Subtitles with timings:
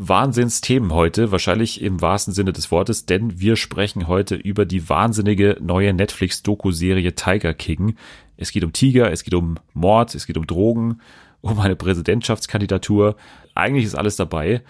[0.00, 5.56] Wahnsinnsthemen heute, wahrscheinlich im wahrsten Sinne des Wortes, denn wir sprechen heute über die wahnsinnige
[5.60, 7.96] neue Netflix-Doku-Serie Tiger King.
[8.36, 11.00] Es geht um Tiger, es geht um Mord, es geht um Drogen,
[11.40, 13.16] um eine Präsidentschaftskandidatur.
[13.56, 14.62] Eigentlich ist alles dabei.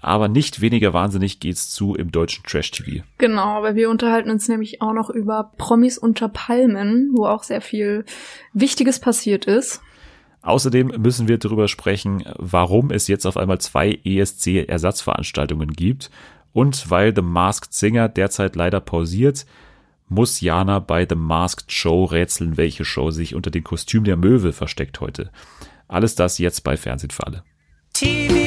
[0.00, 3.04] Aber nicht weniger wahnsinnig geht's zu im deutschen Trash-TV.
[3.18, 7.60] Genau, aber wir unterhalten uns nämlich auch noch über Promis unter Palmen, wo auch sehr
[7.60, 8.04] viel
[8.52, 9.80] Wichtiges passiert ist.
[10.42, 16.10] Außerdem müssen wir darüber sprechen, warum es jetzt auf einmal zwei ESC-Ersatzveranstaltungen gibt.
[16.52, 19.46] Und weil The Masked Singer derzeit leider pausiert,
[20.08, 24.52] muss Jana bei The Masked Show rätseln, welche Show sich unter dem Kostüm der Möwe
[24.52, 25.30] versteckt heute.
[25.88, 27.44] Alles das jetzt bei Fernsehen für alle.
[27.92, 28.41] TV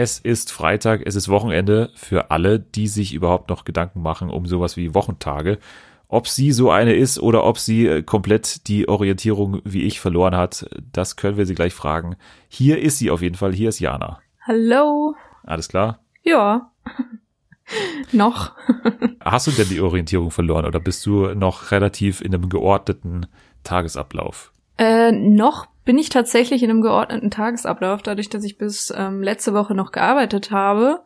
[0.00, 4.46] Es ist Freitag, es ist Wochenende für alle, die sich überhaupt noch Gedanken machen um
[4.46, 5.58] sowas wie Wochentage.
[6.06, 10.36] Ob sie so eine ist oder ob sie äh, komplett die Orientierung wie ich verloren
[10.36, 12.14] hat, das können wir sie gleich fragen.
[12.48, 14.20] Hier ist sie auf jeden Fall, hier ist Jana.
[14.46, 15.16] Hallo.
[15.42, 15.98] Alles klar?
[16.22, 16.70] Ja.
[18.12, 18.52] noch.
[19.24, 23.26] Hast du denn die Orientierung verloren oder bist du noch relativ in einem geordneten
[23.64, 24.52] Tagesablauf?
[24.78, 29.54] Äh, noch bin ich tatsächlich in einem geordneten Tagesablauf, dadurch, dass ich bis ähm, letzte
[29.54, 31.00] Woche noch gearbeitet habe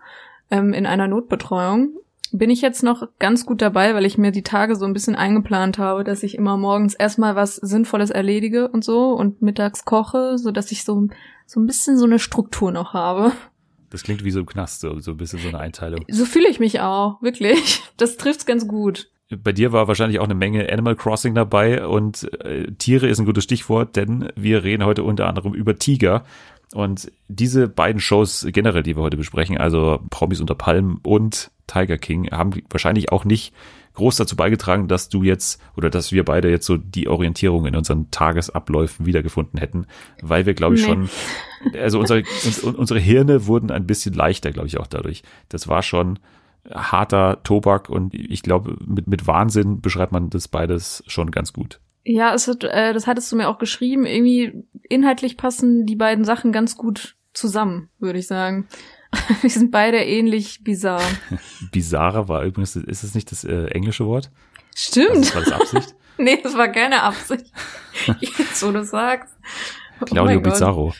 [0.50, 1.92] ähm, in einer Notbetreuung
[2.32, 5.14] bin ich jetzt noch ganz gut dabei, weil ich mir die Tage so ein bisschen
[5.14, 10.36] eingeplant habe, dass ich immer morgens erstmal was Sinnvolles erledige und so und mittags koche,
[10.36, 11.08] so dass ich so,
[11.46, 13.32] so ein bisschen so eine Struktur noch habe.
[13.90, 16.04] Das klingt wie so im Knast, so, so ein bisschen so eine Einteilung.
[16.08, 17.82] So fühle ich mich auch, wirklich.
[17.98, 19.10] Das trifft's ganz gut.
[19.42, 23.26] Bei dir war wahrscheinlich auch eine Menge Animal Crossing dabei und äh, Tiere ist ein
[23.26, 26.24] gutes Stichwort, denn wir reden heute unter anderem über Tiger.
[26.74, 31.98] Und diese beiden Shows generell, die wir heute besprechen, also Promis unter Palmen und Tiger
[31.98, 33.52] King, haben wahrscheinlich auch nicht
[33.94, 37.76] groß dazu beigetragen, dass du jetzt oder dass wir beide jetzt so die Orientierung in
[37.76, 39.86] unseren Tagesabläufen wiedergefunden hätten,
[40.22, 40.88] weil wir, glaube ich, nee.
[40.88, 41.10] schon,
[41.78, 42.22] also unsere,
[42.74, 45.22] unsere Hirne wurden ein bisschen leichter, glaube ich, auch dadurch.
[45.50, 46.18] Das war schon
[46.70, 51.80] harter Tobak und ich glaube, mit, mit Wahnsinn beschreibt man das beides schon ganz gut.
[52.04, 54.06] Ja, es hat, äh, das hattest du mir auch geschrieben.
[54.06, 58.68] Irgendwie inhaltlich passen die beiden Sachen ganz gut zusammen, würde ich sagen.
[59.42, 61.02] Die sind beide ähnlich bizarr.
[61.72, 64.30] Bizarre war übrigens, ist es nicht das äh, englische Wort?
[64.74, 65.34] Stimmt.
[65.34, 65.94] Also, war das Absicht?
[66.18, 67.46] nee, das war keine Absicht.
[68.20, 69.34] Jetzt, wo du sagst.
[70.06, 70.94] Claudio oh Bizarro.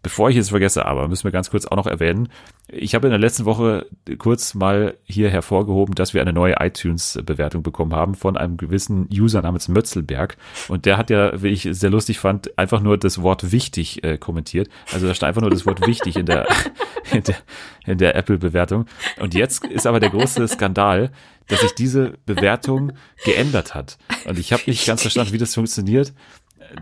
[0.00, 2.28] Bevor ich es vergesse, aber müssen wir ganz kurz auch noch erwähnen.
[2.68, 3.86] Ich habe in der letzten Woche
[4.18, 9.42] kurz mal hier hervorgehoben, dass wir eine neue iTunes-Bewertung bekommen haben von einem gewissen User
[9.42, 10.36] namens Mötzelberg.
[10.68, 14.18] Und der hat ja, wie ich sehr lustig fand, einfach nur das Wort wichtig äh,
[14.18, 14.68] kommentiert.
[14.92, 16.46] Also da stand einfach nur das Wort wichtig in der,
[17.12, 17.36] in der,
[17.84, 18.86] in der Apple-Bewertung.
[19.18, 21.10] Und jetzt ist aber der große Skandal,
[21.48, 22.92] dass sich diese Bewertung
[23.24, 23.98] geändert hat.
[24.26, 26.12] Und ich habe nicht ganz verstanden, wie das funktioniert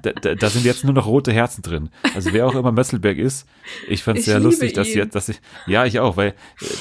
[0.02, 1.91] da, da, da sind jetzt nur noch rote Herzen drin.
[2.14, 3.47] Also wer auch immer Mösselberg ist,
[3.88, 6.34] ich fand es sehr lustig, dass sie, dass ich, ja, ich auch, weil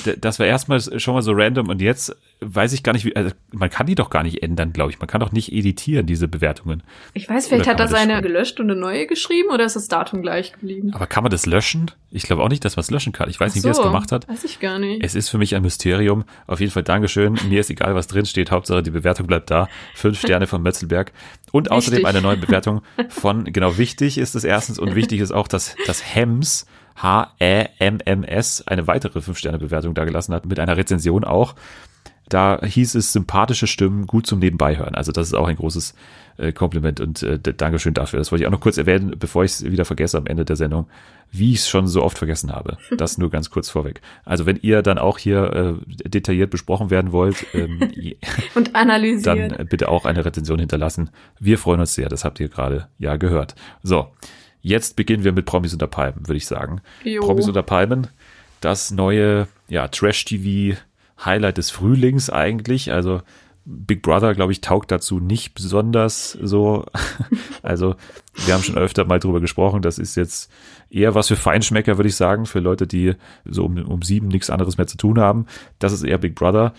[0.06, 3.16] äh, das war erstmal schon mal so random und jetzt weiß ich gar nicht, wie,
[3.16, 5.00] also man kann die doch gar nicht ändern, glaube ich.
[5.00, 6.84] Man kann doch nicht editieren, diese Bewertungen.
[7.14, 10.22] Ich weiß, vielleicht hat er seine gelöscht und eine neue geschrieben oder ist das Datum
[10.22, 10.92] gleich geblieben?
[10.94, 11.92] Aber kann man das löschen?
[12.12, 13.30] Ich glaube auch nicht, dass man es löschen kann.
[13.30, 14.28] Ich weiß Ach nicht, so, wie er es gemacht hat.
[14.28, 15.04] Weiß ich gar nicht.
[15.04, 16.26] Es ist für mich ein Mysterium.
[16.48, 17.38] Auf jeden Fall Dankeschön.
[17.50, 18.52] Mir ist egal, was drin steht.
[18.52, 19.68] Hauptsache die Bewertung bleibt da.
[19.94, 21.14] Fünf Sterne von Metzelberg.
[21.52, 22.10] Und außerdem wichtig.
[22.10, 26.16] eine neue Bewertung von, genau, wichtig ist es erstens und wichtig ist auch, dass das
[26.16, 26.66] Hems
[26.96, 31.56] H-E-M-M-S eine weitere Fünf-Sterne-Bewertung da gelassen hat, mit einer Rezension auch.
[32.30, 34.96] Da hieß es sympathische Stimmen gut zum Nebenbeihören.
[34.96, 35.94] Also das ist auch ein großes
[36.38, 38.20] äh, Kompliment und äh, Dankeschön dafür.
[38.20, 40.56] Das wollte ich auch noch kurz erwähnen, bevor ich es wieder vergesse am Ende der
[40.56, 40.88] Sendung,
[41.32, 42.78] wie ich es schon so oft vergessen habe.
[42.98, 44.02] Das nur ganz kurz vorweg.
[44.24, 47.80] Also wenn ihr dann auch hier äh, detailliert besprochen werden wollt ähm,
[48.56, 51.10] und analysiert, dann bitte auch eine Rezension hinterlassen.
[51.40, 52.10] Wir freuen uns sehr.
[52.10, 53.56] Das habt ihr gerade ja gehört.
[53.84, 54.08] So,
[54.62, 56.82] jetzt beginnen wir mit Promis unter Palmen, würde ich sagen.
[57.04, 57.22] Jo.
[57.22, 58.08] Promis unter Palmen,
[58.62, 60.78] das neue ja Trash-TV
[61.24, 62.92] Highlight des Frühlings eigentlich.
[62.92, 63.22] Also
[63.66, 66.86] Big Brother, glaube ich, taugt dazu nicht besonders so.
[67.64, 67.96] also
[68.46, 69.82] wir haben schon öfter mal drüber gesprochen.
[69.82, 70.52] Das ist jetzt
[70.90, 74.52] eher was für Feinschmecker, würde ich sagen, für Leute, die so um, um sieben nichts
[74.52, 75.48] anderes mehr zu tun haben.
[75.80, 76.74] Das ist eher Big Brother.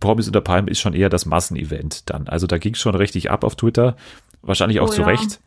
[0.00, 2.26] Promis unter Palm ist schon eher das Massenevent dann.
[2.26, 3.96] Also da ging es schon richtig ab auf Twitter.
[4.42, 5.06] Wahrscheinlich auch oh, zu ja.
[5.06, 5.40] Recht.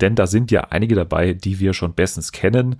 [0.00, 2.76] Denn da sind ja einige dabei, die wir schon bestens kennen.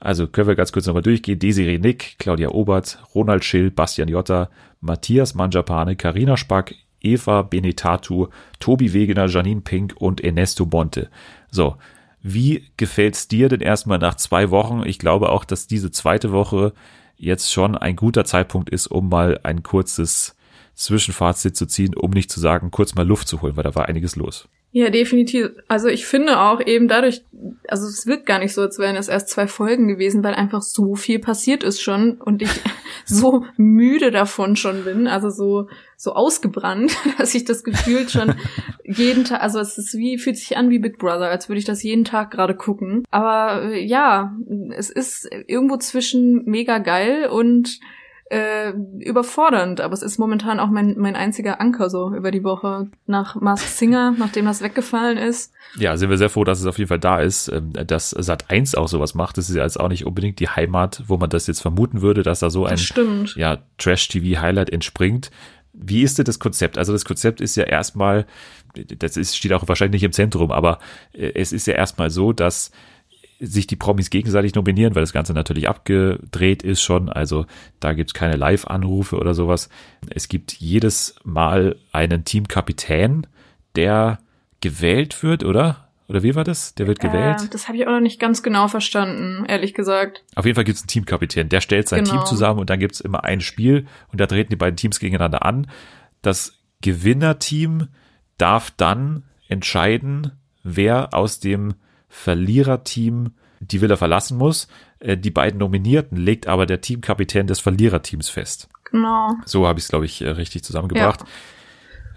[0.00, 1.38] Also können wir ganz kurz nochmal durchgehen.
[1.38, 4.48] Desiree Nick, Claudia Obert, Ronald Schill, Bastian Jotta,
[4.80, 8.28] Matthias Manjapane, Karina Spack, Eva Benetatu,
[8.60, 11.10] Tobi Wegener, Janine Pink und Ernesto Bonte.
[11.50, 11.76] So,
[12.22, 14.82] wie gefällt's dir denn erstmal nach zwei Wochen?
[14.84, 16.72] Ich glaube auch, dass diese zweite Woche
[17.16, 20.36] jetzt schon ein guter Zeitpunkt ist, um mal ein kurzes
[20.74, 23.86] Zwischenfazit zu ziehen, um nicht zu sagen, kurz mal Luft zu holen, weil da war
[23.86, 24.48] einiges los.
[24.70, 25.50] Ja, definitiv.
[25.66, 27.24] Also ich finde auch eben dadurch,
[27.68, 30.60] also es wirkt gar nicht so, als wären es erst zwei Folgen gewesen, weil einfach
[30.60, 32.50] so viel passiert ist schon und ich
[33.06, 38.34] so müde davon schon bin, also so so ausgebrannt, dass ich das Gefühl schon
[38.84, 41.64] jeden Tag, also es ist wie fühlt sich an wie Big Brother, als würde ich
[41.64, 43.04] das jeden Tag gerade gucken.
[43.10, 44.36] Aber äh, ja,
[44.76, 47.80] es ist irgendwo zwischen mega geil und
[48.30, 52.88] äh, überfordernd, aber es ist momentan auch mein, mein einziger Anker so über die Woche
[53.06, 55.52] nach Mask Singer, nachdem das weggefallen ist.
[55.78, 58.50] Ja, sind wir sehr froh, dass es auf jeden Fall da ist, ähm, dass Sat
[58.50, 59.38] 1 auch sowas macht.
[59.38, 62.22] Das ist ja jetzt auch nicht unbedingt die Heimat, wo man das jetzt vermuten würde,
[62.22, 62.78] dass da so ein
[63.36, 65.30] ja, Trash-TV-Highlight entspringt.
[65.72, 66.76] Wie ist denn das Konzept?
[66.76, 68.26] Also das Konzept ist ja erstmal,
[68.74, 70.80] das ist, steht auch wahrscheinlich nicht im Zentrum, aber
[71.12, 72.72] äh, es ist ja erstmal so, dass
[73.40, 77.08] sich die Promis gegenseitig nominieren, weil das Ganze natürlich abgedreht ist schon.
[77.08, 77.46] Also
[77.80, 79.68] da gibt's keine Live-Anrufe oder sowas.
[80.10, 83.26] Es gibt jedes Mal einen Teamkapitän,
[83.76, 84.18] der
[84.60, 85.88] gewählt wird, oder?
[86.08, 86.74] Oder wie war das?
[86.74, 87.42] Der wird gewählt?
[87.42, 90.24] Äh, das habe ich auch noch nicht ganz genau verstanden, ehrlich gesagt.
[90.34, 91.48] Auf jeden Fall gibt's einen Teamkapitän.
[91.48, 92.16] Der stellt sein genau.
[92.16, 95.44] Team zusammen und dann gibt's immer ein Spiel und da treten die beiden Teams gegeneinander
[95.44, 95.70] an.
[96.22, 97.88] Das Gewinnerteam
[98.38, 100.32] darf dann entscheiden,
[100.62, 101.74] wer aus dem
[102.08, 104.68] Verliererteam die Villa verlassen muss.
[105.00, 108.68] Äh, die beiden Nominierten legt aber der Teamkapitän des Verliererteams fest.
[108.90, 109.32] Genau.
[109.44, 111.20] So habe ich es, glaube ich, äh, richtig zusammengebracht.
[111.20, 111.26] Ja.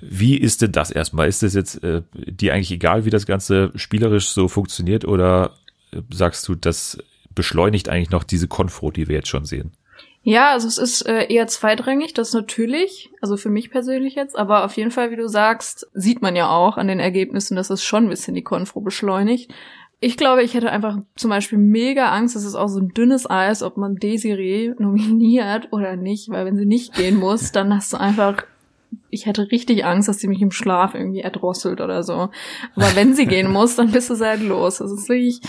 [0.01, 1.27] Wie ist denn das erstmal?
[1.27, 5.55] Ist das jetzt äh, dir eigentlich egal, wie das Ganze spielerisch so funktioniert oder
[5.91, 6.97] äh, sagst du, das
[7.35, 9.71] beschleunigt eigentlich noch diese Konfro, die wir jetzt schon sehen?
[10.23, 14.65] Ja, also es ist äh, eher zweitrangig, das natürlich, also für mich persönlich jetzt, aber
[14.65, 17.83] auf jeden Fall, wie du sagst, sieht man ja auch an den Ergebnissen, dass es
[17.83, 19.51] schon ein bisschen die Konfro beschleunigt.
[20.03, 23.29] Ich glaube, ich hätte einfach zum Beispiel mega Angst, das ist auch so ein dünnes
[23.29, 27.93] Eis, ob man Desiree nominiert oder nicht, weil wenn sie nicht gehen muss, dann hast
[27.93, 28.43] du einfach,
[29.11, 32.29] ich hätte richtig Angst, dass sie mich im Schlaf irgendwie erdrosselt oder so.
[32.75, 34.79] Aber wenn sie gehen muss, dann bist du halt los.
[34.79, 35.39] Das ist wirklich,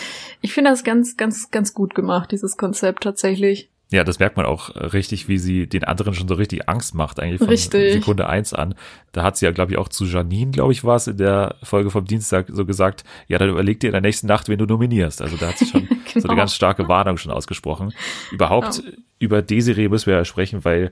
[0.43, 3.72] ich finde das ganz, ganz, ganz gut gemacht, dieses Konzept tatsächlich.
[3.93, 7.21] Ja, das merkt man auch richtig, wie sie den anderen schon so richtig Angst macht,
[7.21, 7.93] eigentlich von richtig.
[7.93, 8.75] Sekunde eins an.
[9.13, 11.57] Da hat sie ja, glaube ich, auch zu Janine, glaube ich, war es in der
[11.63, 14.65] Folge vom Dienstag so gesagt, ja, dann überleg dir in der nächsten Nacht, wen du
[14.65, 15.21] nominierst.
[15.21, 16.01] Also da hat sie schon genau.
[16.07, 16.37] so eine genau.
[16.37, 17.93] ganz starke Warnung schon ausgesprochen.
[18.31, 18.93] Überhaupt ja.
[19.19, 20.91] über Desiree müssen wir ja sprechen, weil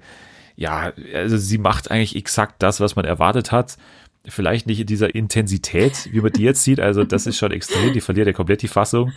[0.56, 3.78] ja, also sie macht eigentlich exakt das, was man erwartet hat
[4.26, 6.80] vielleicht nicht in dieser Intensität, wie man die jetzt sieht.
[6.80, 7.92] Also das ist schon extrem.
[7.92, 9.12] Die verliert ja komplett die Fassung.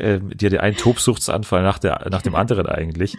[0.00, 3.16] Ähm, die hat ja einen Tobsuchtsanfall nach, der, nach dem anderen eigentlich.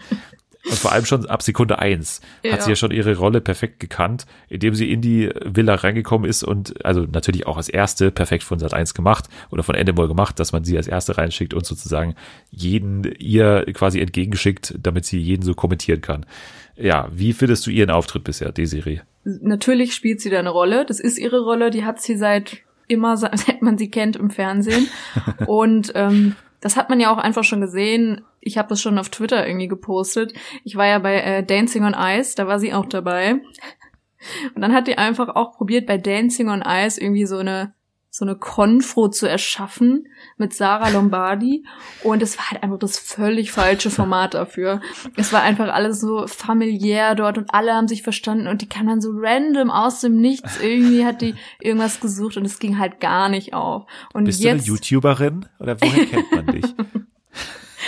[0.64, 2.52] Und vor allem schon ab Sekunde eins ja.
[2.52, 6.42] hat sie ja schon ihre Rolle perfekt gekannt, indem sie in die Villa reingekommen ist
[6.42, 10.38] und also natürlich auch als erste perfekt von Sat 1 gemacht oder von Endemol gemacht,
[10.38, 12.14] dass man sie als erste reinschickt und sozusagen
[12.50, 16.26] jeden ihr quasi entgegenschickt, damit sie jeden so kommentieren kann.
[16.76, 19.00] Ja, wie findest du ihren Auftritt bisher, Desiree?
[19.24, 20.84] Natürlich spielt sie da eine Rolle.
[20.84, 21.70] Das ist ihre Rolle.
[21.70, 22.58] Die hat sie seit
[22.88, 24.88] immer, seit man sie kennt im Fernsehen.
[25.46, 28.22] Und ähm, das hat man ja auch einfach schon gesehen.
[28.40, 30.34] Ich habe das schon auf Twitter irgendwie gepostet.
[30.64, 33.40] Ich war ja bei äh, Dancing on Ice, da war sie auch dabei.
[34.54, 37.74] Und dann hat die einfach auch probiert, bei Dancing on Ice irgendwie so eine
[38.10, 41.64] so eine Konfro zu erschaffen mit Sarah Lombardi
[42.02, 44.80] und es war halt einfach das völlig falsche Format dafür.
[45.16, 48.88] Es war einfach alles so familiär dort und alle haben sich verstanden und die kam
[48.88, 53.00] dann so random aus dem Nichts irgendwie hat die irgendwas gesucht und es ging halt
[53.00, 53.86] gar nicht auf.
[54.12, 56.64] Und Bist jetzt, du eine YouTuberin oder woher kennt man dich?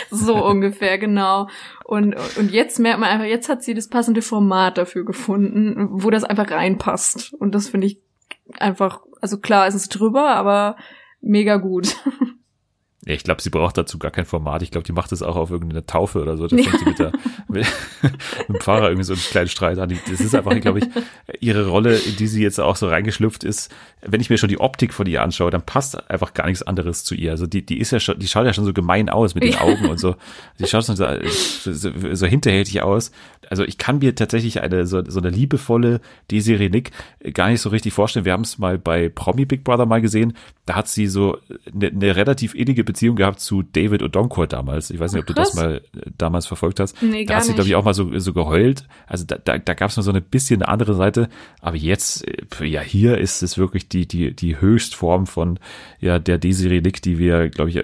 [0.10, 1.48] so ungefähr, genau.
[1.84, 6.10] Und, und jetzt merkt man einfach, jetzt hat sie das passende Format dafür gefunden, wo
[6.10, 7.34] das einfach reinpasst.
[7.34, 8.00] Und das finde ich
[8.58, 10.76] einfach, also klar, es ist drüber, aber
[11.20, 11.96] mega gut.
[13.04, 14.62] Ja, ich glaube, sie braucht dazu gar kein Format.
[14.62, 16.46] Ich glaube, die macht das auch auf irgendeine Taufe oder so.
[16.46, 17.10] Da fängt sie mit, der,
[17.48, 17.66] mit,
[18.02, 19.92] mit dem Pfarrer irgendwie so einen kleinen Streit an.
[20.08, 20.84] Das ist einfach, glaube ich,
[21.40, 23.74] ihre Rolle, in die sie jetzt auch so reingeschlüpft ist.
[24.02, 27.02] Wenn ich mir schon die Optik von ihr anschaue, dann passt einfach gar nichts anderes
[27.02, 27.32] zu ihr.
[27.32, 29.56] Also die, die ist ja schon, die schaut ja schon so gemein aus mit den
[29.56, 30.14] Augen und so.
[30.60, 31.06] Die schaut schon so,
[31.64, 33.10] so, so hinterhältig aus.
[33.50, 36.92] Also ich kann mir tatsächlich eine so, so eine liebevolle Desiree Nick
[37.34, 38.24] gar nicht so richtig vorstellen.
[38.24, 40.34] Wir haben es mal bei Promi Big Brother mal gesehen.
[40.66, 41.38] Da hat sie so
[41.74, 44.90] eine, eine relativ innige Beziehung gehabt zu David Odonkor damals.
[44.90, 47.02] Ich weiß nicht, ob du das mal äh, damals verfolgt hast.
[47.02, 48.86] Nee, da hat sie, glaube ich, auch mal so, so geheult.
[49.06, 51.28] Also da, da, da gab es mal so eine bisschen eine andere Seite.
[51.60, 55.58] Aber jetzt, äh, ja, hier ist es wirklich die, die, die Höchstform von
[56.00, 57.82] ja, der Desiree Nick, die wir, glaube ich,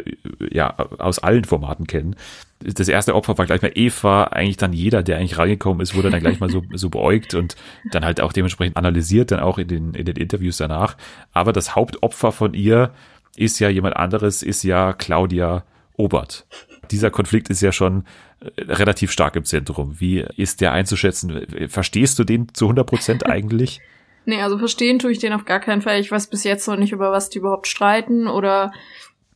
[0.52, 2.16] ja, aus allen Formaten kennen
[2.60, 6.10] das erste Opfer war gleich mal Eva, eigentlich dann jeder, der eigentlich reingekommen ist, wurde
[6.10, 7.54] dann gleich mal so, so beäugt und
[7.92, 10.96] dann halt auch dementsprechend analysiert, dann auch in den, in den Interviews danach.
[11.32, 12.92] Aber das Hauptopfer von ihr
[13.37, 15.64] ist ja jemand anderes, ist ja Claudia
[15.97, 16.47] Obert.
[16.90, 18.04] Dieser Konflikt ist ja schon
[18.40, 20.00] äh, relativ stark im Zentrum.
[20.00, 21.68] Wie ist der einzuschätzen?
[21.68, 23.80] Verstehst du den zu 100 Prozent eigentlich?
[24.25, 26.00] Nee, also verstehen tue ich den auf gar keinen Fall.
[26.00, 28.73] Ich weiß bis jetzt noch nicht, über was die überhaupt streiten oder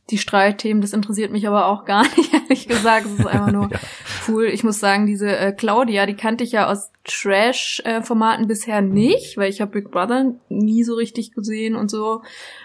[0.09, 3.05] die Streitthemen, das interessiert mich aber auch gar nicht, ehrlich gesagt.
[3.05, 3.79] Es ist einfach nur ja.
[4.27, 4.45] cool.
[4.45, 9.49] Ich muss sagen, diese äh, Claudia, die kannte ich ja aus Trash-Formaten bisher nicht, weil
[9.49, 12.21] ich habe Big Brother nie so richtig gesehen und so.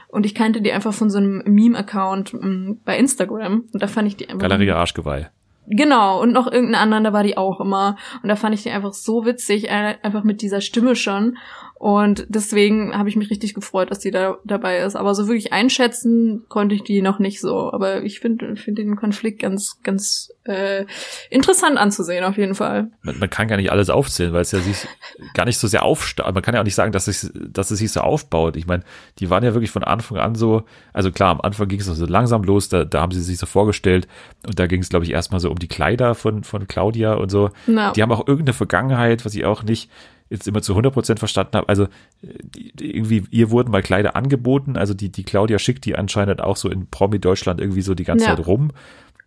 [0.09, 3.65] Und ich kannte die einfach von so einem Meme-Account ähm, bei Instagram.
[3.73, 4.49] Und da fand ich die einfach.
[4.49, 5.31] Galerie Arschgeweih.
[5.71, 7.97] Genau, und noch irgendeinen anderen, da war die auch immer.
[8.23, 11.37] Und da fand ich die einfach so witzig, einfach mit dieser Stimme schon.
[11.79, 14.97] Und deswegen habe ich mich richtig gefreut, dass die da dabei ist.
[14.97, 17.73] Aber so wirklich einschätzen konnte ich die noch nicht so.
[17.73, 20.87] Aber ich finde finde den Konflikt ganz, ganz äh,
[21.31, 22.91] interessant anzusehen, auf jeden Fall.
[23.03, 24.89] Man, man kann gar nicht alles aufzählen, weil es ja sich
[25.35, 26.35] gar nicht so sehr aufstaut.
[26.35, 28.57] Man kann ja auch nicht sagen, dass es, dass es sich so aufbaut.
[28.57, 28.83] Ich meine,
[29.21, 32.07] die waren ja wirklich von Anfang an so, also klar, am Anfang ging es so
[32.07, 34.09] langsam los, da, da haben sie sich so vorgestellt.
[34.45, 37.31] Und da ging es, glaube ich, erstmal so um die Kleider von, von Claudia und
[37.31, 37.51] so.
[37.69, 37.93] No.
[37.93, 39.89] Die haben auch irgendeine Vergangenheit, was ich auch nicht
[40.31, 41.69] jetzt immer zu 100% verstanden habe.
[41.69, 41.89] Also
[42.23, 44.77] die, irgendwie, ihr wurden mal Kleider angeboten.
[44.77, 48.27] Also die, die Claudia schickt die anscheinend auch so in Promi-Deutschland irgendwie so die ganze
[48.27, 48.37] ja.
[48.37, 48.73] Zeit rum.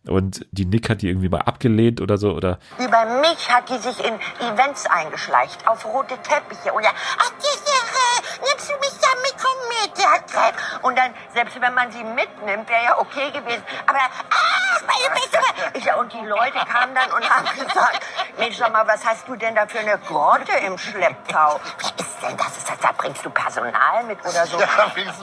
[0.07, 2.57] Und die Nick hat die irgendwie mal abgelehnt oder so, oder?
[2.79, 6.73] Über mich hat die sich in Events eingeschleicht, auf rote Teppiche.
[6.73, 6.89] Und ja,
[7.19, 7.71] ach, diese,
[8.41, 12.83] nimmst du mich da mit, komm mit, Und dann, selbst wenn man sie mitnimmt, wäre
[12.83, 13.63] ja okay gewesen.
[13.85, 15.39] Aber, ach, meine beste
[15.77, 18.01] ich, Und die Leute kamen dann und haben gesagt,
[18.37, 21.59] Mensch, sag mal, was hast du denn da für eine Grotte im Schlepptau?
[21.79, 22.57] Wie ist denn das?
[22.57, 22.79] Ist das?
[22.79, 24.57] Da bringst du Personal mit oder so?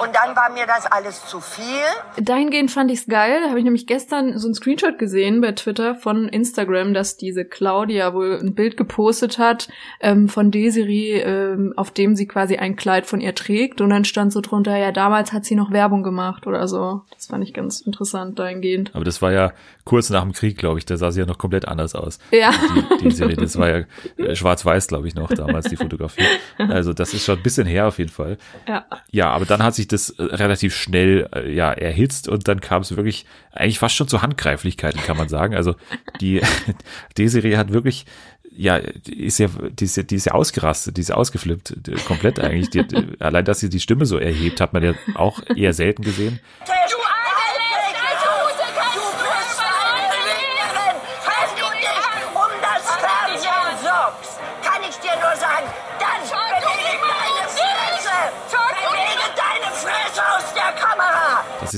[0.02, 1.82] Und dann war mir das alles zu viel.
[2.16, 3.40] Dahingehend fand ich's geil.
[3.42, 7.46] Da habe ich nämlich gestern so ein Screenshot gesehen bei Twitter von Instagram, dass diese
[7.46, 9.68] Claudia wohl ein Bild gepostet hat
[10.00, 13.80] ähm, von Desiree, ähm, auf dem sie quasi ein Kleid von ihr trägt.
[13.80, 17.00] Und dann stand so drunter, ja, damals hat sie noch Werbung gemacht oder so.
[17.14, 18.90] Das fand ich ganz interessant dahingehend.
[18.94, 19.52] Aber das war ja
[19.84, 20.84] kurz nach dem Krieg, glaube ich.
[20.84, 22.18] Da sah sie ja noch komplett anders aus.
[22.30, 22.52] Ja.
[23.00, 23.84] Die, die Serie, das war ja
[24.18, 26.24] äh, schwarz-weiß, glaube ich, noch damals, die Fotografie.
[26.58, 28.36] Also das ist schon ein bisschen her auf jeden Fall.
[28.66, 28.84] Ja.
[29.10, 32.82] Ja, aber dann hat sich das äh, relativ schnell äh, ja erhitzt und dann kam
[32.82, 34.22] es wirklich eigentlich fast schon zu
[34.58, 35.54] Handgreiflichkeiten, kann man sagen.
[35.54, 35.74] Also
[36.20, 36.40] die
[37.18, 38.06] Desiree hat wirklich
[38.50, 42.70] ja, ist ja, die ist ja, die ist ja ausgerastet, die ist ausgeflippt, komplett eigentlich.
[42.70, 42.84] Die,
[43.20, 46.40] allein, dass sie die Stimme so erhebt, hat man ja auch eher selten gesehen.
[46.66, 47.07] Du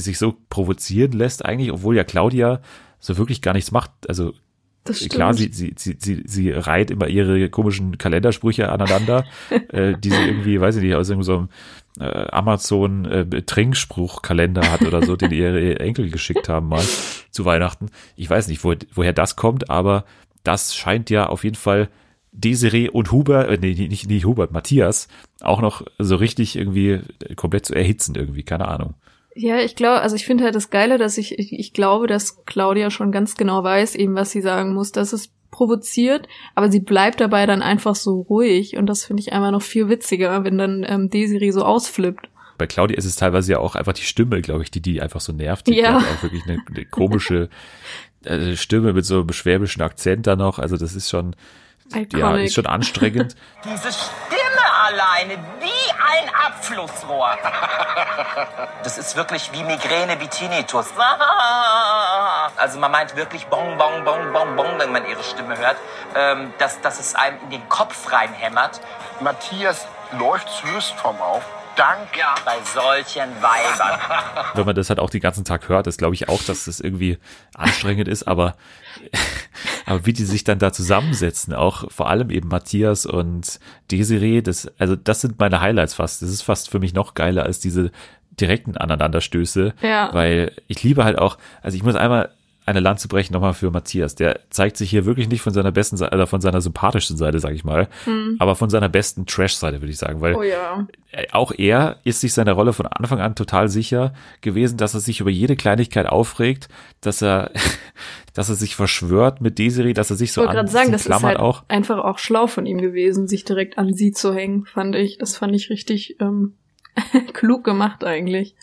[0.01, 2.61] sie sich so provozieren lässt eigentlich, obwohl ja Claudia
[2.99, 3.91] so wirklich gar nichts macht.
[4.09, 4.33] Also
[5.09, 9.25] klar, sie, sie, sie, sie, sie reiht immer ihre komischen Kalendersprüche aneinander,
[9.69, 11.49] äh, die sie irgendwie, weiß ich nicht, aus irgendeinem
[11.97, 16.85] so äh, Amazon äh, hat oder so, den ihre Enkel geschickt haben mal
[17.31, 17.91] zu Weihnachten.
[18.17, 20.05] Ich weiß nicht, wo, woher das kommt, aber
[20.45, 21.89] das scheint ja auf jeden Fall
[22.33, 25.09] Desiree und Hubert, äh, nee, nicht, nicht Hubert, Matthias,
[25.41, 27.01] auch noch so richtig irgendwie
[27.37, 28.95] komplett zu erhitzen irgendwie, keine Ahnung.
[29.35, 32.45] Ja, ich glaube, also ich finde halt das Geile, dass ich, ich, ich glaube, dass
[32.47, 36.81] Claudia schon ganz genau weiß, eben was sie sagen muss, dass es provoziert, aber sie
[36.81, 40.59] bleibt dabei dann einfach so ruhig und das finde ich einfach noch viel witziger, wenn
[40.59, 42.29] dann ähm, Desiree so ausflippt.
[42.59, 45.21] Bei Claudia ist es teilweise ja auch einfach die Stimme, glaube ich, die die einfach
[45.21, 45.67] so nervt.
[45.67, 45.97] Die ja.
[45.97, 47.49] auch wirklich eine, eine komische
[48.25, 50.59] äh, Stimme mit so einem schwäbischen Akzent da noch.
[50.59, 51.35] Also das ist schon,
[51.89, 52.19] Iconic.
[52.19, 53.35] ja, ist schon anstrengend.
[53.65, 54.40] Diese Stimme
[54.91, 57.37] alleine, wie ein Abflussrohr.
[58.83, 60.87] Das ist wirklich wie Migräne, wie Tinnitus.
[62.57, 65.77] Also man meint wirklich bong, bong, bong, bong, bong, wenn man ihre Stimme hört,
[66.15, 68.81] ähm, dass, dass es einem in den Kopf reinhämmert.
[69.21, 69.87] Matthias
[70.19, 71.43] läuft Höchstform auf.
[71.77, 72.35] Dank ja.
[72.45, 74.01] bei solchen Weibern.
[74.55, 76.81] Wenn man das halt auch den ganzen Tag hört, ist glaube ich auch, dass das
[76.81, 77.19] irgendwie
[77.55, 78.55] anstrengend ist, aber
[79.87, 84.71] aber wie die sich dann da zusammensetzen, auch vor allem eben Matthias und Desiree, das,
[84.79, 86.23] also das sind meine Highlights fast.
[86.23, 87.91] Das ist fast für mich noch geiler als diese
[88.41, 89.75] direkten Aneinanderstöße.
[89.83, 90.11] Ja.
[90.13, 92.31] Weil ich liebe halt auch, also ich muss einmal
[92.71, 94.15] eine Lanze brechen nochmal für Matthias.
[94.15, 97.39] Der zeigt sich hier wirklich nicht von seiner besten Seite, oder von seiner sympathischsten Seite,
[97.39, 98.37] sag ich mal, hm.
[98.39, 100.87] aber von seiner besten Trash-Seite, würde ich sagen, weil oh ja.
[101.33, 105.21] auch er ist sich seiner Rolle von Anfang an total sicher gewesen, dass er sich
[105.21, 106.69] über jede Kleinigkeit aufregt,
[107.01, 107.51] dass er,
[108.35, 111.23] dass er sich verschwört mit Desiree, dass er sich so an gerade sagen, das ist
[111.23, 111.65] halt auch.
[111.69, 115.19] einfach auch schlau von ihm gewesen, sich direkt an sie zu hängen, fand ich.
[115.19, 116.55] Das fand ich richtig ähm,
[117.33, 118.55] klug gemacht eigentlich.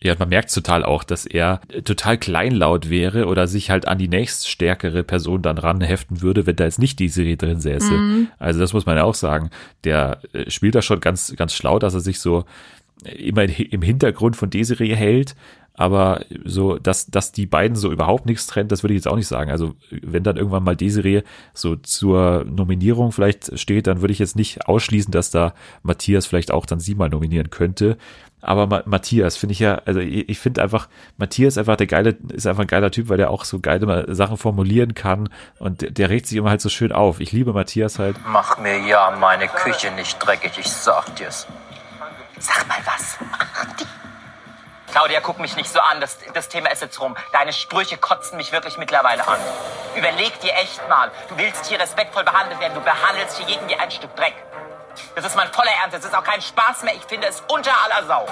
[0.00, 4.06] Ja, man merkt total auch, dass er total kleinlaut wäre oder sich halt an die
[4.06, 7.92] nächststärkere Person dann ranheften würde, wenn da jetzt nicht die Serie drin säße.
[7.92, 8.28] Mhm.
[8.38, 9.50] Also das muss man ja auch sagen.
[9.82, 12.44] Der äh, spielt da schon ganz, ganz schlau, dass er sich so
[13.04, 15.34] immer im Hintergrund von Desiree hält,
[15.78, 19.14] aber so, dass, dass die beiden so überhaupt nichts trennt, das würde ich jetzt auch
[19.14, 19.48] nicht sagen.
[19.48, 21.22] Also wenn dann irgendwann mal Desiree
[21.54, 26.50] so zur Nominierung vielleicht steht, dann würde ich jetzt nicht ausschließen, dass da Matthias vielleicht
[26.50, 27.96] auch dann sie mal nominieren könnte.
[28.40, 32.62] Aber Matthias finde ich ja, also ich, finde einfach, Matthias einfach der geile, ist einfach
[32.62, 35.28] ein geiler Typ, weil der auch so geile Sachen formulieren kann
[35.58, 37.18] und der, der regt sich immer halt so schön auf.
[37.18, 38.16] Ich liebe Matthias halt.
[38.26, 41.46] Mach mir ja meine Küche nicht dreckig, ich sag dir's.
[42.38, 43.18] Sag mal was.
[44.92, 46.00] Claudia, guck mich nicht so an.
[46.00, 47.14] Das, das Thema ist jetzt rum.
[47.32, 49.38] Deine Sprüche kotzen mich wirklich mittlerweile an.
[49.96, 51.10] Überleg dir echt mal.
[51.28, 52.74] Du willst hier respektvoll behandelt werden.
[52.74, 54.34] Du behandelst hier jeden wie ein Stück Dreck.
[55.14, 55.96] Das ist mein voller Ernst.
[55.96, 56.94] Das ist auch kein Spaß mehr.
[56.94, 58.26] Ich finde es unter aller Sau.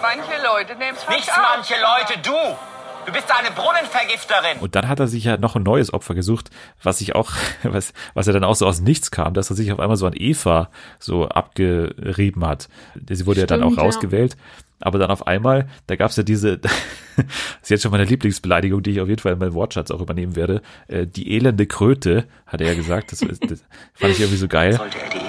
[0.00, 2.56] Manche Leute nehmen es Nicht manche Leute, du!
[3.04, 4.58] Du bist eine Brunnenvergifterin.
[4.60, 6.50] Und dann hat er sich ja noch ein neues Opfer gesucht,
[6.82, 7.32] was sich auch,
[7.64, 10.06] was, was er dann auch so aus nichts kam, dass er sich auf einmal so
[10.06, 12.68] an Eva so abgerieben hat.
[12.94, 14.34] Sie wurde Stimmt, ja dann auch rausgewählt.
[14.34, 14.62] Ja.
[14.84, 16.72] Aber dann auf einmal, da gab es ja diese, das
[17.62, 20.36] ist jetzt schon meine Lieblingsbeleidigung, die ich auf jeden Fall in meinem Wortschatz auch übernehmen
[20.36, 20.60] werde.
[20.88, 23.12] Äh, die elende Kröte, hat er ja gesagt.
[23.12, 23.64] Das, das
[23.94, 24.74] fand ich irgendwie so geil.
[24.74, 25.21] Sollte er die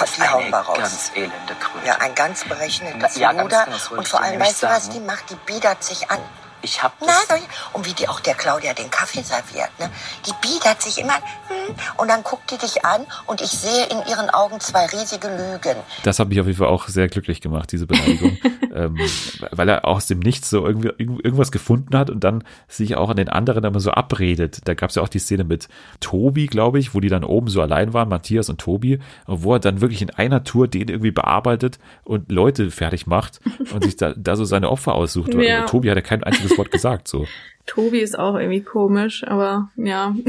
[0.00, 0.06] an.
[0.06, 0.78] Die ist eine raus.
[0.78, 1.86] ganz elende Kröte.
[1.86, 3.66] Ja, ein ganz berechnendes ja, Luder.
[3.96, 5.30] Und vor allem, weißt du, was die macht?
[5.30, 6.20] Die biedert sich an.
[6.62, 7.08] Ich hab das.
[7.28, 7.36] Na,
[7.72, 9.90] und wie die auch der Claudia den Kaffee serviert, ne?
[10.26, 13.98] Die biedert sich immer, hm, und dann guckt die dich an und ich sehe in
[14.08, 15.76] ihren Augen zwei riesige Lügen.
[16.02, 18.38] Das hat mich auf jeden Fall auch sehr glücklich gemacht, diese Beleidigung.
[18.74, 18.96] ähm,
[19.50, 23.16] weil er aus dem Nichts so irgendwie irgendwas gefunden hat und dann sich auch an
[23.16, 24.60] den anderen immer so abredet.
[24.64, 25.68] Da gab es ja auch die Szene mit
[26.00, 29.54] Tobi, glaube ich, wo die dann oben so allein waren, Matthias und Tobi, und wo
[29.54, 33.40] er dann wirklich in einer Tour den irgendwie bearbeitet und Leute fertig macht
[33.72, 35.34] und sich da, da so seine Opfer aussucht.
[35.34, 35.64] Ja.
[35.66, 37.26] Tobi hat ja kein einziges das Wort gesagt, so.
[37.66, 40.14] Tobi ist auch irgendwie komisch, aber ja.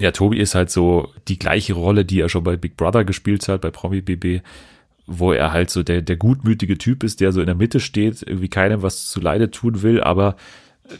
[0.00, 3.48] Ja, Tobi ist halt so die gleiche Rolle, die er schon bei Big Brother gespielt
[3.48, 4.44] hat, bei Promi BB,
[5.08, 8.22] wo er halt so der, der gutmütige Typ ist, der so in der Mitte steht,
[8.22, 10.36] irgendwie keinem was zu Leide tun will, aber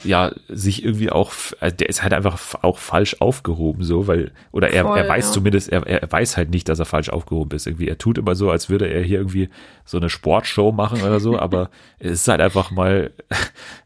[0.04, 4.71] ja, sich irgendwie auch, äh, der ist halt einfach auch falsch aufgehoben, so, weil, oder
[4.71, 5.33] er, Voll, er weiß ja.
[5.33, 7.66] zumindest, er, er weiß halt nicht, dass er falsch aufgehoben ist.
[7.66, 9.48] Irgendwie, er tut immer so, als würde er hier irgendwie
[9.85, 13.12] so eine Sportshow machen oder so, aber es ist halt einfach mal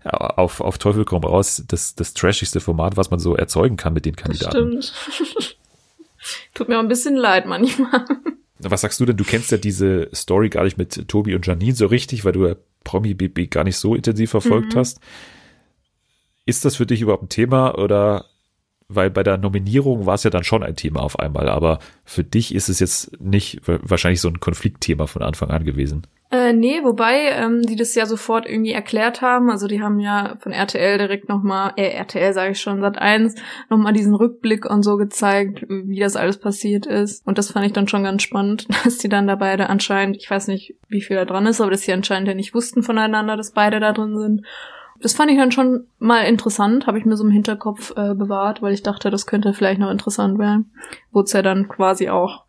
[0.05, 4.05] auf, auf Teufel komm raus, das, das trashigste Format, was man so erzeugen kann mit
[4.05, 4.77] den Kandidaten.
[4.77, 5.57] Das stimmt.
[6.55, 8.05] Tut mir auch ein bisschen leid manchmal.
[8.59, 9.17] Was sagst du denn?
[9.17, 12.47] Du kennst ja diese Story gar nicht mit Tobi und Janine so richtig, weil du
[12.47, 14.79] ja Promi BB gar nicht so intensiv verfolgt mhm.
[14.79, 15.01] hast.
[16.53, 18.27] Ist das für dich überhaupt ein Thema oder
[18.87, 22.25] weil bei der Nominierung war es ja dann schon ein Thema auf einmal, aber für
[22.25, 26.07] dich ist es jetzt nicht wahrscheinlich so ein Konfliktthema von Anfang an gewesen.
[26.31, 29.51] Äh, nee, wobei ähm, die das ja sofort irgendwie erklärt haben.
[29.51, 33.35] Also die haben ja von RTL direkt nochmal, äh, RTL sage ich schon, Sat 1,
[33.71, 37.27] nochmal diesen Rückblick und so gezeigt, wie das alles passiert ist.
[37.27, 40.31] Und das fand ich dann schon ganz spannend, dass die dann da beide anscheinend, ich
[40.31, 43.39] weiß nicht, wie viel da dran ist, aber dass sie anscheinend ja nicht wussten voneinander,
[43.39, 44.43] dass beide da drin sind
[45.03, 48.63] das fand ich dann schon mal interessant, habe ich mir so im Hinterkopf äh, bewahrt,
[48.63, 50.73] weil ich dachte, das könnte vielleicht noch interessant werden.
[51.11, 52.45] Wurde es ja dann quasi auch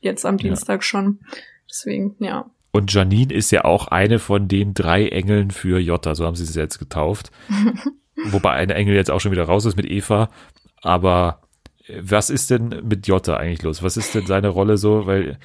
[0.00, 0.82] jetzt am Dienstag ja.
[0.82, 1.20] schon.
[1.68, 2.46] Deswegen, ja.
[2.70, 6.44] Und Janine ist ja auch eine von den drei Engeln für Jota, so haben sie
[6.44, 7.30] es jetzt getauft.
[8.24, 10.30] Wobei eine Engel jetzt auch schon wieder raus ist mit Eva.
[10.82, 11.40] Aber
[11.86, 13.82] äh, was ist denn mit Jota eigentlich los?
[13.82, 15.06] Was ist denn seine Rolle so?
[15.06, 15.38] Weil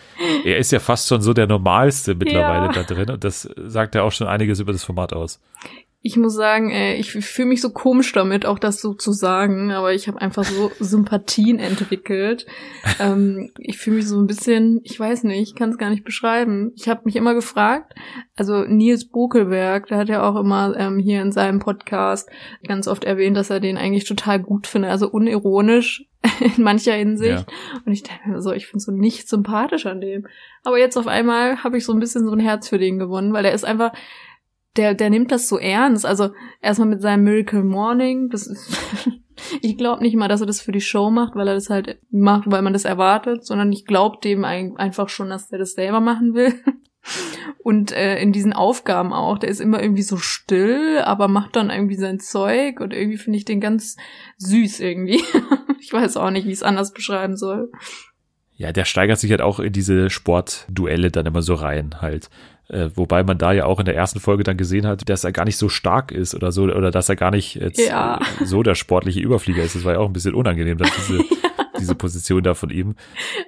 [0.45, 2.71] er ist ja fast schon so der Normalste mittlerweile ja.
[2.71, 5.39] da drin und das sagt ja auch schon einiges über das Format aus
[6.03, 9.71] ich muss sagen, ey, ich fühle mich so komisch damit, auch das so zu sagen,
[9.71, 12.47] aber ich habe einfach so Sympathien entwickelt.
[12.99, 16.03] ähm, ich fühle mich so ein bisschen, ich weiß nicht, ich kann es gar nicht
[16.03, 16.71] beschreiben.
[16.75, 17.93] Ich habe mich immer gefragt,
[18.35, 22.27] also Nils Bokelberg, der hat ja auch immer ähm, hier in seinem Podcast
[22.67, 26.07] ganz oft erwähnt, dass er den eigentlich total gut findet, also unironisch
[26.39, 27.45] in mancher Hinsicht.
[27.47, 27.81] Ja.
[27.85, 30.25] Und ich denke mir so, ich finde so nicht sympathisch an dem.
[30.63, 33.33] Aber jetzt auf einmal habe ich so ein bisschen so ein Herz für den gewonnen,
[33.33, 33.91] weil er ist einfach
[34.77, 36.05] der, der nimmt das so ernst.
[36.05, 36.31] Also
[36.61, 38.77] erstmal mit seinem Miracle Morning, das ist,
[39.61, 41.99] ich glaube nicht mal, dass er das für die Show macht, weil er das halt
[42.09, 45.99] macht, weil man das erwartet, sondern ich glaube dem einfach schon, dass er das selber
[45.99, 46.53] machen will.
[47.63, 51.69] Und äh, in diesen Aufgaben auch, der ist immer irgendwie so still, aber macht dann
[51.69, 53.97] irgendwie sein Zeug und irgendwie finde ich den ganz
[54.37, 55.23] süß irgendwie.
[55.79, 57.71] ich weiß auch nicht, wie ich es anders beschreiben soll.
[58.61, 62.29] Ja, der steigert sich halt auch in diese Sportduelle dann immer so rein halt.
[62.67, 65.31] Äh, wobei man da ja auch in der ersten Folge dann gesehen hat, dass er
[65.31, 68.19] gar nicht so stark ist oder so, oder dass er gar nicht ja.
[68.45, 69.73] So der sportliche Überflieger ist.
[69.73, 71.25] Das war ja auch ein bisschen unangenehm, dass diese, ja.
[71.79, 72.93] diese Position da von ihm.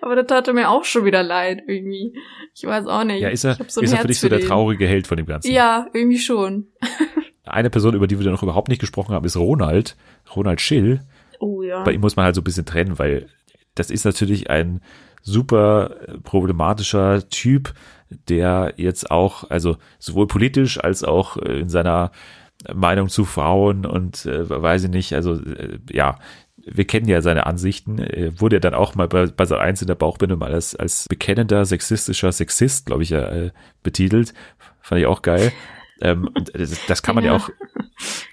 [0.01, 2.15] Aber das tat mir auch schon wieder leid, irgendwie.
[2.55, 3.21] Ich weiß auch nicht.
[3.21, 5.51] Ja, ist er, so ist er für dich so der traurige Held von dem Ganzen?
[5.51, 6.69] Ja, irgendwie schon.
[7.45, 9.95] Eine Person, über die wir noch überhaupt nicht gesprochen haben, ist Ronald.
[10.35, 11.01] Ronald Schill.
[11.39, 11.83] Oh ja.
[11.83, 13.27] Bei ihm muss man halt so ein bisschen trennen, weil
[13.75, 14.81] das ist natürlich ein
[15.21, 17.73] super problematischer Typ,
[18.27, 22.11] der jetzt auch, also sowohl politisch als auch in seiner
[22.73, 26.17] Meinung zu Frauen und äh, weiß ich nicht, also äh, ja,
[26.65, 29.81] wir kennen ja seine Ansichten, äh, wurde er dann auch mal bei, bei so eins
[29.81, 34.33] in der Bauchbinde mal als, als bekennender sexistischer Sexist, glaube ich, äh, betitelt.
[34.81, 35.51] Fand ich auch geil.
[36.01, 37.31] Ähm, das, das kann man ja.
[37.31, 37.37] ja.
[37.37, 37.49] auch,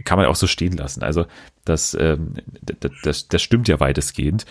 [0.05, 1.03] kann man ja auch so stehen lassen.
[1.03, 1.27] Also
[1.65, 4.47] das, ähm, das, das, das stimmt ja weitestgehend.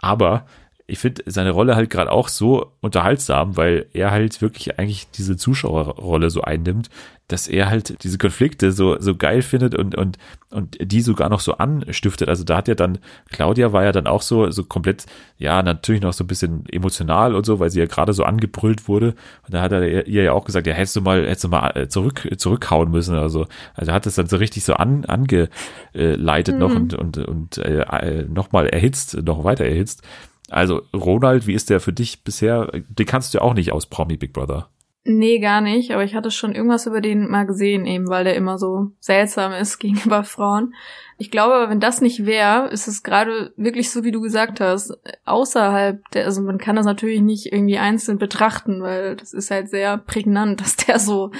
[0.00, 0.46] Aber
[0.88, 5.36] ich finde seine Rolle halt gerade auch so unterhaltsam, weil er halt wirklich eigentlich diese
[5.36, 6.90] Zuschauerrolle so einnimmt,
[7.28, 10.16] dass er halt diese Konflikte so, so geil findet und, und,
[10.50, 12.28] und die sogar noch so anstiftet.
[12.28, 12.98] Also da hat ja dann,
[13.30, 15.06] Claudia war ja dann auch so, so komplett,
[15.38, 18.86] ja, natürlich noch so ein bisschen emotional und so, weil sie ja gerade so angebrüllt
[18.86, 19.16] wurde.
[19.44, 21.70] Und da hat er ihr ja auch gesagt, ja, hättest du mal, hättest du mal
[21.76, 23.16] äh, zurück, zurückhauen müssen.
[23.16, 26.60] Also, also hat es dann so richtig so an, angeleitet mhm.
[26.60, 30.04] noch und, und, und äh, äh nochmal erhitzt, noch weiter erhitzt.
[30.50, 32.70] Also, Ronald, wie ist der für dich bisher?
[32.88, 34.70] Den kannst du ja auch nicht aus Promi Big Brother.
[35.08, 38.34] Nee, gar nicht, aber ich hatte schon irgendwas über den mal gesehen, eben weil der
[38.34, 40.74] immer so seltsam ist gegenüber Frauen.
[41.16, 44.60] Ich glaube aber, wenn das nicht wäre, ist es gerade wirklich so, wie du gesagt
[44.60, 49.50] hast, außerhalb der, also man kann das natürlich nicht irgendwie einzeln betrachten, weil das ist
[49.50, 51.30] halt sehr prägnant, dass der so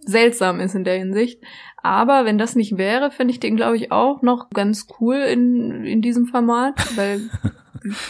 [0.00, 1.42] seltsam ist in der Hinsicht.
[1.82, 5.84] Aber wenn das nicht wäre, fände ich den, glaube ich, auch noch ganz cool in,
[5.84, 7.22] in diesem Format, weil,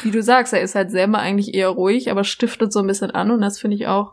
[0.02, 3.10] wie du sagst, er ist halt selber eigentlich eher ruhig, aber stiftet so ein bisschen
[3.10, 4.12] an und das finde ich auch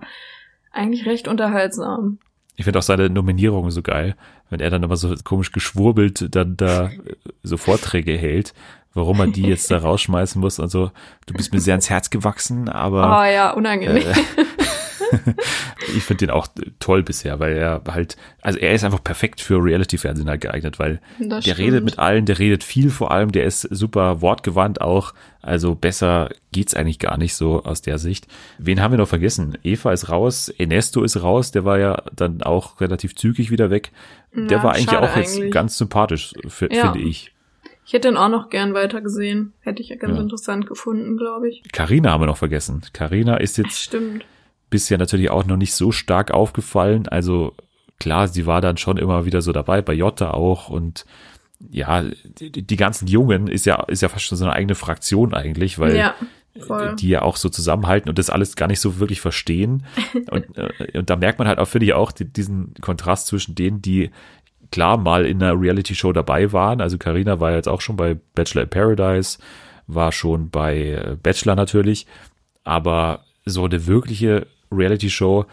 [0.71, 2.19] eigentlich recht unterhaltsam.
[2.55, 4.15] Ich finde auch seine Nominierung so geil,
[4.49, 6.91] wenn er dann immer so komisch geschwurbelt dann da
[7.43, 8.53] so Vorträge hält,
[8.93, 10.91] warum er die jetzt da rausschmeißen muss und so.
[11.25, 13.19] Du bist mir sehr ans Herz gewachsen, aber.
[13.19, 14.03] Oh ja, unangenehm.
[14.05, 14.13] Äh,
[15.95, 16.47] ich finde den auch
[16.79, 21.01] toll bisher, weil er halt, also er ist einfach perfekt für Reality-Fernsehen halt geeignet, weil
[21.19, 21.59] das der stimmt.
[21.59, 26.29] redet mit allen, der redet viel vor allem, der ist super wortgewandt auch, also besser
[26.51, 28.27] geht's eigentlich gar nicht so aus der Sicht.
[28.57, 29.57] Wen haben wir noch vergessen?
[29.63, 33.91] Eva ist raus, Ernesto ist raus, der war ja dann auch relativ zügig wieder weg.
[34.33, 35.37] Der ja, war eigentlich auch eigentlich.
[35.37, 36.33] jetzt ganz sympathisch,
[36.71, 36.91] ja.
[36.91, 37.33] finde ich.
[37.85, 39.53] Ich hätte ihn auch noch gern weitergesehen.
[39.61, 40.21] Hätte ich ja ganz ja.
[40.21, 41.63] interessant gefunden, glaube ich.
[41.73, 42.81] Carina haben wir noch vergessen.
[42.93, 44.23] Carina ist jetzt Stimmt
[44.71, 47.07] bisher natürlich auch noch nicht so stark aufgefallen.
[47.07, 47.53] Also
[47.99, 51.05] klar, sie war dann schon immer wieder so dabei, bei Jota auch und
[51.69, 55.35] ja, die, die ganzen Jungen ist ja, ist ja fast schon so eine eigene Fraktion
[55.35, 56.15] eigentlich, weil ja,
[56.95, 59.85] die ja auch so zusammenhalten und das alles gar nicht so wirklich verstehen.
[60.31, 63.53] und, äh, und da merkt man halt auch, finde ich, auch die, diesen Kontrast zwischen
[63.53, 64.09] denen, die
[64.71, 66.81] klar mal in einer Reality-Show dabei waren.
[66.81, 69.37] Also Karina war jetzt auch schon bei Bachelor in Paradise,
[69.85, 72.07] war schon bei äh, Bachelor natürlich,
[72.63, 75.45] aber so eine wirkliche Reality-Show,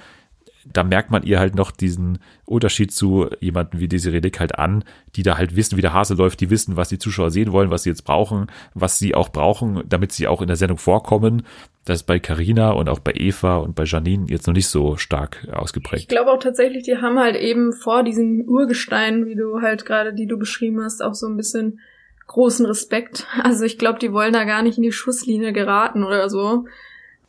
[0.72, 4.85] da merkt man ihr halt noch diesen Unterschied zu jemanden wie Desiree Dick halt an,
[5.16, 7.70] die da halt wissen, wie der Hase läuft, die wissen, was die Zuschauer sehen wollen,
[7.70, 11.42] was sie jetzt brauchen, was sie auch brauchen, damit sie auch in der Sendung vorkommen.
[11.85, 14.96] Das ist bei Carina und auch bei Eva und bei Janine jetzt noch nicht so
[14.96, 16.02] stark ausgeprägt.
[16.02, 20.12] Ich glaube auch tatsächlich, die haben halt eben vor diesen Urgesteinen, wie du halt gerade,
[20.12, 21.81] die du beschrieben hast, auch so ein bisschen
[22.26, 23.26] großen Respekt.
[23.42, 26.66] Also ich glaube, die wollen da gar nicht in die Schusslinie geraten oder so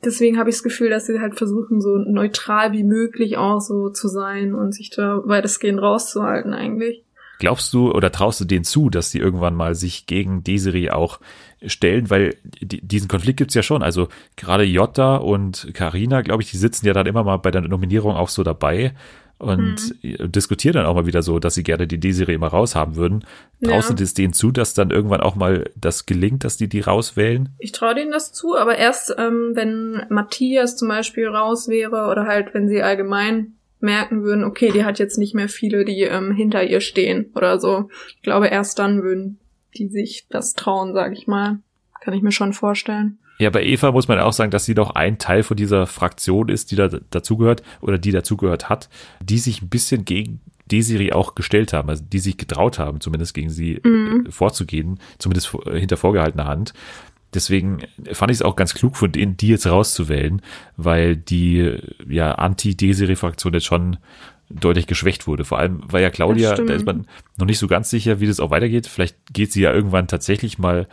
[0.04, 3.90] deswegen habe ich das Gefühl, dass sie halt versuchen, so neutral wie möglich auch so
[3.90, 7.04] zu sein und sich da weitestgehend rauszuhalten eigentlich.
[7.40, 11.22] Glaubst du oder traust du denen zu, dass sie irgendwann mal sich gegen Desiree auch
[11.66, 12.10] stellen?
[12.10, 13.82] Weil diesen Konflikt gibt's ja schon.
[13.82, 17.62] Also gerade Jota und Karina, glaube ich, die sitzen ja dann immer mal bei der
[17.62, 18.94] Nominierung auch so dabei
[19.40, 20.32] und hm.
[20.32, 23.26] diskutieren dann auch mal wieder so, dass sie gerne die D-Serie immer raushaben würden.
[23.64, 23.96] Traust ja.
[23.96, 27.50] du das denen zu, dass dann irgendwann auch mal das gelingt, dass die die rauswählen?
[27.58, 32.26] Ich traue denen das zu, aber erst, ähm, wenn Matthias zum Beispiel raus wäre oder
[32.26, 36.34] halt, wenn sie allgemein merken würden, okay, die hat jetzt nicht mehr viele, die ähm,
[36.34, 37.90] hinter ihr stehen oder so.
[38.18, 39.40] Ich glaube, erst dann würden
[39.78, 41.60] die sich das trauen, sag ich mal.
[42.02, 43.20] Kann ich mir schon vorstellen.
[43.40, 46.50] Ja, bei Eva muss man auch sagen, dass sie doch ein Teil von dieser Fraktion
[46.50, 48.90] ist, die da dazugehört oder die dazugehört hat,
[49.22, 53.34] die sich ein bisschen gegen Desiri auch gestellt haben, also die sich getraut haben, zumindest
[53.34, 54.26] gegen sie mhm.
[54.28, 56.74] Äh, vorzugehen, zumindest hinter vorgehaltener Hand.
[57.34, 60.42] Deswegen fand ich es auch ganz klug von denen, die jetzt rauszuwählen,
[60.78, 63.98] weil die ja Anti-Desiri-Fraktion jetzt schon
[64.50, 65.46] deutlich geschwächt wurde.
[65.46, 68.40] Vor allem, weil ja Claudia, da ist man noch nicht so ganz sicher, wie das
[68.40, 68.88] auch weitergeht.
[68.88, 70.88] Vielleicht geht sie ja irgendwann tatsächlich mal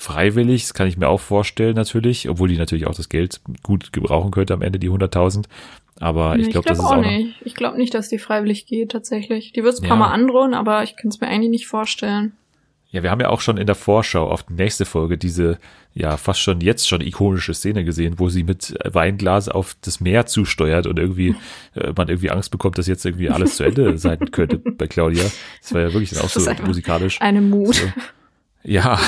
[0.00, 3.92] freiwillig, das kann ich mir auch vorstellen natürlich, obwohl die natürlich auch das Geld gut
[3.92, 5.44] gebrauchen könnte am Ende, die 100.000.
[5.98, 7.36] Aber ich glaube, glaub, das ist auch, auch nicht.
[7.44, 9.52] Ich glaube nicht, dass die freiwillig geht tatsächlich.
[9.52, 10.06] Die wird es ein paar ja.
[10.06, 12.32] Mal androhen, aber ich kann es mir eigentlich nicht vorstellen.
[12.88, 15.58] Ja, wir haben ja auch schon in der Vorschau auf die nächste Folge diese
[15.92, 20.24] ja fast schon jetzt schon ikonische Szene gesehen, wo sie mit Weinglas auf das Meer
[20.24, 21.34] zusteuert und irgendwie
[21.74, 25.24] äh, man irgendwie Angst bekommt, dass jetzt irgendwie alles zu Ende sein könnte bei Claudia.
[25.60, 27.20] Das war ja wirklich dann auch so musikalisch.
[27.20, 27.74] Eine Mut.
[27.74, 27.86] So.
[28.62, 28.98] Ja,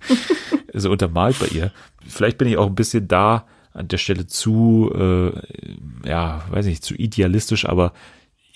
[0.72, 1.72] so untermalt bei ihr.
[2.06, 6.82] Vielleicht bin ich auch ein bisschen da an der Stelle zu, äh, ja, weiß nicht,
[6.82, 7.92] zu idealistisch, aber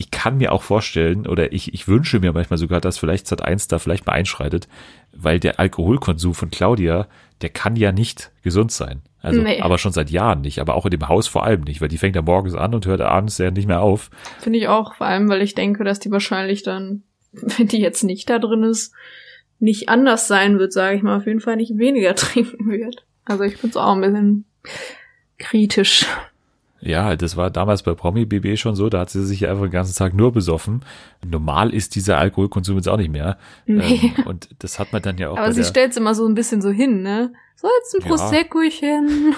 [0.00, 3.68] ich kann mir auch vorstellen oder ich, ich wünsche mir manchmal sogar, dass vielleicht Sat1
[3.68, 4.66] da vielleicht mal einschreitet,
[5.12, 7.06] weil der Alkoholkonsum von Claudia,
[7.42, 9.02] der kann ja nicht gesund sein.
[9.20, 9.60] Also, nee.
[9.60, 11.98] aber schon seit Jahren nicht, aber auch in dem Haus vor allem nicht, weil die
[11.98, 14.10] fängt ja morgens an und hört abends ja nicht mehr auf.
[14.38, 18.02] Finde ich auch, vor allem, weil ich denke, dass die wahrscheinlich dann, wenn die jetzt
[18.02, 18.94] nicht da drin ist,
[19.60, 23.04] nicht anders sein wird, sage ich mal, auf jeden Fall nicht weniger trinken wird.
[23.24, 24.44] Also ich finde es auch ein bisschen
[25.38, 26.06] kritisch.
[26.82, 29.70] Ja, das war damals bei Promi BB schon so, da hat sie sich einfach den
[29.70, 30.82] ganzen Tag nur besoffen.
[31.26, 33.36] Normal ist dieser Alkoholkonsum jetzt auch nicht mehr.
[33.66, 34.12] Nee.
[34.16, 35.36] Ähm, und das hat man dann ja auch.
[35.36, 37.32] Aber sie stellt es immer so ein bisschen so hin, ne?
[37.54, 39.34] So jetzt ein Proseccochen.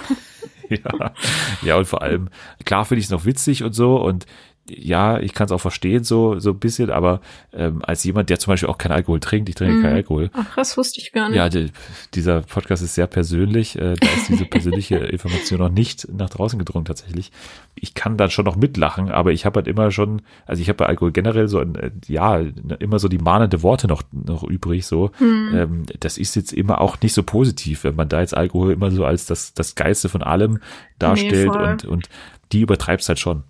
[0.69, 0.79] Ja.
[1.01, 1.15] ja.
[1.63, 2.29] ja, und vor allem,
[2.65, 4.27] klar finde ich es noch witzig und so und
[4.69, 7.21] ja, ich kann es auch verstehen, so, so ein bisschen, aber
[7.53, 9.83] ähm, als jemand, der zum Beispiel auch keinen Alkohol trinkt, ich trinke mm.
[9.83, 10.31] keinen Alkohol.
[10.35, 11.37] Ach, das wusste ich gar nicht.
[11.37, 11.73] Ja, die,
[12.15, 16.61] dieser Podcast ist sehr persönlich, äh, da ist diese persönliche Information noch nicht nach draußen
[16.61, 17.33] gedrungen tatsächlich.
[17.75, 20.77] Ich kann dann schon noch mitlachen, aber ich habe halt immer schon, also ich habe
[20.77, 22.41] bei Alkohol generell so, ein, äh, ja,
[22.79, 25.11] immer so die mahnende Worte noch, noch übrig, so.
[25.19, 25.55] Mm.
[25.55, 28.93] Ähm, das ist jetzt immer auch nicht so positiv, wenn man da jetzt Alkohol immer
[28.93, 30.61] so als das, das Geilste von allem
[31.01, 32.09] darstellt nee, und, und
[32.53, 33.43] die übertreibt es halt schon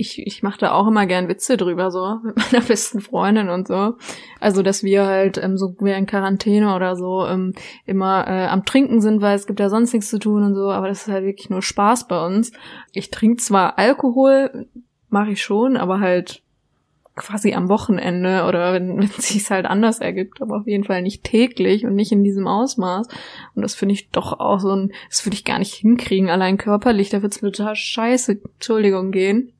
[0.00, 3.68] ich, ich mache da auch immer gern Witze drüber, so, mit meiner besten Freundin und
[3.68, 3.94] so.
[4.40, 7.52] Also, dass wir halt ähm, so während Quarantäne oder so ähm,
[7.86, 10.70] immer äh, am Trinken sind, weil es gibt ja sonst nichts zu tun und so,
[10.70, 12.52] aber das ist halt wirklich nur Spaß bei uns.
[12.92, 14.66] Ich trinke zwar Alkohol,
[15.08, 16.42] mache ich schon, aber halt
[17.16, 21.02] quasi am Wochenende oder wenn, wenn es sich halt anders ergibt, aber auf jeden Fall
[21.02, 23.08] nicht täglich und nicht in diesem Ausmaß.
[23.54, 26.56] Und das finde ich doch auch so ein, das würde ich gar nicht hinkriegen, allein
[26.56, 29.52] körperlich, da wird es mir total scheiße, Entschuldigung, gehen,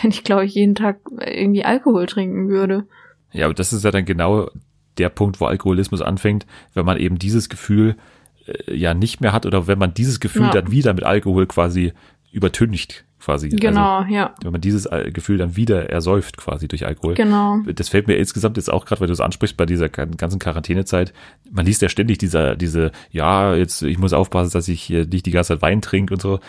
[0.00, 2.86] wenn ich, glaube ich, jeden Tag irgendwie Alkohol trinken würde.
[3.32, 4.50] Ja, aber das ist ja dann genau
[4.98, 7.96] der Punkt, wo Alkoholismus anfängt, wenn man eben dieses Gefühl
[8.46, 10.50] äh, ja nicht mehr hat oder wenn man dieses Gefühl ja.
[10.50, 11.92] dann wieder mit Alkohol quasi
[12.32, 13.46] übertüncht quasi.
[13.46, 14.34] Also genau, also, ja.
[14.42, 17.14] Wenn man dieses Gefühl dann wieder ersäuft quasi durch Alkohol.
[17.14, 17.58] Genau.
[17.74, 21.12] Das fällt mir insgesamt jetzt auch gerade, weil du es ansprichst, bei dieser ganzen Quarantänezeit.
[21.50, 25.26] Man liest ja ständig dieser, diese, ja, jetzt, ich muss aufpassen, dass ich hier nicht
[25.26, 26.40] die ganze Zeit Wein trinke und so.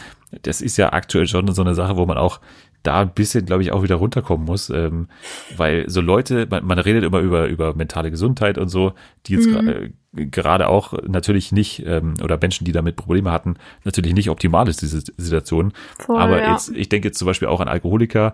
[0.43, 2.39] Das ist ja aktuell schon so eine Sache, wo man auch
[2.83, 5.07] da ein bisschen, glaube ich, auch wieder runterkommen muss, ähm,
[5.55, 8.93] weil so Leute, man, man redet immer über über mentale Gesundheit und so,
[9.25, 9.93] die jetzt mhm.
[10.31, 14.81] gerade auch natürlich nicht ähm, oder Menschen, die damit Probleme hatten, natürlich nicht optimal ist
[14.81, 15.73] diese Situation.
[15.99, 16.51] Voll, Aber ja.
[16.51, 18.33] jetzt, ich denke jetzt zum Beispiel auch an Alkoholiker,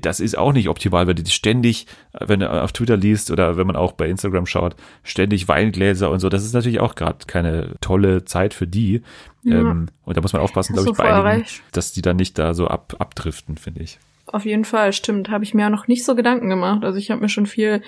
[0.00, 3.66] das ist auch nicht optimal, wenn du ständig, wenn du auf Twitter liest oder wenn
[3.66, 6.28] man auch bei Instagram schaut, ständig Weingläser und so.
[6.28, 9.02] Das ist natürlich auch gerade keine tolle Zeit für die.
[9.44, 9.56] Ja.
[9.60, 12.52] Ähm, und da muss man aufpassen, glaube ich, bei einigen, dass die dann nicht da
[12.52, 13.98] so ab, abdriften, finde ich.
[14.26, 15.30] Auf jeden Fall, stimmt.
[15.30, 16.84] Habe ich mir ja noch nicht so Gedanken gemacht.
[16.84, 17.80] Also ich habe mir schon viel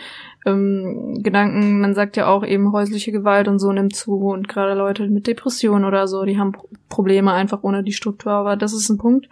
[0.47, 4.75] ähm, Gedanken, man sagt ja auch eben häusliche Gewalt und so nimmt zu und gerade
[4.75, 6.53] Leute mit Depressionen oder so, die haben
[6.89, 8.33] Probleme einfach ohne die Struktur.
[8.33, 9.29] Aber das ist ein Punkt,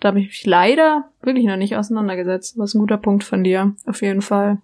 [0.00, 2.58] da habe ich mich leider wirklich noch nicht auseinandergesetzt.
[2.58, 4.58] Was ein guter Punkt von dir, auf jeden Fall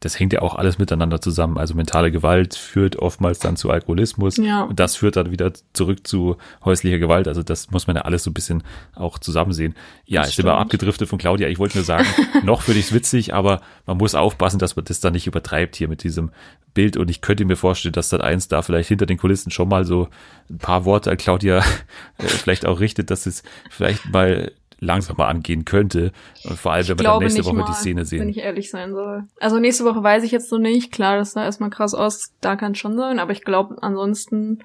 [0.00, 1.58] das hängt ja auch alles miteinander zusammen.
[1.58, 4.62] Also mentale Gewalt führt oftmals dann zu Alkoholismus ja.
[4.62, 7.26] und das führt dann wieder zurück zu häuslicher Gewalt.
[7.26, 8.62] Also das muss man ja alles so ein bisschen
[8.94, 9.74] auch zusammen sehen.
[10.06, 11.48] Ja, das ist immer abgedriftet von Claudia.
[11.48, 12.06] Ich wollte nur sagen,
[12.44, 15.74] noch finde ich es witzig, aber man muss aufpassen, dass man das dann nicht übertreibt
[15.74, 16.30] hier mit diesem
[16.74, 16.96] Bild.
[16.96, 19.84] Und ich könnte mir vorstellen, dass dann eins da vielleicht hinter den Kulissen schon mal
[19.84, 20.08] so
[20.48, 21.58] ein paar Worte an Claudia
[22.18, 26.12] äh, vielleicht auch richtet, dass es vielleicht mal langsam mal angehen könnte.
[26.44, 28.20] Und vor allem, wenn wir dann nächste Woche mal, die Szene sehen.
[28.20, 29.24] Wenn ich ehrlich sein soll.
[29.40, 30.92] Also nächste Woche weiß ich jetzt so nicht.
[30.92, 32.32] Klar, das sah erstmal krass aus.
[32.40, 33.18] Da kann es schon sein.
[33.18, 34.60] Aber ich glaube ansonsten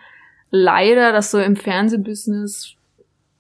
[0.50, 2.76] leider, dass so im Fernsehbusiness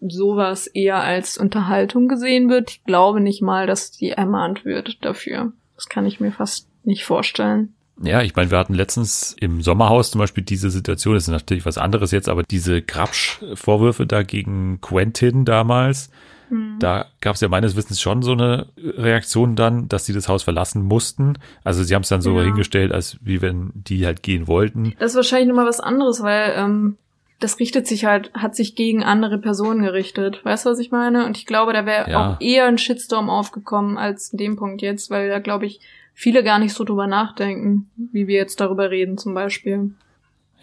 [0.02, 2.72] sowas eher als Unterhaltung gesehen wird.
[2.72, 5.54] Ich glaube nicht mal, dass die ermahnt wird dafür.
[5.76, 7.74] Das kann ich mir fast nicht vorstellen.
[8.02, 11.66] Ja, ich meine, wir hatten letztens im Sommerhaus zum Beispiel diese Situation, das ist natürlich
[11.66, 16.10] was anderes jetzt, aber diese Grabsch-Vorwürfe da gegen Quentin damals,
[16.54, 16.80] Mhm.
[16.80, 20.44] Da gab es ja meines Wissens schon so eine Reaktion dann, dass sie das Haus
[20.44, 21.38] verlassen mussten.
[21.63, 22.46] Also sie haben es dann so ja.
[22.46, 24.94] hingestellt, als wie wenn die halt gehen wollten.
[25.00, 26.98] Das ist wahrscheinlich nochmal was anderes, weil ähm,
[27.39, 30.46] das richtet sich halt, hat sich gegen andere Personen gerichtet.
[30.46, 31.26] Weißt du, was ich meine?
[31.26, 32.34] Und ich glaube, da wäre ja.
[32.34, 35.82] auch eher ein Shitstorm aufgekommen als in dem Punkt jetzt, weil da glaube ich
[36.13, 39.92] viele gar nicht so drüber nachdenken, wie wir jetzt darüber reden zum Beispiel.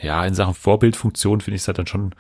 [0.01, 2.15] Ja, in Sachen Vorbildfunktion finde ich es halt dann schon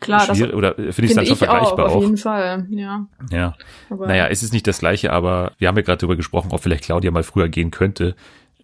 [0.00, 1.96] Klar, das oder finde ich es dann schon vergleichbar auch.
[1.96, 3.06] Auf jeden Fall, ja.
[3.30, 3.54] Ja.
[3.90, 6.60] Aber naja, es ist nicht das gleiche, aber wir haben ja gerade darüber gesprochen, ob
[6.60, 8.14] vielleicht Claudia mal früher gehen könnte.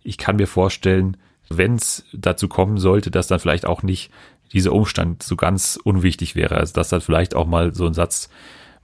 [0.03, 1.17] Ich kann mir vorstellen,
[1.49, 4.11] wenn es dazu kommen sollte, dass dann vielleicht auch nicht
[4.53, 6.57] dieser Umstand so ganz unwichtig wäre.
[6.57, 8.29] Also dass dann vielleicht auch mal so ein Satz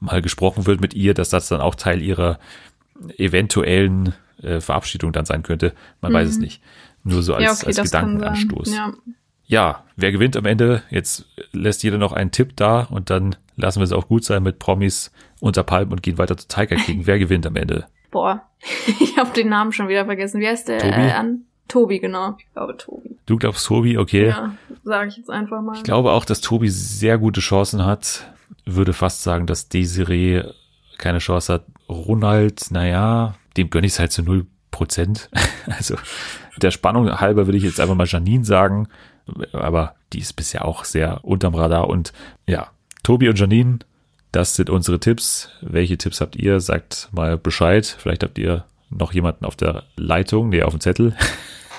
[0.00, 2.38] mal gesprochen wird mit ihr, dass das dann auch Teil ihrer
[3.16, 5.74] eventuellen äh, Verabschiedung dann sein könnte.
[6.00, 6.16] Man mhm.
[6.16, 6.42] weiß es mhm.
[6.42, 6.62] nicht.
[7.04, 8.74] Nur so als, ja, okay, als Gedankenanstoß.
[8.74, 8.92] Ja.
[9.50, 10.84] Ja, wer gewinnt am Ende?
[10.90, 14.44] Jetzt lässt jeder noch einen Tipp da und dann lassen wir es auch gut sein
[14.44, 15.10] mit Promis
[15.40, 17.02] unter Palmen und gehen weiter zu Tiger King.
[17.06, 17.86] Wer gewinnt am Ende?
[18.12, 18.42] Boah,
[19.00, 20.40] ich habe den Namen schon wieder vergessen.
[20.40, 20.78] Wie heißt der?
[20.78, 20.92] Tobi?
[20.92, 22.36] Äh, an Tobi, genau.
[22.38, 23.16] Ich glaube Tobi.
[23.26, 24.28] Du glaubst Tobi, okay.
[24.28, 25.76] Ja, sage ich jetzt einfach mal.
[25.76, 28.32] Ich glaube auch, dass Tobi sehr gute Chancen hat.
[28.66, 30.44] Würde fast sagen, dass Desiree
[30.96, 31.64] keine Chance hat.
[31.88, 35.28] Ronald, naja, dem gönne ich es halt zu null Prozent.
[35.66, 35.96] Also
[36.56, 38.88] der Spannung halber würde ich jetzt einfach mal Janine sagen.
[39.52, 41.88] Aber die ist bisher auch sehr unterm Radar.
[41.88, 42.12] Und
[42.46, 42.68] ja,
[43.02, 43.80] Tobi und Janine,
[44.32, 45.50] das sind unsere Tipps.
[45.60, 46.60] Welche Tipps habt ihr?
[46.60, 47.86] Sagt mal Bescheid.
[47.86, 51.14] Vielleicht habt ihr noch jemanden auf der Leitung, nee, auf dem Zettel,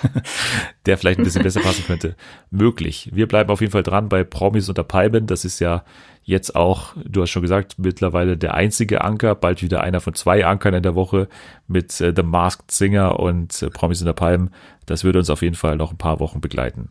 [0.85, 2.15] der vielleicht ein bisschen besser passen könnte.
[2.49, 3.09] Möglich.
[3.13, 5.27] Wir bleiben auf jeden Fall dran bei Promis unter Palmen.
[5.27, 5.83] Das ist ja
[6.23, 10.45] jetzt auch, du hast schon gesagt, mittlerweile der einzige Anker, bald wieder einer von zwei
[10.45, 11.27] Ankern in der Woche
[11.67, 14.51] mit äh, The Masked Singer und äh, Promis unter Palmen.
[14.85, 16.89] Das würde uns auf jeden Fall noch ein paar Wochen begleiten.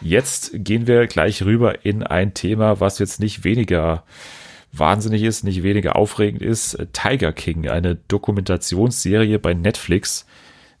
[0.00, 4.04] Jetzt gehen wir gleich rüber in ein Thema, was jetzt nicht weniger
[4.72, 6.78] wahnsinnig ist, nicht weniger aufregend ist.
[6.92, 10.26] Tiger King, eine Dokumentationsserie bei Netflix,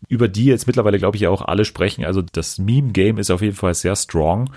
[0.08, 2.04] über die jetzt mittlerweile, glaube ich, ja auch alle sprechen.
[2.04, 4.50] Also das Meme-Game ist auf jeden Fall sehr strong.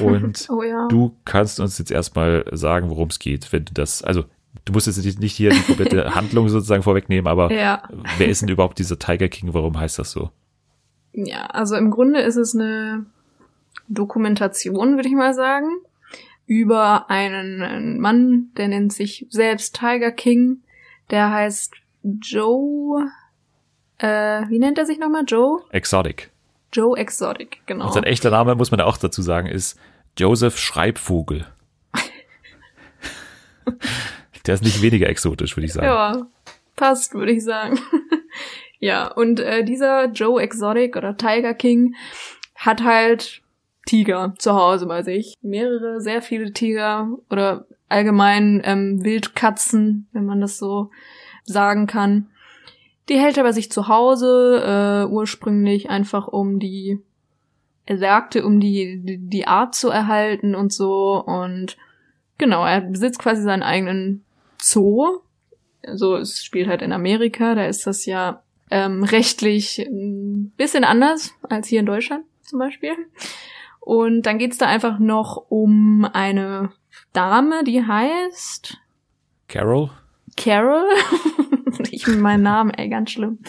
[0.00, 0.86] Und Oh ja.
[0.88, 4.24] du kannst uns jetzt erstmal sagen, worum es geht, wenn du das, also
[4.64, 7.82] du musst jetzt nicht- nicht hier die komplette Handlung sozusagen vorwegnehmen, aber Ja.
[8.18, 9.52] wer ist denn überhaupt dieser Tiger King?
[9.52, 10.30] Warum heißt das so?
[11.12, 13.06] Ja, also im Grunde ist es eine
[13.88, 15.68] Dokumentation, würde ich mal sagen,
[16.46, 20.62] über einen, Mann, der nennt sich selbst Tiger King.
[21.10, 23.10] Der heißt Joe.
[23.98, 25.24] Äh, wie nennt er sich nochmal?
[25.26, 25.62] Joe?
[25.70, 26.30] Exotic.
[26.72, 27.86] Joe Exotic, genau.
[27.86, 29.78] Und sein echter Name, muss man auch dazu sagen, ist
[30.18, 31.46] Joseph Schreibvogel.
[34.46, 35.86] Der ist nicht weniger exotisch, würde ich sagen.
[35.86, 36.26] Ja,
[36.76, 37.78] passt, würde ich sagen.
[38.78, 41.94] ja, und äh, dieser Joe Exotic oder Tiger King
[42.56, 43.40] hat halt
[43.86, 45.34] Tiger zu Hause bei sich.
[45.42, 50.90] Mehrere, sehr viele Tiger oder allgemein ähm, Wildkatzen, wenn man das so
[51.44, 52.28] sagen kann.
[53.08, 56.98] Die hält er bei sich zu Hause, äh, ursprünglich einfach um die,
[57.84, 61.22] er sagte, um die, die, die Art zu erhalten und so.
[61.22, 61.76] Und
[62.38, 64.24] genau, er besitzt quasi seinen eigenen
[64.60, 65.20] Zoo.
[65.86, 71.34] Also es spielt halt in Amerika, da ist das ja ähm, rechtlich ein bisschen anders
[71.42, 72.92] als hier in Deutschland zum Beispiel.
[73.84, 76.70] Und dann geht's da einfach noch um eine
[77.12, 78.78] Dame, die heißt
[79.46, 79.90] Carol?
[80.38, 80.88] Carol.
[81.90, 83.40] ich mit meinem Namen, ey, ganz schlimm.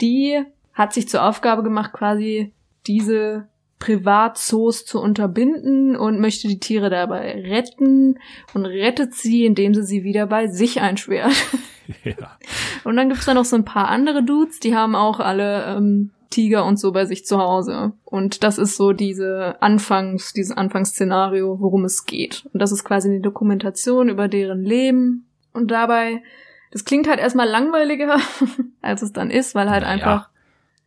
[0.00, 2.54] Die hat sich zur Aufgabe gemacht, quasi
[2.86, 8.18] diese Privatzoos zu unterbinden und möchte die Tiere dabei retten
[8.54, 11.34] und rettet sie, indem sie sie wieder bei sich einsperrt.
[12.04, 12.36] Ja.
[12.84, 16.10] Und dann gibt's da noch so ein paar andere Dudes, die haben auch alle ähm,
[16.30, 17.92] Tiger und so bei sich zu Hause.
[18.04, 22.46] Und das ist so diese Anfangs, dieses Anfangsszenario, worum es geht.
[22.52, 25.26] Und das ist quasi eine Dokumentation über deren Leben.
[25.52, 26.22] Und dabei,
[26.70, 28.18] das klingt halt erstmal langweiliger,
[28.82, 30.28] als es dann ist, weil halt Naja, einfach.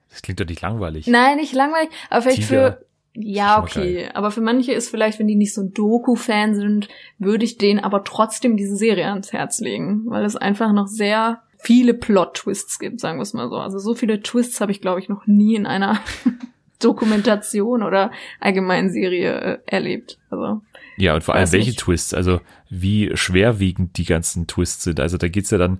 [0.09, 1.07] Das klingt doch nicht langweilig.
[1.07, 2.73] Nein, nicht langweilig, aber vielleicht Tiger.
[2.73, 2.85] für.
[3.13, 4.09] Ja, okay.
[4.13, 7.81] Aber für manche ist vielleicht, wenn die nicht so ein Doku-Fan sind, würde ich denen
[7.81, 12.99] aber trotzdem diese Serie ans Herz legen, weil es einfach noch sehr viele Plot-Twists gibt,
[12.99, 13.57] sagen wir es mal so.
[13.57, 15.99] Also so viele Twists habe ich, glaube ich, noch nie in einer
[16.79, 20.17] Dokumentation oder allgemeinen Serie äh, erlebt.
[20.29, 20.61] Also
[20.97, 21.79] Ja, und vor allem welche nicht.
[21.79, 24.99] Twists, also wie schwerwiegend die ganzen Twists sind.
[24.99, 25.79] Also da geht's ja dann,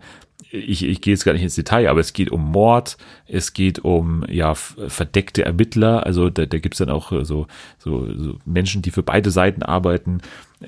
[0.51, 3.79] ich, ich gehe jetzt gar nicht ins Detail, aber es geht um Mord, es geht
[3.79, 7.47] um ja verdeckte Ermittler, also da, da gibt's dann auch äh, so,
[7.79, 10.21] so, so Menschen, die für beide Seiten arbeiten.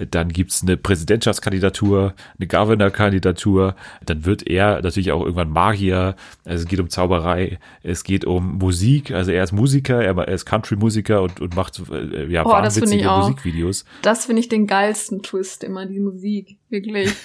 [0.09, 3.75] Dann gibt's eine Präsidentschaftskandidatur, eine Governor-Kandidatur.
[4.05, 6.15] Dann wird er natürlich auch irgendwann Magier.
[6.45, 9.11] Also es geht um Zauberei, es geht um Musik.
[9.11, 13.11] Also er ist Musiker, er, ist Country-Musiker und, und macht äh, ja Oh, das wahnwitzige
[13.11, 13.21] auch.
[13.21, 13.85] Musikvideos.
[14.01, 16.57] das finde ich den geilsten Twist immer, die Musik.
[16.69, 17.13] Wirklich.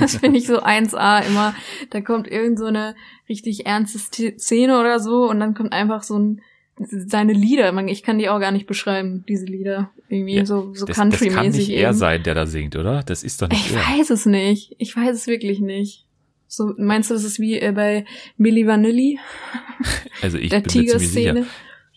[0.00, 1.54] Das finde ich so 1A immer.
[1.90, 2.96] Da kommt irgend so eine
[3.28, 6.40] richtig ernste Szene oder so und dann kommt einfach so ein
[6.80, 9.90] seine Lieder, man, ich kann die auch gar nicht beschreiben, diese Lieder.
[10.08, 11.98] Irgendwie Ja, so, so das, das kann Country-mäßig nicht er eben.
[11.98, 13.02] sein, der da singt, oder?
[13.02, 13.80] Das ist doch nicht Ich er.
[13.98, 14.74] weiß es nicht.
[14.78, 16.04] Ich weiß es wirklich nicht.
[16.46, 18.04] So, meinst du, das ist wie äh, bei
[18.38, 19.18] Milli Vanilli,
[20.22, 21.34] Also ich der bin mir ziemlich sicher.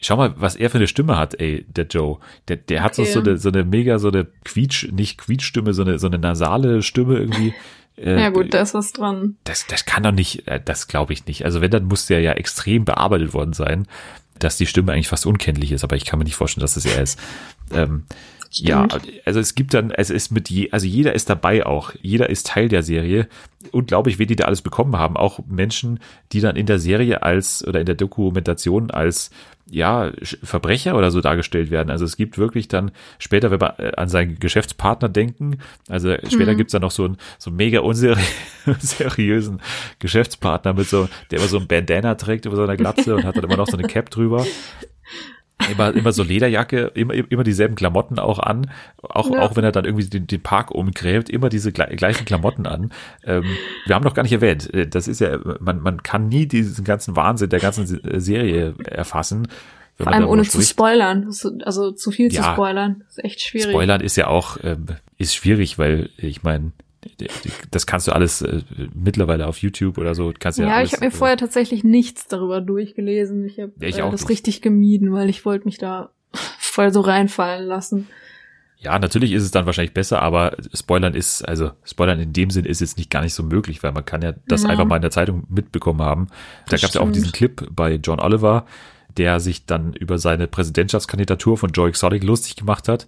[0.03, 2.17] Schau mal, was er für eine Stimme hat, ey, der Joe.
[2.47, 3.11] Der, der hat so, Okay.
[3.11, 6.81] so, eine, so eine mega, so eine Quietsch, nicht Quietschstimme, so eine, so eine nasale
[6.81, 7.53] Stimme irgendwie.
[7.97, 9.35] Äh, Ja gut, da ist was dran.
[9.43, 11.43] das, das kann doch nicht, äh, das glaube ich nicht.
[11.43, 13.85] Also wenn, dann muss der ja extrem bearbeitet worden sein,
[14.43, 16.85] dass die Stimme eigentlich fast unkenntlich ist, aber ich kann mir nicht vorstellen, dass es
[16.85, 17.19] er ist.
[17.73, 18.03] Ähm,
[18.53, 18.85] Ja,
[19.23, 22.47] also es gibt dann, es ist mit je, also jeder ist dabei auch, jeder ist
[22.47, 23.29] Teil der Serie.
[23.71, 25.15] Unglaublich, wen die da alles bekommen haben.
[25.15, 26.01] Auch Menschen,
[26.33, 29.31] die dann in der Serie als oder in der Dokumentation als
[29.71, 30.11] ja,
[30.43, 31.89] Verbrecher oder so dargestellt werden.
[31.89, 35.59] Also es gibt wirklich dann später, wenn wir äh, an seinen Geschäftspartner denken,
[35.89, 36.57] also später mhm.
[36.57, 37.79] gibt's dann noch so einen, so mega
[38.65, 39.61] unseriösen
[39.99, 43.45] Geschäftspartner mit so, der immer so ein Bandana trägt über seiner Glatze und hat dann
[43.45, 44.45] immer noch so eine Cap drüber
[45.69, 49.41] immer, immer so Lederjacke, immer, immer dieselben Klamotten auch an, auch, ja.
[49.41, 52.91] auch wenn er dann irgendwie den, den Park umgräbt, immer diese gleichen Klamotten an.
[53.23, 53.45] Ähm,
[53.85, 56.85] wir haben noch gar nicht erwähnt, äh, das ist ja, man, man kann nie diesen
[56.85, 57.85] ganzen Wahnsinn der ganzen
[58.19, 59.47] Serie erfassen.
[59.95, 61.31] Vor allem ohne zu spoilern,
[61.63, 63.69] also zu viel ja, zu spoilern, ist echt schwierig.
[63.69, 64.85] Spoilern ist ja auch, ähm,
[65.17, 66.71] ist schwierig, weil ich meine,
[67.71, 68.61] das kannst du alles äh,
[68.93, 70.31] mittlerweile auf YouTube oder so.
[70.37, 73.45] Kannst ja, ja alles, ich habe mir äh, vorher tatsächlich nichts darüber durchgelesen.
[73.45, 74.29] Ich habe ja, äh, das nicht.
[74.29, 76.11] richtig gemieden, weil ich wollte mich da
[76.59, 78.07] voll so reinfallen lassen.
[78.81, 82.65] Ja, natürlich ist es dann wahrscheinlich besser, aber Spoilern ist, also Spoilern in dem Sinn
[82.65, 84.69] ist jetzt nicht gar nicht so möglich, weil man kann ja das ja.
[84.69, 86.27] einfach mal in der Zeitung mitbekommen haben.
[86.67, 88.65] Da gab es ja auch diesen Clip bei John Oliver,
[89.17, 93.05] der sich dann über seine Präsidentschaftskandidatur von Joe Exotic lustig gemacht hat.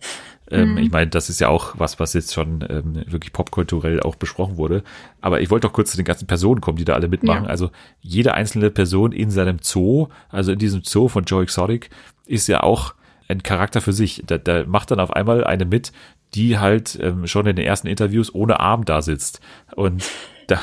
[0.53, 0.77] Ähm, mhm.
[0.77, 4.57] Ich meine, das ist ja auch was, was jetzt schon ähm, wirklich popkulturell auch besprochen
[4.57, 4.83] wurde.
[5.19, 7.45] Aber ich wollte doch kurz zu den ganzen Personen kommen, die da alle mitmachen.
[7.45, 7.49] Ja.
[7.49, 11.89] Also jede einzelne Person in seinem Zoo, also in diesem Zoo von Joe Exotic,
[12.25, 12.93] ist ja auch
[13.27, 14.23] ein Charakter für sich.
[14.25, 15.91] Da, da macht dann auf einmal eine mit,
[16.35, 19.41] die halt ähm, schon in den ersten Interviews ohne Arm da sitzt.
[19.75, 20.03] Und
[20.47, 20.59] da,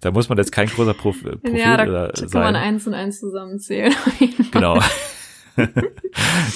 [0.00, 2.30] da muss man jetzt kein großer Prof Profil ja, da sein.
[2.30, 3.94] kann man eins und eins zusammenzählen.
[4.50, 4.80] Genau.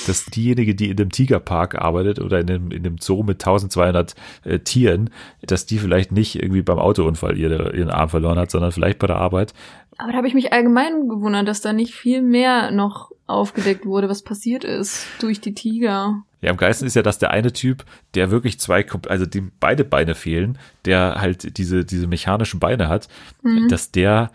[0.06, 4.14] Dass diejenige, die in dem Tigerpark arbeitet oder in dem, in dem Zoo mit 1200
[4.44, 5.10] äh, Tieren,
[5.42, 9.06] dass die vielleicht nicht irgendwie beim Autounfall ihre, ihren Arm verloren hat, sondern vielleicht bei
[9.06, 9.54] der Arbeit.
[9.98, 14.08] Aber da habe ich mich allgemein gewundert, dass da nicht viel mehr noch aufgedeckt wurde,
[14.08, 16.22] was passiert ist durch die Tiger.
[16.42, 17.84] Ja, am geilsten ist ja, dass der eine Typ,
[18.14, 23.08] der wirklich zwei, also dem beide Beine fehlen, der halt diese, diese mechanischen Beine hat,
[23.42, 23.68] mhm.
[23.68, 24.30] dass der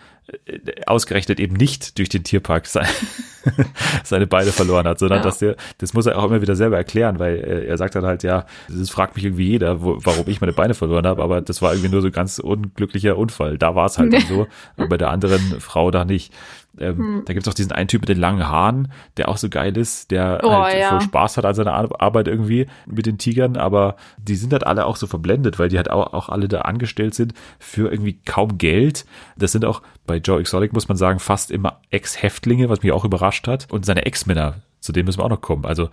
[0.85, 2.87] ausgerechnet eben nicht durch den Tierpark sein,
[4.03, 5.23] seine Beine verloren hat, sondern ja.
[5.23, 8.05] dass der, das muss er auch immer wieder selber erklären, weil er, er sagt dann
[8.05, 11.41] halt, ja, das fragt mich irgendwie jeder, wo, warum ich meine Beine verloren habe, aber
[11.41, 13.57] das war irgendwie nur so ein ganz unglücklicher Unfall.
[13.57, 16.33] Da war es halt dann so, aber bei der anderen Frau da nicht.
[16.77, 17.23] Ähm, hm.
[17.25, 20.11] Da gibt's auch diesen einen Typ mit den langen Haaren, der auch so geil ist,
[20.11, 20.89] der oh, halt ja.
[20.89, 24.85] voll Spaß hat an seiner Arbeit irgendwie mit den Tigern, aber die sind halt alle
[24.85, 28.57] auch so verblendet, weil die halt auch, auch alle da angestellt sind für irgendwie kaum
[28.57, 29.05] Geld.
[29.37, 33.05] Das sind auch bei Joe Exotic, muss man sagen, fast immer Ex-Häftlinge, was mich auch
[33.05, 33.67] überrascht hat.
[33.71, 35.65] Und seine Ex-Männer, zu denen müssen wir auch noch kommen.
[35.65, 35.89] Also,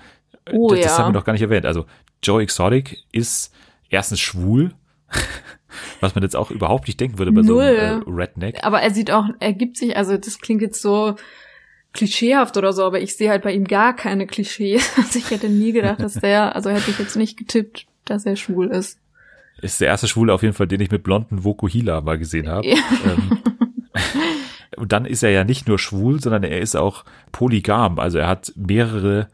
[0.52, 1.66] oh, das, das haben wir noch gar nicht erwähnt.
[1.66, 1.86] Also,
[2.22, 3.52] Joe Exotic ist
[3.88, 4.72] erstens schwul.
[6.00, 7.46] was man jetzt auch überhaupt nicht denken würde bei Null.
[7.46, 8.64] so einem äh, Redneck.
[8.64, 11.16] Aber er sieht auch, er gibt sich, also das klingt jetzt so
[11.92, 14.92] klischeehaft oder so, aber ich sehe halt bei ihm gar keine Klischees.
[14.96, 18.36] Also ich hätte nie gedacht, dass der, also hätte ich jetzt nicht getippt, dass er
[18.36, 18.98] schwul ist.
[19.62, 22.66] Ist der erste Schwule auf jeden Fall, den ich mit blonden Vokuhila mal gesehen habe.
[22.68, 22.76] Ja.
[23.06, 23.38] Ähm,
[24.76, 27.98] und dann ist er ja nicht nur schwul, sondern er ist auch polygam.
[27.98, 29.28] Also er hat mehrere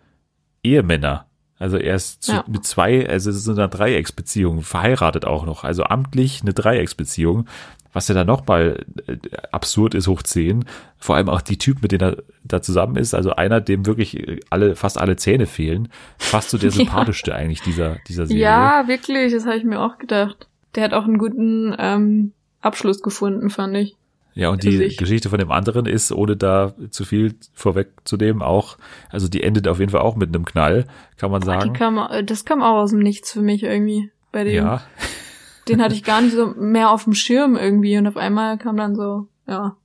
[0.63, 1.27] Ehemänner.
[1.63, 2.45] Also er ist zu, ja.
[2.49, 5.63] mit zwei, also es ist eine Dreiecksbeziehung, verheiratet auch noch.
[5.63, 7.47] Also amtlich eine Dreiecksbeziehung.
[7.93, 9.17] Was ja dann nochmal äh,
[9.53, 10.65] absurd ist, hoch zehn.
[10.99, 13.15] Vor allem auch die Typ, mit denen er da zusammen ist.
[13.15, 15.89] Also einer, dem wirklich alle, fast alle Zähne fehlen.
[16.19, 17.37] Fast so der sympathischste ja.
[17.37, 18.43] eigentlich dieser, dieser Serie.
[18.43, 20.49] Ja, wirklich, das habe ich mir auch gedacht.
[20.75, 23.95] Der hat auch einen guten ähm, Abschluss gefunden, fand ich.
[24.35, 24.97] Ja, und die sich.
[24.97, 28.79] Geschichte von dem anderen ist, ohne da zu viel vorwegzunehmen, auch,
[29.11, 30.87] also die endet auf jeden Fall auch mit einem Knall,
[31.19, 31.75] kann man sagen.
[31.75, 34.55] Kam, das kam auch aus dem Nichts für mich irgendwie bei dem.
[34.55, 34.83] Ja.
[35.69, 38.77] Den hatte ich gar nicht so mehr auf dem Schirm irgendwie und auf einmal kam
[38.77, 39.77] dann so, ja.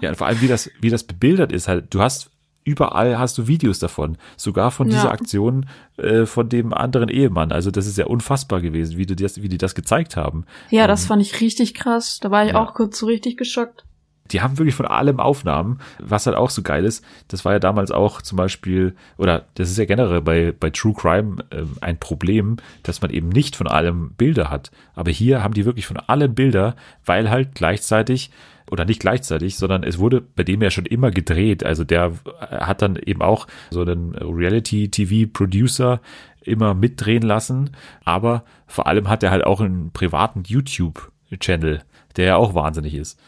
[0.00, 1.94] ja, und vor allem wie das, wie das bebildert ist halt.
[1.94, 2.30] Du hast
[2.66, 5.10] überall hast du Videos davon, sogar von dieser ja.
[5.12, 7.52] Aktion äh, von dem anderen Ehemann.
[7.52, 10.44] Also das ist ja unfassbar gewesen, wie die das, wie die das gezeigt haben.
[10.70, 12.18] Ja, ähm, das fand ich richtig krass.
[12.20, 12.60] Da war ich ja.
[12.60, 13.84] auch kurz so richtig geschockt.
[14.32, 17.04] Die haben wirklich von allem Aufnahmen, was halt auch so geil ist.
[17.28, 20.94] Das war ja damals auch zum Beispiel, oder das ist ja generell bei, bei True
[20.94, 24.72] Crime äh, ein Problem, dass man eben nicht von allem Bilder hat.
[24.96, 28.32] Aber hier haben die wirklich von allem Bilder, weil halt gleichzeitig
[28.70, 31.64] oder nicht gleichzeitig, sondern es wurde bei dem ja schon immer gedreht.
[31.64, 36.00] Also der hat dann eben auch so einen Reality-TV-Producer
[36.42, 37.70] immer mitdrehen lassen,
[38.04, 41.82] aber vor allem hat er halt auch einen privaten YouTube-Channel,
[42.16, 43.18] der ja auch wahnsinnig ist.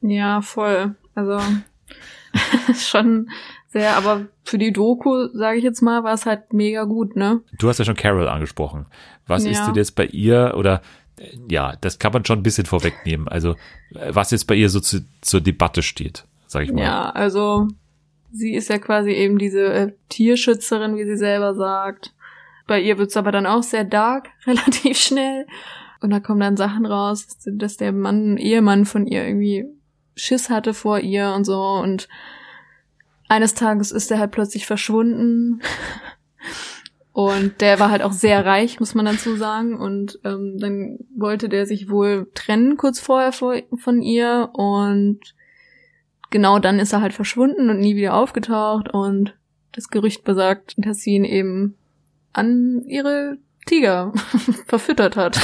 [0.00, 0.94] Ja, voll.
[1.14, 1.40] Also
[2.74, 3.28] schon
[3.68, 7.40] sehr, aber für die Doku, sage ich jetzt mal, war es halt mega gut, ne?
[7.58, 8.86] Du hast ja schon Carol angesprochen.
[9.26, 9.50] Was ja.
[9.50, 10.80] ist denn jetzt bei ihr oder
[11.48, 13.28] ja, das kann man schon ein bisschen vorwegnehmen.
[13.28, 13.56] Also,
[13.90, 16.82] was jetzt bei ihr so zu, zur Debatte steht, sag ich mal.
[16.82, 17.68] Ja, also
[18.32, 22.12] sie ist ja quasi eben diese äh, Tierschützerin, wie sie selber sagt.
[22.66, 25.46] Bei ihr wird's aber dann auch sehr dark, relativ schnell.
[26.00, 29.66] Und da kommen dann Sachen raus, dass der Mann, Ehemann von ihr irgendwie
[30.16, 31.62] Schiss hatte vor ihr und so.
[31.62, 32.08] Und
[33.28, 35.62] eines Tages ist er halt plötzlich verschwunden.
[37.14, 39.78] Und der war halt auch sehr reich, muss man dazu sagen.
[39.78, 44.50] Und ähm, dann wollte der sich wohl trennen kurz vorher von ihr.
[44.52, 45.20] Und
[46.30, 48.92] genau dann ist er halt verschwunden und nie wieder aufgetaucht.
[48.92, 49.36] Und
[49.70, 51.76] das Gerücht besagt, dass sie ihn eben
[52.32, 54.12] an ihre Tiger
[54.66, 55.38] verfüttert hat.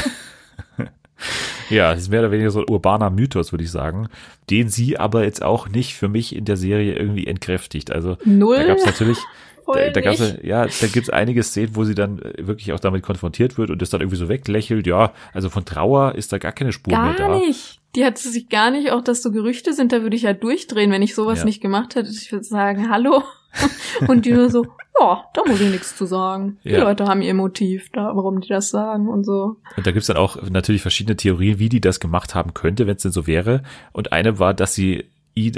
[1.71, 4.09] Ja, es ist mehr oder weniger so ein urbaner Mythos, würde ich sagen,
[4.51, 7.93] den sie aber jetzt auch nicht für mich in der Serie irgendwie entkräftigt.
[7.93, 8.57] Also Null?
[8.57, 9.19] da gab es natürlich,
[9.73, 13.57] da, da gab's, ja, da gibt's einige Szenen, wo sie dann wirklich auch damit konfrontiert
[13.57, 14.87] wird und das dann irgendwie so weglächelt.
[14.89, 17.37] Ja, also von Trauer ist da gar keine Spur Gar mehr da.
[17.39, 17.79] nicht.
[17.95, 20.91] Die hat sich gar nicht, auch dass so Gerüchte sind, da würde ich ja durchdrehen,
[20.91, 21.45] wenn ich sowas Ja.
[21.45, 22.09] nicht gemacht hätte.
[22.11, 23.23] Ich würde sagen, hallo.
[24.09, 24.67] Und die nur so,
[24.99, 26.59] ja, da muss ich nichts zu sagen.
[26.65, 26.81] Die Ja.
[26.85, 29.57] Leute haben ihr Motiv, da, warum die das sagen und so.
[29.77, 32.97] Und da gibt's dann auch natürlich verschiedene Theorien, wie die das gemacht haben könnte, wenn
[32.97, 33.63] es denn so wäre.
[33.93, 35.05] Und eine war, dass sie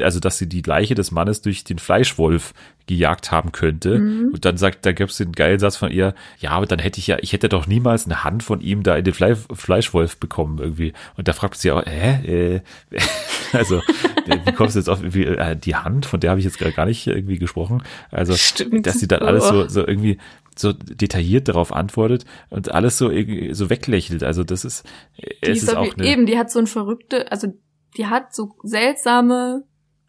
[0.01, 2.55] also dass sie die Leiche des Mannes durch den Fleischwolf
[2.87, 3.97] gejagt haben könnte.
[4.33, 7.07] Und dann sagt, da gibt's den geilen Satz von ihr, ja, aber dann hätte ich
[7.07, 10.59] ja, ich hätte doch niemals eine Hand von ihm da in den Fle Fleischwolf bekommen
[10.59, 10.93] irgendwie.
[11.17, 12.55] Und da fragt sie auch, hä?
[12.55, 12.61] Äh,
[13.53, 13.81] also,
[14.27, 16.87] wie kommst du jetzt auf irgendwie, äh, die Hand, von der habe ich jetzt gar
[16.87, 17.83] nicht irgendwie gesprochen.
[18.11, 18.87] Also, Stimmt.
[18.87, 20.19] dass sie dann alles so, so irgendwie
[20.57, 24.23] so detailliert darauf antwortet und alles so irgendwie so weglächelt.
[24.23, 24.85] Also das ist,
[25.17, 27.49] Die es ist auch eine, eben, die hat so ein verrückte, also
[27.97, 29.65] die hat so seltsame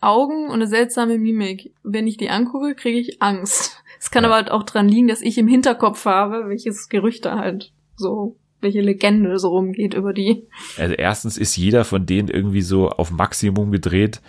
[0.06, 1.74] Augen und eine seltsame Mimik.
[1.84, 3.80] Wenn ich die angucke, kriege ich Angst.
[4.00, 4.30] Es kann Ja.
[4.30, 8.82] aber halt auch dran liegen, dass ich im Hinterkopf habe, welches Gerüchte halt so, welche
[8.82, 10.46] Legende so rumgeht über die.
[10.78, 14.20] also erstens ist jeder von denen irgendwie so auf Maximum gedreht,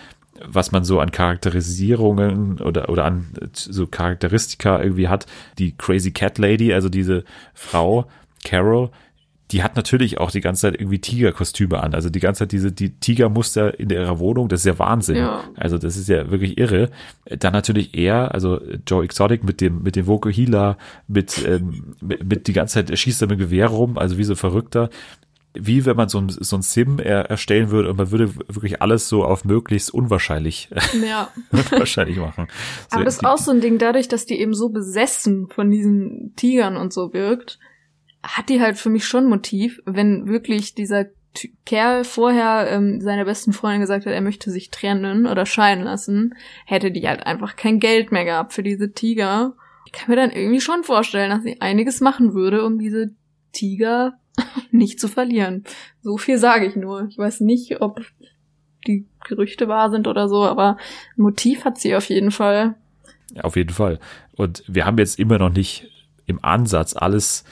[0.46, 5.26] was man so an Charakterisierungen oder, oder an so Charakteristika irgendwie hat.
[5.58, 8.06] Die Crazy Cat Lady, also diese Frau,
[8.44, 8.90] Carol,
[9.50, 11.94] die hat natürlich auch die ganze Zeit irgendwie Tigerkostüme an.
[11.94, 15.16] Also die ganze Zeit diese die Tigermuster in ihrer Wohnung, das ist ja Wahnsinn.
[15.16, 15.44] Ja.
[15.56, 16.90] Also das ist ja wirklich irre.
[17.26, 20.78] Dann natürlich er, also Joe Exotic mit dem mit dem Vokuhila,
[21.08, 24.24] mit ähm, mit, mit die ganze Zeit er schießt er mit Gewehr rum, also wie
[24.24, 24.88] so verrückter.
[25.56, 28.82] Wie wenn man so ein, so ein Sim er, erstellen würde und man würde wirklich
[28.82, 30.68] alles so auf möglichst unwahrscheinlich
[31.06, 31.28] Ja.
[31.52, 32.48] unwahrscheinlich machen.
[32.90, 35.70] So, Aber das ist auch so ein Ding, dadurch, dass die eben so besessen von
[35.70, 37.60] diesen Tigern und so wirkt,
[38.24, 43.24] hat die halt für mich schon Motiv, wenn wirklich dieser Ty- Kerl vorher ähm, seiner
[43.24, 47.56] besten Freundin gesagt hat, er möchte sich trennen oder scheiden lassen, hätte die halt einfach
[47.56, 49.54] kein Geld mehr gehabt für diese Tiger.
[49.86, 53.10] Ich kann mir dann irgendwie schon vorstellen, dass sie einiges machen würde, um diese
[53.52, 54.14] Tiger
[54.70, 55.64] nicht zu verlieren.
[56.02, 57.06] So viel sage ich nur.
[57.08, 58.00] Ich weiß nicht, ob
[58.86, 60.76] die Gerüchte wahr sind oder so, aber
[61.16, 62.76] Motiv hat sie auf jeden Fall.
[63.42, 63.98] Auf jeden Fall.
[64.36, 65.90] Und wir haben jetzt immer noch nicht
[66.26, 67.44] im Ansatz alles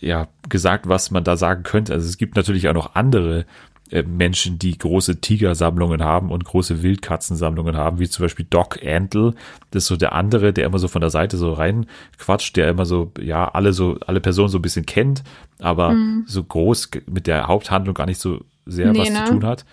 [0.00, 1.92] ja gesagt, was man da sagen könnte.
[1.92, 3.46] Also es gibt natürlich auch noch andere
[3.90, 9.34] äh, Menschen, die große Tigersammlungen haben und große Wildkatzensammlungen haben, wie zum Beispiel Doc Antle.
[9.70, 11.86] Das ist so der andere, der immer so von der Seite so rein
[12.18, 15.24] quatscht, der immer so, ja, alle so, alle Personen so ein bisschen kennt,
[15.58, 15.96] aber
[16.26, 19.24] so groß mit der Haupthandlung gar nicht so sehr Nee, was ne?
[19.24, 19.64] zu tun hat.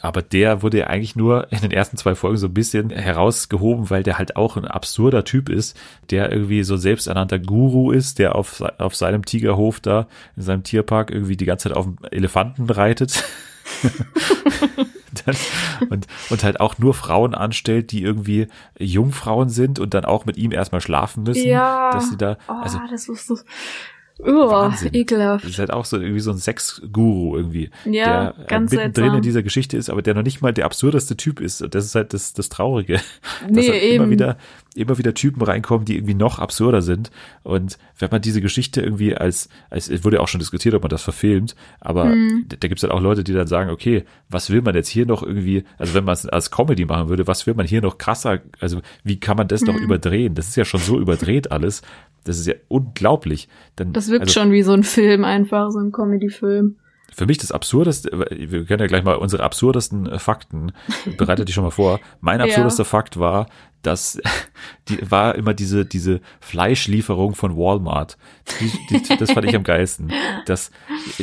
[0.00, 3.88] Aber der wurde ja eigentlich nur in den ersten zwei Folgen so ein bisschen herausgehoben,
[3.88, 5.78] weil der halt auch ein absurder Typ ist,
[6.10, 11.12] der irgendwie so selbsternannter Guru ist, der auf, auf seinem Tigerhof da, in seinem Tierpark
[11.12, 13.22] irgendwie die ganze Zeit auf dem Elefanten reitet.
[15.24, 15.36] dann,
[15.88, 20.36] und, und halt auch nur Frauen anstellt, die irgendwie Jungfrauen sind und dann auch mit
[20.36, 21.46] ihm erstmal schlafen müssen.
[21.46, 21.90] Ja.
[21.92, 23.38] Dass sie da, Oh, also das ist so.
[24.18, 24.88] Oh, Wahnsinn.
[24.92, 25.44] Das ekelhaft.
[25.44, 29.16] ist halt auch so irgendwie so ein Sexguru irgendwie, Ja, der ganz mittendrin seltsam.
[29.16, 31.62] in dieser Geschichte ist, aber der noch nicht mal der absurdeste Typ ist.
[31.70, 32.94] Das ist halt das, das Traurige.
[33.42, 34.10] dass Nee, halt immer eben.
[34.10, 34.36] wieder,
[34.76, 37.10] immer wieder Typen reinkommen, die irgendwie noch absurder sind.
[37.42, 40.82] Und wenn man diese Geschichte irgendwie als, als es wurde ja auch schon diskutiert, ob
[40.82, 42.46] man das verfilmt, aber Mhm.
[42.48, 44.88] da, da gibt es halt auch Leute, die dann sagen, okay, was will man jetzt
[44.88, 47.82] hier noch irgendwie, also wenn man es als Comedy machen würde, was will man hier
[47.82, 49.68] noch krasser, also wie kann man das Mhm.
[49.68, 50.34] noch überdrehen?
[50.34, 51.82] Das ist ja schon so überdreht alles.
[52.24, 53.48] Das ist ja unglaublich.
[53.76, 56.76] Dann, Das wirkt also, schon wie so ein Film einfach, so ein Comedy-Film.
[57.14, 60.72] Für mich das absurdeste, wir können ja gleich mal unsere absurdesten äh, Fakten,
[61.16, 62.00] bereitet die schon mal vor.
[62.20, 62.46] Mein Ja.
[62.46, 63.46] absurdester Fakt war,
[63.82, 64.20] dass
[64.88, 68.18] die war immer diese diese Fleischlieferung von Walmart.
[68.60, 70.12] Die, die, das fand ich am geilsten,
[70.46, 70.70] dass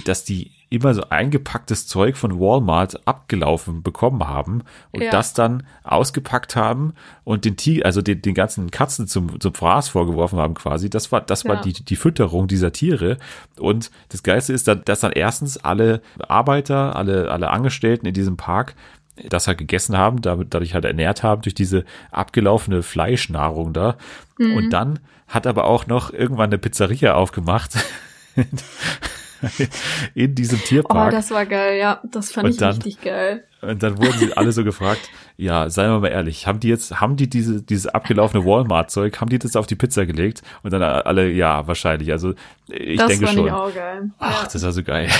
[0.05, 5.11] dass die immer so eingepacktes Zeug von Walmart abgelaufen bekommen haben und Ja.
[5.11, 6.93] das dann ausgepackt haben
[7.24, 10.89] und den Tiger, also den, den ganzen Katzen zum zum Fraß vorgeworfen haben quasi.
[10.89, 11.61] Das war das war Ja.
[11.61, 13.17] die die Fütterung dieser Tiere
[13.59, 18.38] und das Geilste ist dann, dass dann erstens alle Arbeiter, alle alle Angestellten in diesem
[18.38, 18.76] Park
[19.30, 23.95] das halt gegessen haben, damit, dadurch halt ernährt haben durch diese abgelaufene Fleischnahrung da.
[24.39, 24.55] Mhm.
[24.55, 27.78] Und dann hat aber auch noch irgendwann eine Pizzeria aufgemacht.
[30.15, 31.13] in diesem Tierpark.
[31.13, 32.01] Oh, das war geil, ja.
[32.03, 33.43] Das fand und ich dann, richtig geil.
[33.61, 36.99] Und dann wurden sie alle so gefragt, ja, seien wir mal ehrlich, haben die jetzt,
[36.99, 40.41] haben die diese, dieses abgelaufene Walmart-Zeug, haben die das auf die Pizza gelegt?
[40.63, 42.11] Und dann alle, ja, wahrscheinlich.
[42.11, 42.33] Also
[42.67, 43.45] ich das denke schon.
[43.45, 44.11] Das fand ich auch geil.
[44.19, 44.49] Ach, ja.
[44.51, 45.09] das war so geil.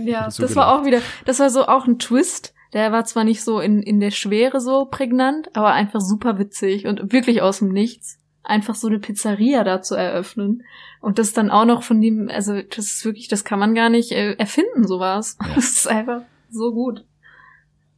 [0.00, 0.68] Ja, so das gelacht.
[0.68, 2.54] war auch wieder, das war so auch ein Twist.
[2.72, 6.86] Der war zwar nicht so in, in der Schwere so prägnant, aber einfach super witzig
[6.86, 8.17] und wirklich aus dem Nichts.
[8.48, 10.64] Einfach so eine Pizzeria da zu eröffnen.
[11.00, 13.90] Und das dann auch noch von dem, also das ist wirklich, das kann man gar
[13.90, 15.36] nicht äh, erfinden, sowas.
[15.40, 15.48] Ja.
[15.54, 17.04] Das ist einfach so gut.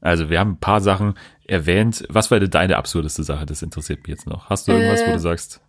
[0.01, 1.15] Also wir haben ein paar Sachen
[1.47, 2.05] erwähnt.
[2.09, 3.47] Was war denn deine absurdeste Sache?
[3.47, 4.49] Das interessiert mich jetzt noch.
[4.49, 5.61] Hast du irgendwas, äh, wo du sagst,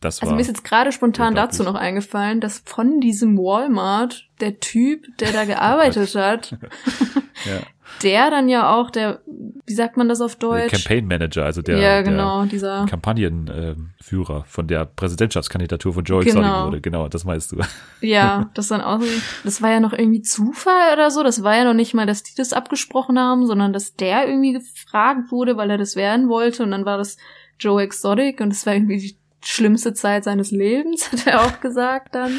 [0.00, 0.28] das war.
[0.28, 5.06] Also mir ist jetzt gerade spontan dazu noch eingefallen, dass von diesem Walmart der Typ,
[5.18, 6.52] der da gearbeitet hat,
[7.44, 7.60] ja.
[8.02, 9.20] Der dann ja auch der,
[9.66, 10.70] wie sagt man das auf Deutsch?
[10.70, 16.04] Der Campaign Manager, also der, ja, genau, der dieser Kampagnenführer äh, von der Präsidentschaftskandidatur von
[16.04, 16.40] Joe genau.
[16.40, 16.80] Exotic wurde.
[16.80, 17.60] Genau, das meinst du.
[18.00, 19.00] Ja, das dann auch,
[19.44, 21.22] das war ja noch irgendwie Zufall oder so.
[21.22, 24.54] Das war ja noch nicht mal, dass die das abgesprochen haben, sondern dass der irgendwie
[24.54, 26.64] gefragt wurde, weil er das werden wollte.
[26.64, 27.16] Und dann war das
[27.60, 32.14] Joe Exotic und es war irgendwie die schlimmste Zeit seines Lebens, hat er auch gesagt
[32.14, 32.32] dann.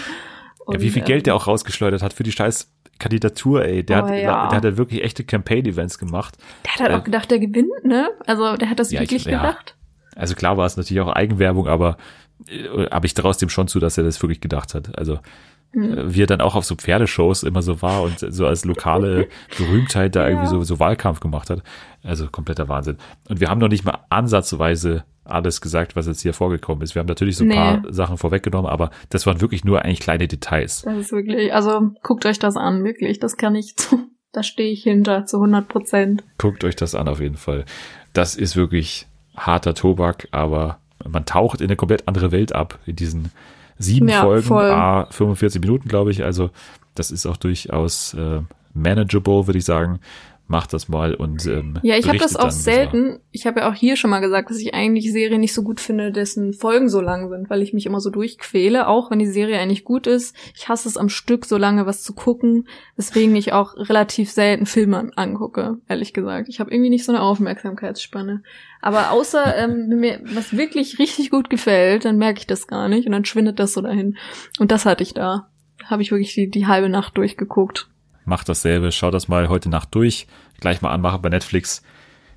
[0.66, 3.84] Und, ja, wie viel Geld ähm, der auch rausgeschleudert hat für die scheiß Kandidatur, ey.
[3.84, 4.48] Der, oh, hat, ja.
[4.48, 6.38] der hat ja wirklich echte Campaign-Events gemacht.
[6.64, 8.10] Der hat halt äh, auch gedacht, der gewinnt, ne?
[8.26, 9.76] Also der hat das ja, wirklich ich, gedacht.
[10.16, 10.22] Ja.
[10.22, 11.98] Also klar war es natürlich auch Eigenwerbung, aber
[12.48, 14.98] äh, habe ich daraus dem schon zu, dass er das wirklich gedacht hat.
[14.98, 15.20] Also
[15.74, 16.14] mhm.
[16.14, 20.16] wie er dann auch auf so Pferdeshows immer so war und so als lokale Berühmtheit
[20.16, 20.30] da ja.
[20.30, 21.62] irgendwie so, so Wahlkampf gemacht hat.
[22.04, 22.98] Also kompletter Wahnsinn.
[23.30, 26.96] Und wir haben noch nicht mal ansatzweise alles gesagt, was jetzt hier vorgekommen ist.
[26.96, 27.56] Wir haben natürlich so ein nee.
[27.56, 30.82] paar Sachen vorweggenommen, aber das waren wirklich nur eigentlich kleine Details.
[30.82, 33.20] Das ist wirklich, also guckt euch das an, wirklich.
[33.20, 33.74] Das kann ich,
[34.34, 36.24] da stehe ich hinter zu 100 Prozent.
[36.38, 37.64] Guckt euch das an auf jeden Fall.
[38.12, 42.96] Das ist wirklich harter Tobak, aber man taucht in eine komplett andere Welt ab in
[42.96, 43.32] diesen
[43.78, 44.72] sieben ja, Folgen, voll.
[44.72, 46.24] ah, 45 Minuten, glaube ich.
[46.24, 46.50] Also
[46.96, 48.42] das ist auch durchaus äh,
[48.74, 50.00] manageable, würde ich sagen
[50.54, 53.20] macht das mal und ähm, ja, ich habe das auch selten.
[53.32, 55.80] Ich habe ja auch hier schon mal gesagt, dass ich eigentlich Serien nicht so gut
[55.80, 59.26] finde, dessen Folgen so lang sind, weil ich mich immer so durchquäle, auch wenn die
[59.26, 60.36] Serie eigentlich gut ist.
[60.56, 64.68] Ich hasse es am Stück so lange was zu gucken, weswegen ich auch relativ selten
[64.68, 66.48] Filme angucke, ehrlich gesagt.
[66.50, 68.44] Ich habe irgendwie nicht so eine Aufmerksamkeitsspanne.
[68.80, 73.08] Aber außer ähm, mir was wirklich richtig gut gefällt, dann merke ich das gar nicht
[73.08, 74.18] und dann schwindet das so dahin.
[74.60, 75.50] Und das hatte ich da.
[75.84, 77.90] Habe ich wirklich die, die halbe Nacht durchgeguckt
[78.26, 78.92] macht dasselbe.
[78.92, 80.28] Schau das mal heute Nacht durch.
[80.60, 81.82] Gleich mal anmachen bei Netflix.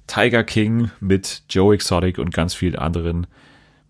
[0.07, 3.27] Tiger King mit Joe Exotic und ganz vielen anderen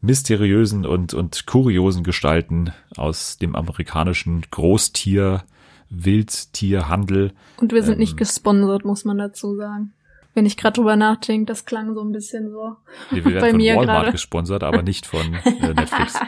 [0.01, 5.45] mysteriösen und, und kuriosen Gestalten aus dem amerikanischen Großtier,
[5.91, 7.33] Wildtierhandel.
[7.59, 9.93] Und wir sind ähm, nicht gesponsert, muss man dazu sagen.
[10.35, 12.77] Wenn ich gerade drüber nachdenke, das klang so ein bisschen so.
[13.11, 14.13] Nee, wir werden bei von mir Walmart grade.
[14.13, 16.19] gesponsert, aber nicht von äh, Netflix.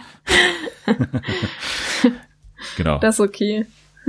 [2.77, 2.99] genau.
[2.99, 3.66] Das ist okay.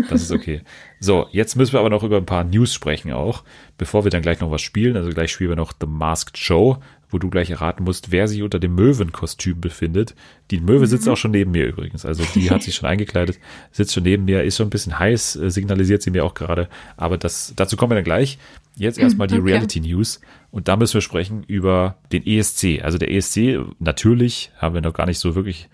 [0.10, 0.62] Das ist okay.
[1.00, 3.44] So, jetzt müssen wir aber noch über ein paar News sprechen auch,
[3.78, 4.98] bevor wir dann gleich noch was spielen.
[4.98, 6.80] Also gleich spielen wir noch The Masked Show,
[7.10, 10.14] wo du gleich erraten musst, wer sich unter dem Möwenkostüm befindet.
[10.52, 11.14] Die Möwe sitzt mhm.
[11.14, 12.06] auch schon neben mir übrigens.
[12.06, 13.40] Also die hat sich schon eingekleidet,
[13.72, 16.68] sitzt schon neben mir, ist schon ein bisschen heiß, äh, signalisiert sie mir auch gerade.
[16.98, 18.38] Aber das, dazu kommen wir dann gleich.
[18.76, 19.52] Jetzt erstmal die okay.
[19.52, 20.22] Reality News.
[20.52, 22.82] Und da müssen wir sprechen über den ESC.
[22.84, 25.70] Also der ESC, natürlich haben wir noch gar nicht so wirklich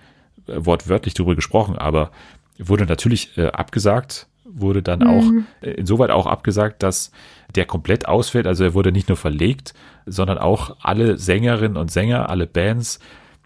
[0.47, 2.11] äh, wortwörtlich darüber gesprochen, aber
[2.57, 5.07] wurde natürlich äh, abgesagt, wurde dann mhm.
[5.07, 7.11] auch äh, insoweit auch abgesagt, dass
[7.55, 8.47] der komplett ausfällt.
[8.47, 9.73] Also er wurde nicht nur verlegt,
[10.05, 12.99] sondern auch alle Sängerinnen und Sänger, alle Bands,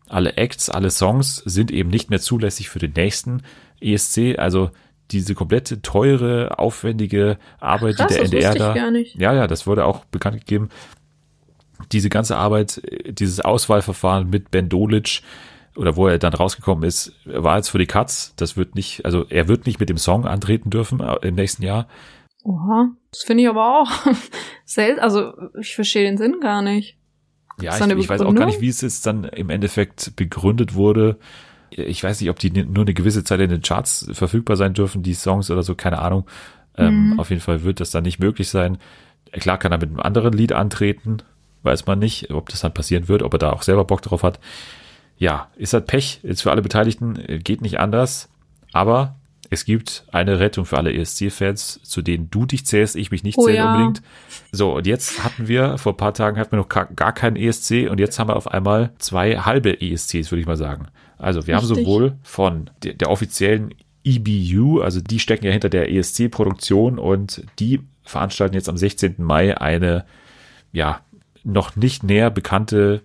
[0.08, 3.44] alle Acts, alle Songs sind eben nicht mehr zulässig für den nächsten
[3.80, 4.38] ESC.
[4.38, 4.72] Also
[5.12, 8.76] diese komplette teure, aufwendige Arbeit, Krass, die der NDR da.
[9.16, 10.70] Ja, ja, das wurde auch bekannt gegeben.
[11.92, 15.22] Diese ganze Arbeit, dieses Auswahlverfahren mit Ben Dolic,
[15.80, 18.34] oder wo er dann rausgekommen ist, war jetzt für die Katz.
[18.36, 21.64] Das wird nicht, also er wird nicht mit dem Song antreten dürfen äh, im nächsten
[21.64, 21.88] Jahr.
[22.44, 23.90] Oha, das finde ich aber auch
[24.66, 25.00] selten.
[25.00, 26.98] Also ich verstehe den Sinn gar nicht.
[27.62, 31.18] Ja, ich, ich weiß auch gar nicht, wie es jetzt dann im Endeffekt begründet wurde.
[31.70, 35.02] Ich weiß nicht, ob die nur eine gewisse Zeit in den Charts verfügbar sein dürfen,
[35.02, 36.26] die Songs oder so, keine Ahnung.
[36.78, 37.20] Ähm, mhm.
[37.22, 38.80] Auf jeden Fall wird das dann nicht möglich sein.
[39.32, 41.18] Klar kann er mit einem anderen Lied antreten,
[41.64, 44.24] weiß man nicht, ob das dann passieren wird, ob er da auch selber Bock drauf
[44.24, 44.40] hat
[45.20, 48.30] ja, ist halt Pech jetzt für alle Beteiligten, äh, geht nicht anders.
[48.72, 49.16] Aber
[49.50, 53.38] es gibt eine Rettung für alle ESC-Fans, zu denen du dich zählst, ich mich nicht
[53.38, 53.74] oh, zähle ja.
[53.74, 54.02] unbedingt.
[54.52, 57.90] So, und jetzt hatten wir, vor ein paar Tagen hatten wir noch gar keinen ESC
[57.90, 60.88] und jetzt haben wir auf einmal zwei halbe ESCs, würde ich mal sagen.
[61.18, 61.70] Also wir Richtig.
[61.70, 63.74] haben sowohl von der, der offiziellen
[64.06, 69.16] EBU, also die stecken ja hinter der ESC-Produktion und die veranstalten jetzt am 16.
[69.18, 70.06] Mai eine
[70.72, 71.02] ja,
[71.44, 73.02] noch nicht näher bekannte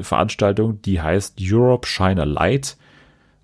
[0.00, 2.76] Veranstaltung, die heißt Europe Shine a Light.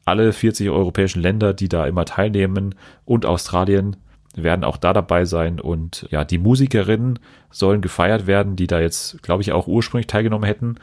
[0.04, 2.74] Alle 40 europäischen Länder, die da immer teilnehmen
[3.04, 3.96] und Australien
[4.34, 7.18] werden auch da dabei sein und ja, die Musikerinnen
[7.50, 10.76] sollen gefeiert werden, die da jetzt, glaube ich, auch ursprünglich teilgenommen hätten.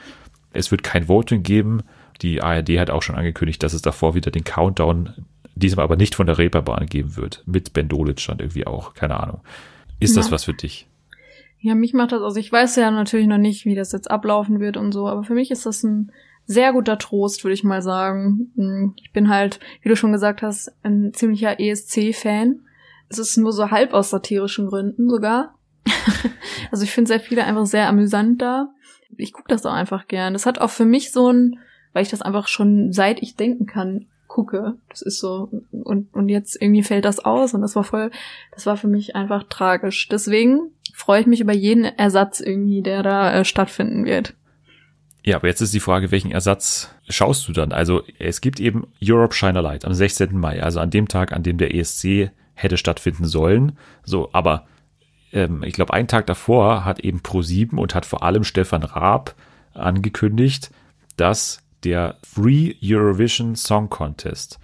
[0.52, 1.84] Es wird kein Voting geben.
[2.22, 5.14] Die ARD hat auch schon angekündigt, dass es davor wieder den Countdown,
[5.56, 7.44] diesmal aber nicht von der Reeperbahn geben wird.
[7.46, 9.42] Mit Ben Dolitz stand irgendwie auch, keine Ahnung.
[10.00, 10.22] Ist ja.
[10.22, 10.88] das was für dich?
[11.60, 14.60] Ja, mich macht das, also ich weiß ja natürlich noch nicht, wie das jetzt ablaufen
[14.60, 16.12] wird und so, aber für mich ist das ein
[16.46, 18.52] sehr guter Trost, würde ich mal sagen.
[18.56, 22.62] Hm, ich bin halt, wie du schon gesagt hast, ein ziemlicher ESC-Fan.
[23.10, 25.56] Es ist nur so halb aus satirischen Gründen sogar.
[26.72, 28.70] also ich finde sehr viele einfach sehr amüsant da.
[29.18, 30.34] Ich gucke das auch einfach gern.
[30.34, 31.60] Das hat auch für mich so ein,
[31.94, 34.76] weil ich das einfach schon seit ich denken kann, gucke.
[34.90, 38.12] Das ist so, und, und jetzt irgendwie fällt das aus und das war voll,
[38.52, 40.08] das war für mich einfach tragisch.
[40.10, 44.34] Deswegen freue ich mich über jeden Ersatz irgendwie, der da äh, stattfinden wird.
[45.24, 47.74] Ja, aber jetzt ist die Frage, welchen Ersatz schaust du dann?
[47.74, 50.38] Also es gibt eben Europe Shine a Light am 16.
[50.38, 53.78] Mai, also an dem Tag, an dem der ESC hätte stattfinden sollen.
[54.04, 54.68] So, aber
[55.34, 59.36] ähm, ich glaube, einen Tag davor hat eben Pro7 und hat vor allem Stefan Raab
[59.74, 60.72] angekündigt,
[61.18, 64.60] dass der Free Eurovision Song Contest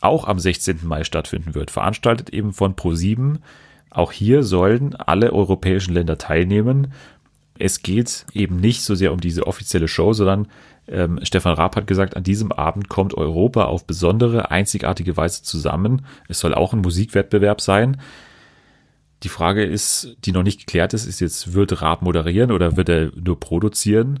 [0.00, 0.78] auch am 16.
[0.84, 3.38] Mai stattfinden wird, veranstaltet eben von Pro7.
[3.90, 6.92] Auch hier sollen alle europäischen Länder teilnehmen.
[7.58, 10.46] Es geht eben nicht so sehr um diese offizielle Show, sondern
[10.86, 16.06] ähm, Stefan Raab hat gesagt, an diesem Abend kommt Europa auf besondere, einzigartige Weise zusammen.
[16.28, 18.00] Es soll auch ein Musikwettbewerb sein.
[19.24, 22.88] Die Frage ist, die noch nicht geklärt ist, ist jetzt, wird Raab moderieren oder wird
[22.88, 24.20] er nur produzieren?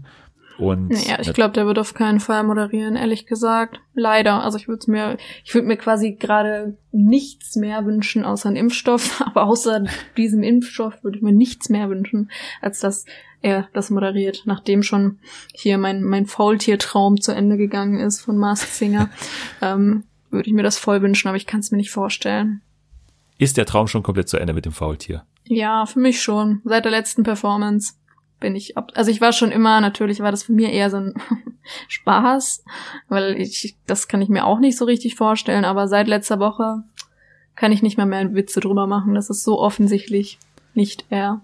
[0.58, 3.80] Und ja, ich glaube, der wird auf keinen Fall moderieren, ehrlich gesagt.
[3.94, 4.42] Leider.
[4.42, 9.20] Also ich würde mir, ich würde mir quasi gerade nichts mehr wünschen außer einen Impfstoff,
[9.26, 9.84] aber außer
[10.16, 12.30] diesem Impfstoff würde ich mir nichts mehr wünschen,
[12.60, 13.04] als dass
[13.40, 15.20] er das moderiert, nachdem schon
[15.54, 19.10] hier mein, mein Faultier-Traum zu Ende gegangen ist von Mask Singer,
[19.62, 22.62] ähm, würde ich mir das voll wünschen, aber ich kann es mir nicht vorstellen.
[23.38, 25.24] Ist der Traum schon komplett zu Ende mit dem Faultier?
[25.44, 26.60] Ja, für mich schon.
[26.64, 27.94] Seit der letzten Performance
[28.40, 28.76] bin ich.
[28.76, 31.14] Also ich war schon immer, natürlich war das für mir eher so ein
[31.88, 32.64] Spaß,
[33.08, 36.82] weil ich, das kann ich mir auch nicht so richtig vorstellen, aber seit letzter Woche
[37.56, 39.14] kann ich nicht mehr mehr Witze drüber machen.
[39.14, 40.38] Das ist so offensichtlich
[40.74, 41.40] nicht er.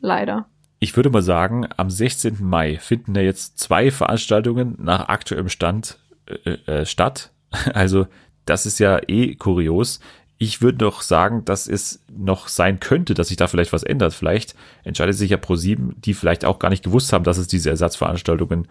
[0.00, 0.46] Leider.
[0.80, 2.38] Ich würde mal sagen, am 16.
[2.40, 7.30] Mai finden ja jetzt zwei Veranstaltungen nach aktuellem Stand äh, äh, statt.
[7.72, 8.06] Also
[8.46, 10.00] das ist ja eh kurios
[10.38, 14.14] ich würde doch sagen, dass es noch sein könnte, dass sich da vielleicht was ändert.
[14.14, 17.70] Vielleicht entscheidet sich ja Pro7, die vielleicht auch gar nicht gewusst haben, dass es diese
[17.70, 18.68] Ersatzveranstaltungen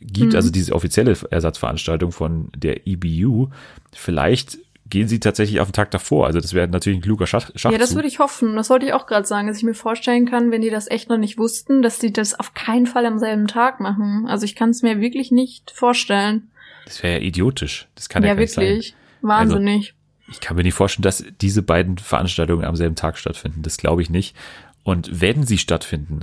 [0.00, 0.36] gibt, mhm.
[0.36, 3.48] also diese offizielle Ersatzveranstaltung von der EBU.
[3.92, 4.58] Vielleicht
[4.90, 6.26] gehen sie tatsächlich auf den Tag davor.
[6.26, 7.72] Also das wäre natürlich ein kluger Schach Schachzug.
[7.72, 8.56] Ja, das würde ich hoffen.
[8.56, 11.08] Das wollte ich auch gerade sagen, dass ich mir vorstellen kann, wenn die das echt
[11.08, 14.26] noch nicht wussten, dass die das auf keinen Fall am selben Tag machen.
[14.28, 16.50] Also ich kann es mir wirklich nicht vorstellen.
[16.84, 17.88] Das wäre ja idiotisch.
[17.94, 18.88] Das kann ja, ja wirklich.
[18.90, 18.94] Sein.
[19.22, 19.94] Wahnsinnig.
[19.94, 23.62] Also, ich kann mir nicht vorstellen, dass diese beiden Veranstaltungen am selben Tag stattfinden.
[23.62, 24.36] Das glaube ich nicht.
[24.82, 26.20] Und wenn sie stattfinden,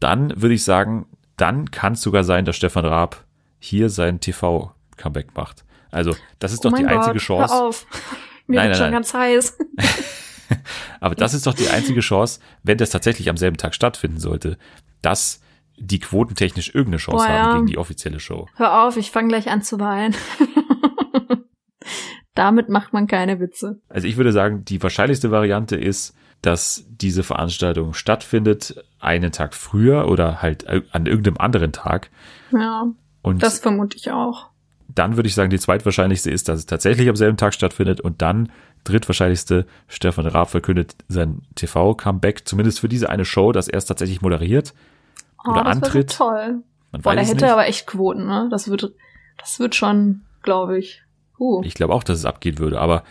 [0.00, 3.24] dann würde ich sagen, dann kann es sogar sein, dass Stefan Raab
[3.58, 5.64] hier sein TV-Comeback macht.
[5.90, 7.54] Also, das ist oh doch die Gott, einzige Chance.
[7.54, 7.86] Hör auf.
[8.46, 8.92] Mir nein, nein, schon nein.
[8.92, 9.58] ganz heiß.
[11.00, 14.58] Aber das ist doch die einzige Chance, wenn das tatsächlich am selben Tag stattfinden sollte,
[15.02, 15.40] dass
[15.76, 18.48] die quotentechnisch irgendeine Chance Boah, haben gegen die offizielle Show.
[18.56, 20.14] Hör auf, ich fange gleich an zu weinen.
[22.34, 23.80] Damit macht man keine Witze.
[23.88, 30.08] Also ich würde sagen, die wahrscheinlichste Variante ist, dass diese Veranstaltung stattfindet einen Tag früher
[30.08, 32.10] oder halt an irgendeinem anderen Tag.
[32.52, 32.86] Ja.
[33.22, 34.50] Und das vermute ich auch.
[34.88, 38.20] Dann würde ich sagen, die zweitwahrscheinlichste ist, dass es tatsächlich am selben Tag stattfindet und
[38.20, 38.52] dann
[38.84, 44.20] drittwahrscheinlichste, Stefan Raab verkündet sein TV-Comeback, zumindest für diese eine Show, dass er es tatsächlich
[44.20, 44.74] moderiert
[45.44, 46.12] oh, oder das antritt.
[46.12, 46.62] toll.
[46.92, 47.52] Man Boah, der hätte nicht.
[47.52, 48.48] aber echt Quoten, ne?
[48.50, 48.92] Das wird,
[49.38, 51.02] das wird schon, glaube ich.
[51.44, 51.62] Uh.
[51.64, 53.04] Ich glaube auch, dass es abgehen würde, aber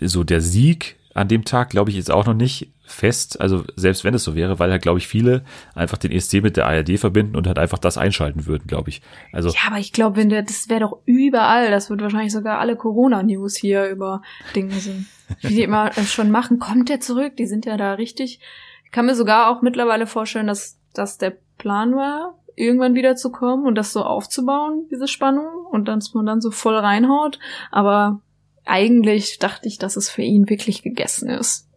[0.00, 3.40] so der Sieg an dem Tag, glaube ich, ist auch noch nicht fest.
[3.40, 6.56] Also selbst wenn es so wäre, weil halt, glaube ich, viele einfach den ESC mit
[6.56, 9.00] der ARD verbinden und halt einfach das einschalten würden, glaube ich.
[9.32, 11.70] Also ja, aber ich glaube, wenn der, das wäre doch überall.
[11.70, 14.20] Das wird wahrscheinlich sogar alle Corona-News hier über
[14.54, 15.06] Dinge sind.
[15.40, 17.36] Wie die immer schon machen, kommt der zurück?
[17.36, 18.40] Die sind ja da richtig.
[18.84, 23.30] Ich kann mir sogar auch mittlerweile vorstellen, dass das der Plan war, irgendwann wieder zu
[23.30, 27.38] kommen und das so aufzubauen, diese Spannung, und dass man dann so voll reinhaut.
[27.70, 28.20] Aber
[28.64, 31.68] eigentlich dachte ich, dass es für ihn wirklich gegessen ist.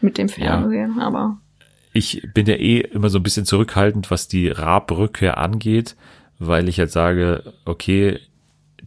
[0.00, 1.06] Mit dem Fernsehen, ja.
[1.06, 1.38] aber.
[1.92, 5.96] Ich bin ja eh immer so ein bisschen zurückhaltend, was die Raab-Rückkehr angeht,
[6.38, 8.20] weil ich halt sage, okay,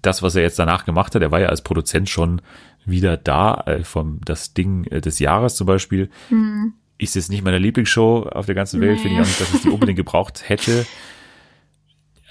[0.01, 2.41] das, was er jetzt danach gemacht hat, er war ja als Produzent schon
[2.85, 6.09] wieder da, äh, vom das Ding äh, des Jahres zum Beispiel.
[6.29, 9.01] Mhm ist jetzt nicht meine Lieblingsshow auf der ganzen Welt, nee.
[9.01, 10.85] finde ich auch nicht, dass ich die unbedingt gebraucht hätte.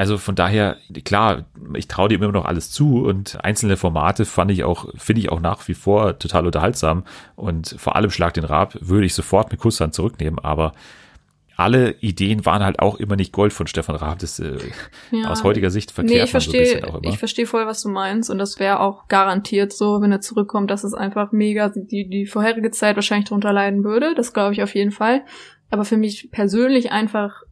[0.00, 1.44] Also von daher, klar,
[1.74, 5.30] ich traue dem immer noch alles zu und einzelne Formate fand ich auch, finde ich
[5.30, 7.04] auch nach wie vor total unterhaltsam
[7.36, 10.72] und vor allem Schlag den Rab würde ich sofort mit Kusshand zurücknehmen, aber
[11.54, 14.20] alle Ideen waren halt auch immer nicht Gold von Stefan Raab.
[14.20, 14.56] Das äh,
[15.10, 15.28] ja.
[15.28, 18.38] aus heutiger Sicht verkehrt nee, ich verstehe, so Ich verstehe voll, was du meinst und
[18.38, 22.70] das wäre auch garantiert so, wenn er zurückkommt, dass es einfach mega die die vorherige
[22.70, 24.14] Zeit wahrscheinlich darunter leiden würde.
[24.14, 25.26] Das glaube ich auf jeden Fall.
[25.68, 27.42] Aber für mich persönlich einfach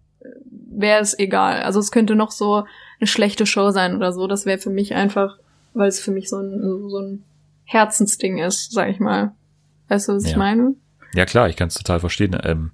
[0.42, 1.62] wäre es egal.
[1.62, 2.64] Also es könnte noch so
[3.00, 4.26] eine schlechte Show sein oder so.
[4.26, 5.38] Das wäre für mich einfach,
[5.74, 7.24] weil es für mich so ein so ein
[7.64, 9.32] Herzensding ist, sag ich mal.
[9.88, 10.30] Weißt du, was ja.
[10.30, 10.74] ich meine?
[11.14, 12.36] Ja klar, ich kann es total verstehen.
[12.42, 12.70] Ähm,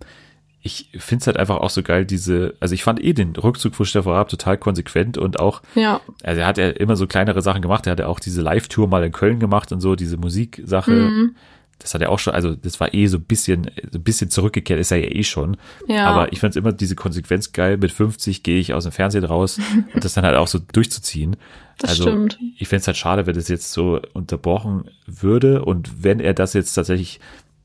[0.64, 3.74] ich finde es halt einfach auch so geil, diese, also ich fand eh den Rückzug
[3.74, 6.00] von Stefan Raab total konsequent und auch, ja.
[6.22, 8.88] also er hat ja immer so kleinere Sachen gemacht, er hat ja auch diese Live-Tour
[8.88, 11.36] mal in Köln gemacht und so, diese Musiksache, mhm.
[11.84, 14.30] Das hat er auch schon, also das war eh so ein bisschen, so ein bisschen
[14.30, 16.06] zurückgekehrt, ist er ja eh schon, ja.
[16.06, 19.58] aber ich fand immer diese Konsequenz geil, mit 50 gehe ich aus dem Fernsehen raus
[19.94, 21.36] und das dann halt auch so durchzuziehen.
[21.76, 22.38] Das also stimmt.
[22.56, 26.54] ich fände es halt schade, wenn das jetzt so unterbrochen würde und wenn er das
[26.54, 27.20] jetzt tatsächlich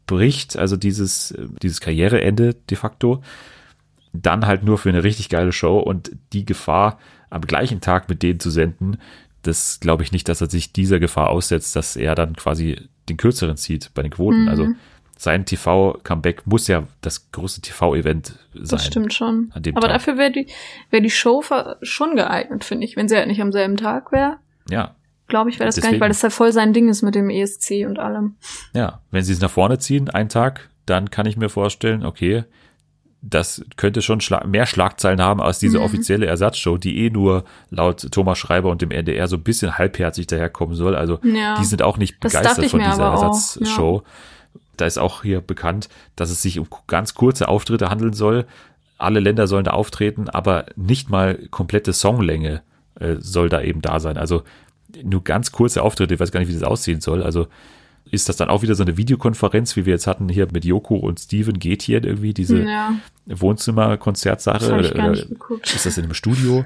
[0.05, 3.23] bricht, also dieses, dieses Karriereende de facto,
[4.11, 6.99] dann halt nur für eine richtig geile Show und die Gefahr,
[7.29, 8.97] am gleichen Tag mit denen zu senden,
[9.43, 13.17] das glaube ich nicht, dass er sich dieser Gefahr aussetzt, dass er dann quasi den
[13.17, 14.43] kürzeren zieht bei den Quoten.
[14.43, 14.47] Mhm.
[14.47, 14.67] Also
[15.17, 18.65] sein TV-Comeback muss ja das große TV-Event sein.
[18.69, 19.51] Das stimmt schon.
[19.53, 19.89] Aber Tag.
[19.89, 20.47] dafür wäre die,
[20.91, 21.43] wäre die Show
[21.81, 24.37] schon geeignet, finde ich, wenn sie halt nicht am selben Tag wäre.
[24.69, 24.95] Ja,
[25.29, 25.91] glaube ich, wäre das Deswegen.
[25.91, 28.35] gar nicht, weil das ja voll sein Ding ist mit dem ESC und allem.
[28.73, 32.43] Ja, wenn sie es nach vorne ziehen, einen Tag, dann kann ich mir vorstellen, okay,
[33.21, 35.85] das könnte schon schla mehr Schlagzeilen haben als diese mhm.
[35.85, 40.27] offizielle Ersatzshow, die eh nur laut Thomas Schreiber und dem NDR so ein bisschen halbherzig
[40.27, 40.95] daherkommen soll.
[40.95, 41.59] Also ja.
[41.59, 44.03] die sind auch nicht begeistert von dieser Ersatzshow.
[44.05, 44.11] Ja.
[44.77, 48.45] Da ist auch hier bekannt, dass es sich um ganz kurze Auftritte handeln soll.
[48.97, 52.61] Alle Länder sollen da auftreten, aber nicht mal komplette Songlänge
[52.99, 54.17] äh, soll da eben da sein.
[54.17, 54.43] Also
[55.03, 57.21] nur ganz kurze Auftritte, ich weiß gar nicht, wie das aussehen soll.
[57.21, 57.47] Also
[58.11, 60.95] ist das dann auch wieder so eine Videokonferenz, wie wir jetzt hatten hier mit Joko
[60.95, 62.95] und Steven geht hier irgendwie diese ja.
[63.25, 64.65] Wohnzimmerkonzertsache?
[65.63, 66.65] Ist das in einem Studio?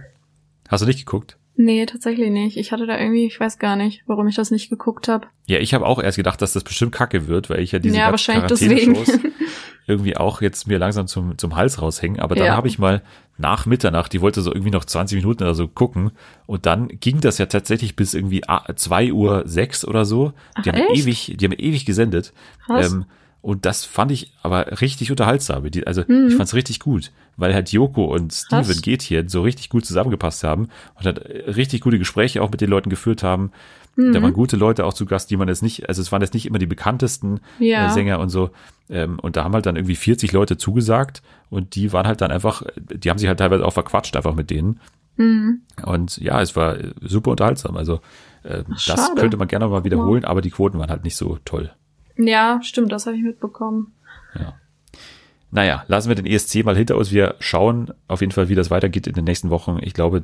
[0.68, 1.38] Hast du nicht geguckt?
[1.56, 2.58] Nee, tatsächlich nicht.
[2.58, 5.28] Ich hatte da irgendwie, ich weiß gar nicht, warum ich das nicht geguckt habe.
[5.46, 7.98] Ja, ich habe auch erst gedacht, dass das bestimmt kacke wird, weil ich ja diese
[7.98, 8.98] ja, wahrscheinlich deswegen.
[9.88, 12.20] irgendwie auch jetzt mir langsam zum, zum Hals raushängen.
[12.20, 12.56] Aber dann ja.
[12.56, 13.02] habe ich mal
[13.38, 16.12] nach Mitternacht, die wollte so irgendwie noch 20 Minuten oder so gucken.
[16.46, 18.42] Und dann ging das ja tatsächlich bis irgendwie
[18.76, 20.34] 2 Uhr 6 oder so.
[20.64, 21.04] Die Ach, haben echt?
[21.04, 22.34] ewig, die haben ewig gesendet.
[22.70, 23.06] Ähm,
[23.44, 25.66] und das fand ich aber richtig unterhaltsam.
[25.86, 26.28] Also mhm.
[26.30, 29.86] ich fand es richtig gut, weil halt Joko und Steven geht hier so richtig gut
[29.86, 33.52] zusammengepasst haben und hat richtig gute Gespräche auch mit den Leuten geführt haben.
[33.98, 34.14] Mhm.
[34.14, 36.34] Da waren gute Leute auch zu Gast, die man jetzt nicht, also es waren jetzt
[36.34, 37.88] nicht immer die bekanntesten ja.
[37.88, 38.52] äh, Sänger und so.
[38.90, 42.32] Ähm, und da haben halt dann irgendwie 40 Leute zugesagt und die waren halt dann
[42.32, 44.80] einfach, die haben sich halt teilweise auch verquatscht einfach mit denen.
[45.18, 45.64] Mhm.
[45.86, 47.76] Und ja, es war super unterhaltsam.
[47.76, 48.00] Also
[48.44, 50.30] äh, das könnte man gerne mal wiederholen, ja.
[50.30, 51.74] aber die Quoten waren halt nicht so toll.
[52.18, 53.94] Ja, stimmt, das habe ich mitbekommen.
[54.36, 54.54] Ja.
[55.52, 57.12] Naja, lassen wir den ESC mal hinter uns.
[57.12, 59.78] Wir schauen auf jeden Fall, wie das weitergeht in den nächsten Wochen.
[59.82, 60.24] Ich glaube,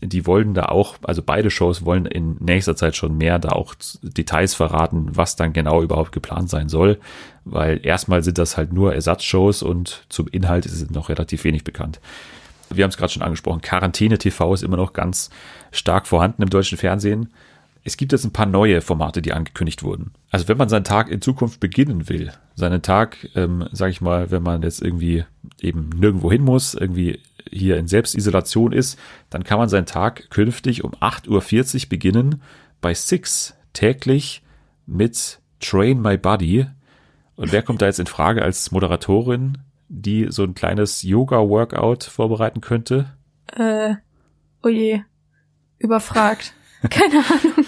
[0.00, 3.74] die wollen da auch, also beide Shows wollen in nächster Zeit schon mehr da auch
[4.02, 6.98] Details verraten, was dann genau überhaupt geplant sein soll,
[7.44, 11.64] weil erstmal sind das halt nur Ersatzshows und zum Inhalt ist es noch relativ wenig
[11.64, 12.00] bekannt.
[12.70, 15.30] Wir haben es gerade schon angesprochen, Quarantäne TV ist immer noch ganz
[15.72, 17.28] stark vorhanden im deutschen Fernsehen
[17.84, 20.12] es gibt jetzt ein paar neue Formate, die angekündigt wurden.
[20.30, 24.30] Also wenn man seinen Tag in Zukunft beginnen will, seinen Tag, ähm, sage ich mal,
[24.30, 25.24] wenn man jetzt irgendwie
[25.60, 27.20] eben nirgendwo hin muss, irgendwie
[27.50, 28.98] hier in Selbstisolation ist,
[29.30, 32.42] dann kann man seinen Tag künftig um 8.40 Uhr beginnen
[32.80, 34.42] bei Six täglich
[34.86, 36.66] mit Train My Body.
[37.34, 39.58] Und wer kommt da jetzt in Frage als Moderatorin,
[39.88, 43.12] die so ein kleines Yoga-Workout vorbereiten könnte?
[43.56, 43.94] Äh,
[44.62, 45.02] oh je,
[45.78, 46.54] überfragt.
[46.90, 47.66] Keine Ahnung.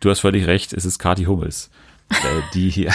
[0.00, 1.70] Du hast völlig recht, es ist Kati Hummels,
[2.10, 2.14] äh,
[2.54, 2.90] die hier,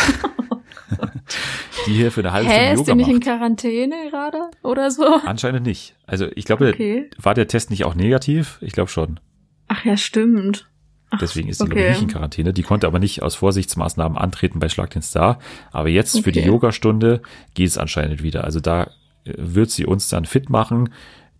[1.87, 3.15] die hier für eine halbe Hä, Stunde Yoga ist die nicht macht.
[3.15, 5.05] in Quarantäne gerade oder so?
[5.23, 5.95] Anscheinend nicht.
[6.07, 7.09] Also ich glaube, okay.
[7.17, 8.57] war der Test nicht auch negativ?
[8.61, 9.19] Ich glaube schon.
[9.67, 10.67] Ach ja, stimmt.
[11.11, 11.89] Ach, Deswegen ist sie okay.
[11.89, 12.53] nicht in Quarantäne.
[12.53, 15.37] Die konnte aber nicht aus Vorsichtsmaßnahmen antreten bei Schlag den Star.
[15.71, 16.23] Aber jetzt okay.
[16.23, 17.21] für die Yogastunde
[17.53, 18.43] geht es anscheinend wieder.
[18.43, 18.85] Also da
[19.25, 20.89] äh, wird sie uns dann fit machen.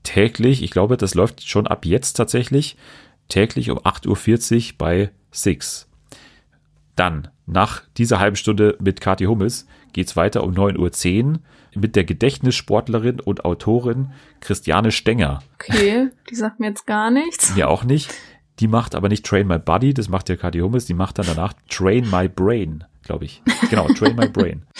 [0.03, 0.61] Täglich.
[0.61, 2.77] Ich glaube, das läuft schon ab jetzt tatsächlich
[3.27, 5.87] täglich um 8.40 Uhr bei Six.
[6.95, 11.39] Dann, nach dieser halben Stunde mit Kathi Hummels, geht's weiter um 9.10 Uhr
[11.75, 15.39] mit der Gedächtnissportlerin und Autorin Christiane Stenger.
[15.55, 17.53] Okay, die sagt mir jetzt gar nichts.
[17.55, 18.13] Mir auch nicht.
[18.59, 21.25] Die macht aber nicht Train My Body, das macht ja Kathi Hummels, die macht dann
[21.25, 23.41] danach Train My Brain, glaube ich.
[23.69, 24.65] Genau, Train My Brain.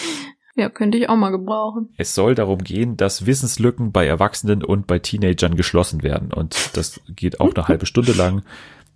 [0.58, 1.90] Ja, könnte ich auch mal gebrauchen.
[1.98, 6.32] Es soll darum gehen, dass Wissenslücken bei Erwachsenen und bei Teenagern geschlossen werden.
[6.32, 8.42] Und das geht auch eine halbe Stunde lang.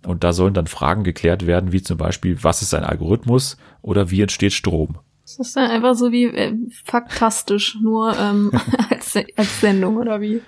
[0.06, 4.10] Und da sollen dann Fragen geklärt werden, wie zum Beispiel, was ist ein Algorithmus oder
[4.10, 4.98] wie entsteht Strom?
[5.22, 8.50] Das ist dann einfach so wie äh, faktastisch, nur ähm,
[8.90, 10.40] als, als Sendung oder wie?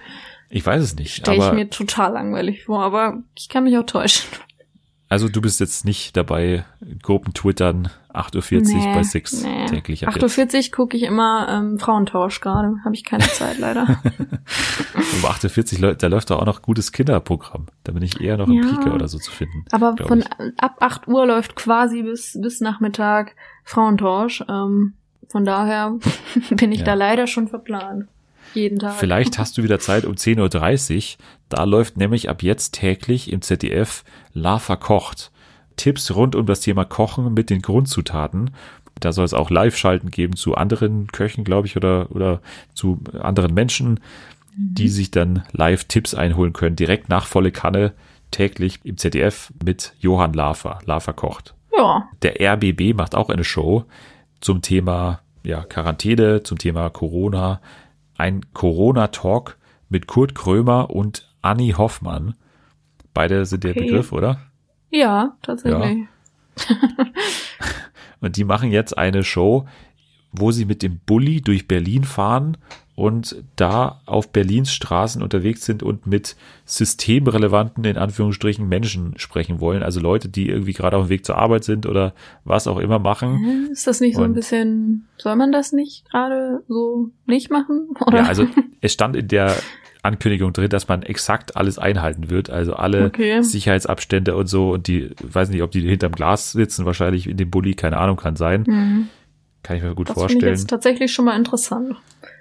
[0.49, 1.17] Ich weiß es nicht.
[1.17, 4.27] Stelle ich mir total langweilig vor, aber ich kann mich auch täuschen.
[5.09, 6.65] also du bist jetzt nicht dabei,
[7.03, 9.67] Gruppen twittern 8.40 Uhr Nee, bei Six nee.
[9.67, 10.07] täglich.
[10.07, 10.25] ab jetzt.
[10.25, 12.77] 48 gucke ich immer ähm, Frauentausch gerade.
[12.85, 13.87] Habe ich keine Zeit leider.
[14.95, 17.67] Um 8.40 Uhr, da läuft doch auch noch gutes Kinderprogramm.
[17.85, 18.67] Da bin ich eher noch im Ja.
[18.77, 19.65] Pike oder so zu finden.
[19.73, 20.27] Aber von ich.
[20.59, 23.35] ab 8 Uhr läuft quasi bis bis Nachmittag
[23.65, 24.43] Frauentausch.
[24.49, 24.95] Ähm,
[25.29, 25.99] von daher
[26.51, 26.85] bin ich Ja.
[26.87, 28.07] da leider schon verplant.
[28.55, 28.95] Jeden Tag.
[28.95, 31.25] Vielleicht hast du wieder Zeit um 10.30 Uhr.
[31.49, 34.05] Da läuft nämlich ab jetzt täglich im ZDF
[34.35, 35.31] Lava kocht.
[35.77, 38.51] Tipps rund um das Thema Kochen mit den Grundzutaten.
[39.01, 42.41] Da soll es auch Live-Schalten geben zu anderen Köchen, glaube ich, oder, oder
[42.75, 44.01] zu anderen Menschen,
[44.57, 47.95] die sich dann live Tipps einholen können, direkt nach volle Kanne
[48.31, 50.79] täglich im ZDF mit Johann Lafer.
[50.85, 51.55] Lafer kocht.
[51.77, 52.09] Ja.
[52.23, 53.85] Der RBB macht auch eine Show
[54.41, 57.61] zum Thema ja, Quarantäne, zum Thema Corona.
[58.17, 59.57] Ein Corona-Talk
[59.89, 62.35] mit Kurt Krömer und Anni Hoffmann.
[63.15, 63.87] Beide sind der Okay.
[63.87, 64.41] Begriff, oder?
[64.93, 66.07] Ja, tatsächlich.
[68.21, 69.67] Und die machen jetzt eine Show,
[70.33, 72.57] wo sie mit dem Bulli durch Berlin fahren
[72.95, 76.37] und da auf Berlins Straßen unterwegs sind und mit
[76.67, 79.83] systemrelevanten, in Anführungsstrichen, Menschen sprechen wollen.
[79.83, 82.13] Also Leute, die irgendwie gerade auf dem Weg zur Arbeit sind oder
[82.45, 83.39] was auch immer machen.
[83.39, 83.73] Hä?
[83.73, 87.89] Ist das nicht so ein Und- bisschen, soll man das nicht gerade so nicht machen?
[88.07, 88.19] Oder?
[88.19, 88.47] Ja, also
[88.83, 89.57] es stand in der
[90.03, 92.51] Ankündigung drin, dass man exakt alles einhalten wird.
[92.51, 93.41] Also alle Okay.
[93.43, 94.71] Sicherheitsabstände und so.
[94.73, 98.17] Und die, weiß nicht, ob die hinterm Glas sitzen, wahrscheinlich in dem Bulli, keine Ahnung,
[98.17, 98.65] kann sein.
[98.67, 99.09] Mhm.
[99.63, 100.53] Kann ich mir gut Das vorstellen.
[100.53, 101.95] jetzt tatsächlich schon mal interessant.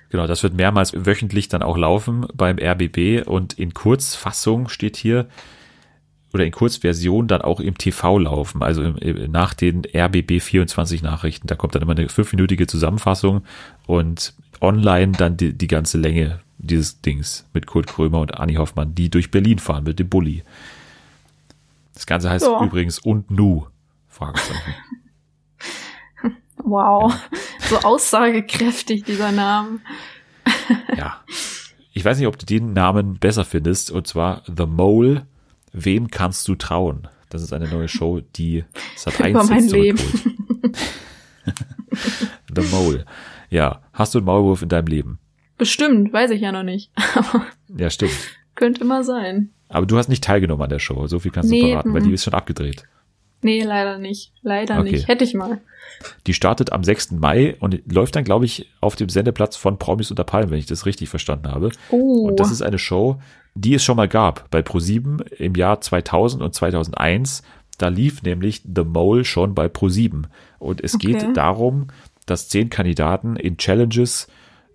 [0.09, 5.27] Genau, das wird mehrmals wöchentlich dann auch laufen beim RBB und in Kurzfassung steht hier
[6.33, 11.03] oder in Kurzversion dann auch im TV laufen, also im, im, nach den RBB 24
[11.03, 11.47] Nachrichten.
[11.47, 13.43] Da kommt dann immer eine fünfminütige Zusammenfassung
[13.85, 18.93] und online dann die, die ganze Länge dieses Dings mit Kurt Krömer und Anni Hoffmann,
[18.95, 20.43] die durch Berlin fahren mit dem Bulli.
[21.93, 22.63] Das Ganze heißt Ja.
[22.63, 23.67] übrigens und nu.
[24.07, 24.73] Fragezeichen.
[26.63, 27.11] Wow.
[27.69, 29.79] So aussagekräftig, dieser Name.
[30.95, 31.21] Ja.
[31.91, 35.25] Ich weiß nicht, ob du den Namen besser findest, und zwar The Mole.
[35.73, 37.07] Wem kannst du trauen?
[37.29, 38.63] Das ist eine neue Show, die
[39.17, 39.97] Über 1 mein Leben.
[39.97, 40.77] zurückholt.
[42.55, 43.05] The Mole.
[43.49, 43.81] Ja.
[43.91, 45.19] Hast du einen Maulwurf in deinem Leben?
[45.61, 46.89] Bestimmt, weiß ich ja noch nicht.
[47.77, 48.13] Ja, stimmt.
[48.55, 49.51] könnte immer sein.
[49.69, 51.05] Aber du hast nicht teilgenommen an der Show.
[51.05, 52.05] So viel kannst du Nee, verraten, weil mhm.
[52.07, 52.83] die ist schon abgedreht.
[53.43, 54.33] Nee, leider nicht.
[54.41, 54.91] Leider Okay.
[54.93, 55.07] nicht.
[55.07, 55.61] Hätte ich mal.
[56.25, 57.11] Die startet am 6.
[57.11, 60.65] Mai und läuft dann, glaube ich, auf dem Sendeplatz von Promis unter Palmen, wenn ich
[60.65, 61.69] das richtig verstanden habe.
[61.91, 62.27] Oh.
[62.27, 63.21] Und das ist eine Show,
[63.53, 67.43] die es schon mal gab bei Pro7 im Jahr 2000 und 2001.
[67.77, 70.23] Da lief nämlich The Mole schon bei Pro7.
[70.57, 71.13] Und es Okay.
[71.13, 71.87] geht darum,
[72.25, 74.27] dass zehn Kandidaten in Challenges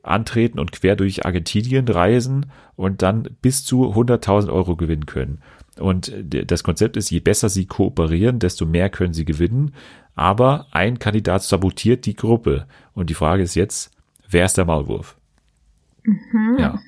[0.06, 2.46] antreten und quer durch Argentinien reisen
[2.76, 5.40] und dann bis zu 100.000 Euro gewinnen können.
[5.78, 9.74] Und d- das Konzept ist, je besser sie kooperieren, desto mehr können sie gewinnen.
[10.14, 12.66] Aber ein Kandidat sabotiert die Gruppe.
[12.94, 13.90] Und die Frage ist jetzt,
[14.28, 15.16] wer ist der Maulwurf?
[16.04, 16.56] Mhm.
[16.58, 16.78] Ja.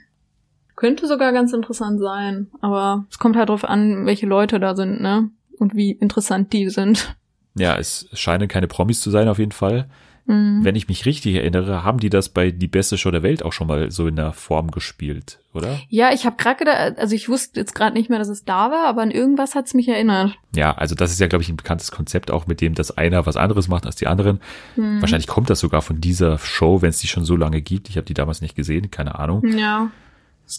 [0.76, 2.46] Könnte sogar ganz interessant sein.
[2.60, 5.30] Aber es kommt halt drauf an, welche Leute da sind, ne?
[5.58, 7.16] Und wie interessant die sind.
[7.56, 9.88] Ja, es scheinen keine Promis zu sein auf jeden Fall.
[10.28, 10.62] Mhm.
[10.62, 13.54] Wenn ich mich richtig erinnere, haben die das bei Die beste Show der Welt auch
[13.54, 15.80] schon mal so in der Form gespielt, oder?
[15.88, 18.70] Ja, ich habe gerade gedacht, also ich wusste jetzt gerade nicht mehr, dass es da
[18.70, 20.36] war, aber an irgendwas hat's mich erinnert.
[20.54, 23.24] Ja, also das ist ja, glaube ich, ein bekanntes Konzept auch mit dem, dass einer
[23.24, 24.40] was anderes macht als die anderen.
[24.76, 25.00] Mhm.
[25.00, 27.88] Wahrscheinlich kommt das sogar von dieser Show, wenn es die schon so lange gibt.
[27.88, 29.42] Ich habe die damals nicht gesehen, keine Ahnung.
[29.56, 29.90] Ja.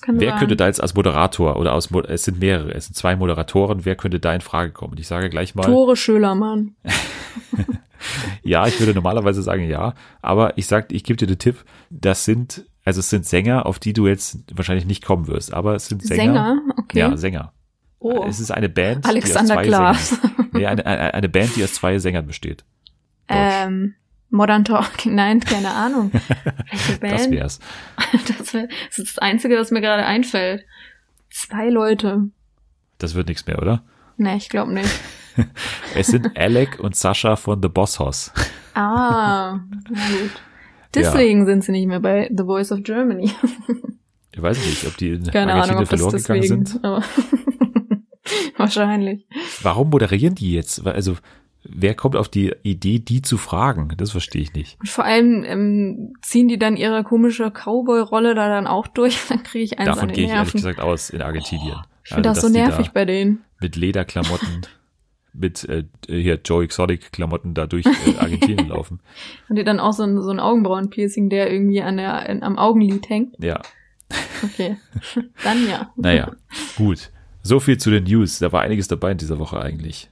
[0.07, 0.39] Wer sein.
[0.39, 3.95] könnte da jetzt als Moderator oder aus, es sind mehrere, es sind zwei Moderatoren, wer
[3.95, 4.95] könnte da in Frage kommen?
[4.97, 6.75] Ich sage gleich mal, Tore Schölermann.
[8.43, 12.25] ja, ich würde normalerweise sagen ja, aber ich sag, ich gebe dir den Tipp, das
[12.25, 15.87] sind, also es sind Sänger, auf die du jetzt wahrscheinlich nicht kommen wirst, aber es
[15.87, 16.23] sind Sänger.
[16.23, 16.61] Sänger?
[16.77, 16.99] Okay.
[16.99, 17.53] Ja, Sänger.
[17.99, 18.25] oh.
[18.27, 20.09] Es ist eine Band, Alexander die aus zwei Glas.
[20.09, 22.63] Sängern, nee, eine, eine, eine Band, die aus zwei Sängern besteht.
[23.27, 23.95] ähm,
[24.29, 26.11] Modern Talking, nein, keine Ahnung.
[26.69, 27.13] Welche Band?
[27.13, 27.59] Das wär's.
[28.37, 30.65] Das, wär, das ist das Einzige, was mir gerade einfällt.
[31.29, 32.29] Zwei Leute.
[32.97, 33.83] Das wird nichts mehr, oder?
[34.17, 34.89] Nee, ich glaube nicht.
[35.95, 38.31] Es sind Alec und Sascha von The Boss Hoss.
[38.73, 40.31] Ah, gut.
[40.93, 43.31] Deswegen sind sie nicht mehr bei The Voice of Germany.
[44.33, 46.81] Ich weiß nicht, ob die in Keine Argentinien Ahnung, ob das verloren gegangen deswegen, sind.
[48.57, 49.25] wahrscheinlich.
[49.61, 50.85] Warum moderieren die jetzt?
[50.85, 51.15] Also,
[51.71, 53.93] wer kommt auf die Idee, die zu fragen?
[53.97, 54.79] Das verstehe ich nicht.
[54.79, 59.17] Und vor allem ähm, ziehen die dann ihre komische Cowboy-Rolle da dann auch durch.
[59.29, 61.77] Dann kriege ich eins Davon an den gehe ich ehrlich gesagt aus in Argentinien.
[62.03, 63.43] Ich finde Also, das so nervig da bei denen.
[63.61, 64.65] Mit Lederklamotten,
[65.33, 68.99] mit äh, hier Joe Exotic Klamotten da durch äh, Argentinien laufen.
[69.49, 72.57] Und die dann auch so ein, so ein Augenbrauenpiercing, der irgendwie an der, in, am
[72.57, 73.35] Augenlid hängt.
[73.43, 73.61] Ja,
[74.43, 74.77] Okay.
[75.43, 75.91] dann ja.
[75.95, 76.31] naja,
[76.75, 77.11] gut.
[77.43, 78.39] So viel zu den News.
[78.39, 80.09] Da war einiges dabei in dieser Woche eigentlich.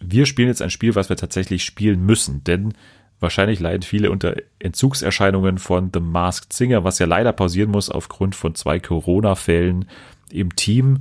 [0.00, 2.74] Wir spielen jetzt ein Spiel, was wir tatsächlich spielen müssen, denn
[3.20, 8.34] wahrscheinlich leiden viele unter Entzugserscheinungen von The Masked Singer, was ja leider pausieren muss aufgrund
[8.34, 9.88] von zwei Corona-Fällen
[10.30, 10.98] im Team.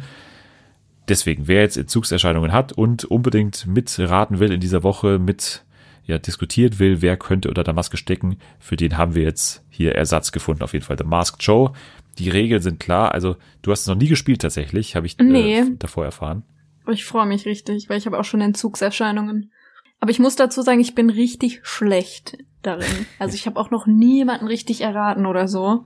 [1.07, 5.63] Deswegen, wer jetzt Entzugserscheinungen hat und unbedingt mitraten will in dieser Woche, mit
[6.05, 9.93] ja, diskutiert will, wer könnte unter der Maske stecken, für den haben wir jetzt hier
[9.95, 10.97] Ersatz gefunden, auf jeden Fall.
[10.97, 11.73] The Masked Show.
[12.17, 13.11] Die Regeln sind klar.
[13.11, 15.59] Also, du hast es noch nie gespielt tatsächlich, habe ich Nee.
[15.59, 16.43] äh, davor erfahren.
[16.88, 19.51] Ich freue mich richtig, weil ich habe auch schon Entzugserscheinungen.
[19.99, 23.05] Aber ich muss dazu sagen, ich bin richtig schlecht darin.
[23.19, 25.85] Also ich habe auch noch nie jemanden richtig erraten oder so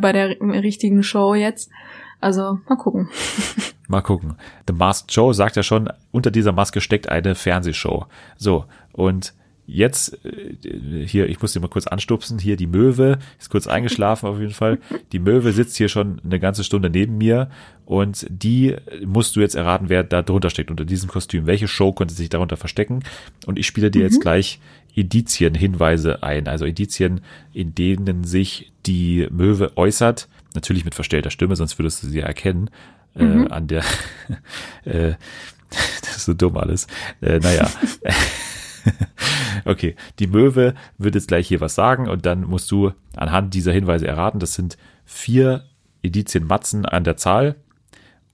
[0.00, 1.70] bei der richtigen Show jetzt.
[2.20, 3.08] Also mal gucken.
[3.88, 4.36] Mal gucken.
[4.68, 8.06] The Masked Show sagt ja schon, unter dieser Maske steckt eine Fernsehshow.
[8.36, 9.34] So, und
[9.70, 14.28] jetzt, äh, hier, ich muss dir mal kurz anstupsen, hier die Möwe, ist kurz eingeschlafen
[14.28, 14.78] auf jeden Fall.
[15.12, 17.50] Die Möwe sitzt hier schon eine ganze Stunde neben mir
[17.86, 21.46] und die musst du jetzt erraten, wer da drunter steckt, unter diesem Kostüm.
[21.46, 23.00] Welche Show könnte sich darunter verstecken?
[23.46, 24.60] Und ich spiele dir jetzt gleich
[24.94, 27.20] Indizien, Hinweise ein, also Indizien,
[27.52, 32.26] in denen sich die Möwe äußert, natürlich mit verstellter Stimme, sonst würdest du sie ja
[32.26, 32.70] erkennen,
[33.14, 33.84] äh, an der,
[34.84, 35.14] äh,
[36.02, 36.86] das ist so dumm alles,
[37.20, 37.70] äh, naja.
[39.64, 43.72] Okay, die Möwe wird jetzt gleich hier was sagen und dann musst du anhand dieser
[43.72, 44.40] Hinweise erraten.
[44.40, 45.64] Das sind vier
[46.02, 47.56] Indizienmatzen an der Zahl.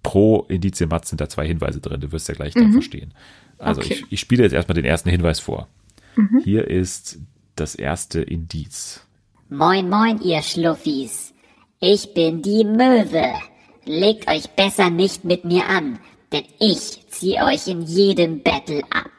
[0.03, 2.01] Pro Indizienmatz sind da zwei Hinweise drin.
[2.01, 3.13] Du wirst ja gleich dann verstehen.
[3.59, 3.95] Also Okay.
[3.95, 5.67] ich, ich spiele jetzt erstmal den ersten Hinweis vor.
[6.45, 7.19] Hier ist
[7.57, 9.05] das erste Indiz.
[9.49, 11.35] Moin, moin, ihr Schluffis.
[11.81, 13.35] Ich bin die Möwe.
[13.85, 15.99] Legt euch besser nicht mit mir an,
[16.33, 19.11] denn ich zieh euch in jedem Battle ab.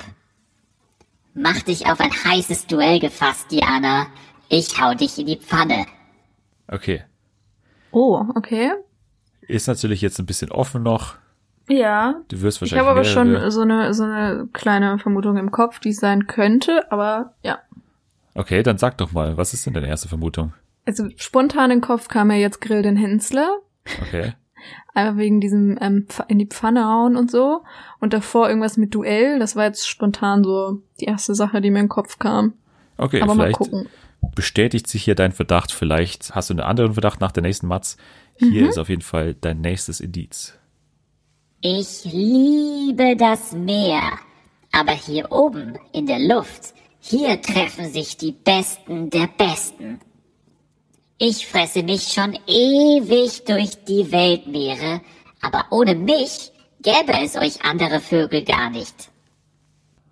[1.39, 4.07] Mach dich auf ein heißes Duell gefasst, Diana.
[4.49, 5.85] Ich hau dich in die Pfanne.
[6.67, 7.03] Okay.
[7.91, 8.71] Oh, okay.
[9.41, 11.15] Ist natürlich jetzt ein bisschen offen noch.
[11.69, 12.21] Ja.
[12.29, 15.79] Du wirst Ich wahrscheinlich habe aber schon so eine, so eine kleine Vermutung im Kopf,
[15.79, 17.59] die es sein könnte, aber ja.
[18.33, 20.53] Okay, dann sag doch mal, was ist denn deine erste Vermutung?
[20.85, 23.59] Also spontan im Kopf kam mir jetzt Grill den Hensler.
[24.01, 24.33] Okay.
[24.93, 27.63] Einfach wegen diesem ähm, in die Pfanne hauen und so.
[27.99, 29.39] Und davor irgendwas mit Duell.
[29.39, 32.53] Das war jetzt spontan so die erste Sache, die mir in den Kopf kam.
[32.97, 33.87] Okay, Aber mal vielleicht gucken.
[34.35, 35.71] bestätigt sich hier dein Verdacht.
[35.71, 37.97] Vielleicht hast du einen anderen Verdacht nach der nächsten Matz.
[38.37, 38.69] Hier Mhm.
[38.69, 40.53] ist auf jeden Fall dein nächstes Indiz.
[41.61, 44.01] Ich liebe das Meer.
[44.71, 49.99] Aber hier oben in der Luft, hier treffen sich die Besten der Besten.
[51.19, 55.01] Ich fresse mich schon ewig durch die Weltmeere,
[55.41, 56.51] aber ohne mich
[56.83, 59.09] gäbe es euch andere Vögel gar nicht.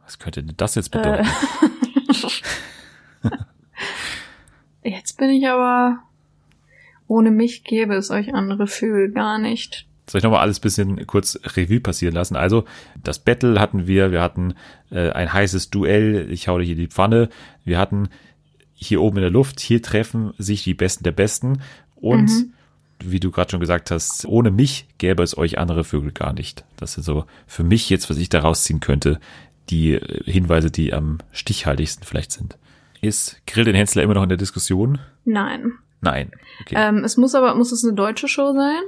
[0.03, 1.27] Was könnte denn das jetzt bedeuten?
[4.83, 5.99] Jetzt bin ich aber.
[7.07, 9.87] Ohne mich gäbe es euch andere Vögel gar nicht.
[10.07, 12.35] Soll ich nochmal alles bisschen kurz Revue passieren lassen?
[12.35, 12.65] Also,
[13.03, 14.53] das Battle hatten wir, wir hatten
[14.91, 17.29] äh, ein heißes Duell, ich hau dir hier die Pfanne,
[17.63, 18.09] wir hatten
[18.76, 21.61] hier oben in der Luft, hier treffen sich die Besten der Besten
[21.95, 22.30] und
[22.99, 26.63] wie du gerade schon gesagt hast, ohne mich gäbe es euch andere Vögel gar nicht.
[26.78, 29.19] Das sind so für mich jetzt, was ich da rausziehen könnte,
[29.69, 32.57] die Hinweise, die am stichhaltigsten vielleicht sind.
[33.01, 34.99] Ist Grill den Hensler immer noch in der Diskussion?
[35.26, 35.73] Nein.
[36.01, 36.32] Nein.
[36.61, 36.76] Okay.
[36.78, 38.82] Ähm, es muss aber, muss es eine deutsche Show sein?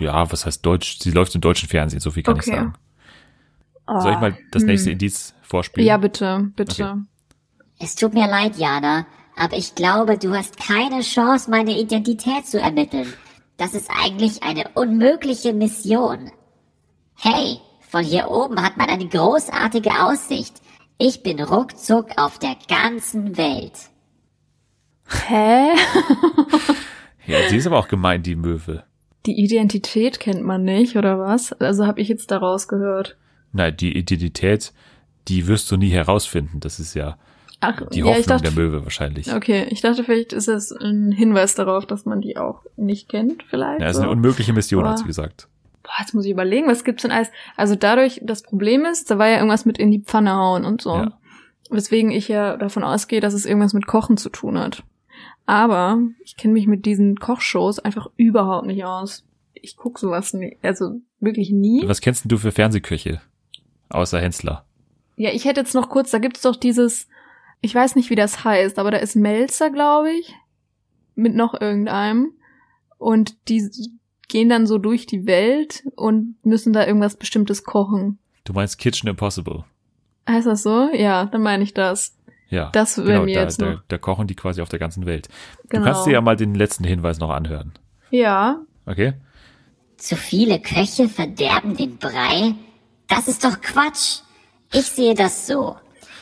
[0.00, 0.98] ja, was heißt Deutsch?
[1.00, 2.56] Sie läuft im deutschen Fernsehen, so viel kann ich Okay.
[2.56, 2.74] sagen.
[4.02, 5.86] Soll ich mal das nächste Indiz vorspielen?
[5.86, 6.84] Ja, bitte, bitte.
[6.84, 7.00] Okay.
[7.78, 9.06] Es tut mir leid, Jana,
[9.36, 13.12] aber ich glaube, du hast keine Chance, meine Identität zu ermitteln.
[13.58, 16.30] Das ist eigentlich eine unmögliche Mission.
[17.14, 20.60] Hey, von hier oben hat man eine großartige Aussicht.
[20.98, 23.90] Ich bin ruckzuck auf der ganzen Welt.
[25.28, 25.68] Hä?
[27.26, 28.84] Ja, sie ist aber auch gemein, die Möwe.
[29.26, 31.52] Die Identität kennt man nicht, oder was?
[31.54, 33.16] Also habe ich jetzt daraus gehört.
[33.52, 34.72] Nein, die Identität,
[35.26, 36.60] die wirst du nie herausfinden.
[36.60, 37.18] Das ist ja
[37.60, 39.32] Ach, die ja, Hoffnung dachte, der Möwe wahrscheinlich.
[39.32, 43.44] Okay, ich dachte, vielleicht ist es ein Hinweis darauf, dass man die auch nicht kennt,
[43.44, 43.80] vielleicht.
[43.80, 44.02] Ja, ist so.
[44.02, 45.48] eine unmögliche Mission, hat Aber- sie gesagt.
[45.82, 47.28] Boah, jetzt muss ich überlegen, was gibt's denn alles?
[47.56, 50.82] Also dadurch, das Problem ist, da war ja irgendwas mit in die Pfanne hauen und
[50.82, 50.94] so.
[50.96, 51.12] Ja.
[51.70, 54.82] Weswegen ich ja davon ausgehe, dass es irgendwas mit Kochen zu tun hat.
[55.46, 59.24] Aber ich kenne mich mit diesen Kochshows einfach überhaupt nicht aus.
[59.54, 61.82] Ich guck sowas nie, also wirklich nie.
[61.86, 63.20] Was kennst denn du für Fernsehköche?
[63.88, 64.64] Außer Hensler.
[65.16, 67.08] Ja, ich hätte jetzt noch kurz, da gibt's doch dieses,
[67.60, 70.34] ich weiß nicht, wie das heißt, aber da ist Melzer, glaube ich,
[71.14, 72.32] mit noch irgendeinem.
[72.98, 73.68] Und die
[74.28, 78.18] gehen dann so durch die Welt und müssen da irgendwas Bestimmtes kochen.
[78.44, 79.64] Du meinst Kitchen Impossible.
[80.28, 80.90] Heißt das so?
[80.92, 82.16] Ja, dann meine ich das.
[82.48, 85.04] Ja, Das wäre genau, mir da, jetzt da, da kochen die quasi auf der ganzen
[85.04, 85.28] Welt.
[85.68, 85.84] Genau.
[85.84, 87.72] Du kannst dir ja mal den letzten Hinweis noch anhören.
[88.10, 89.14] Ja, Okay?
[89.96, 92.54] Zu viele Köche verderben den Brei?
[93.08, 94.20] Das ist doch Quatsch.
[94.72, 95.76] Ich sehe das so.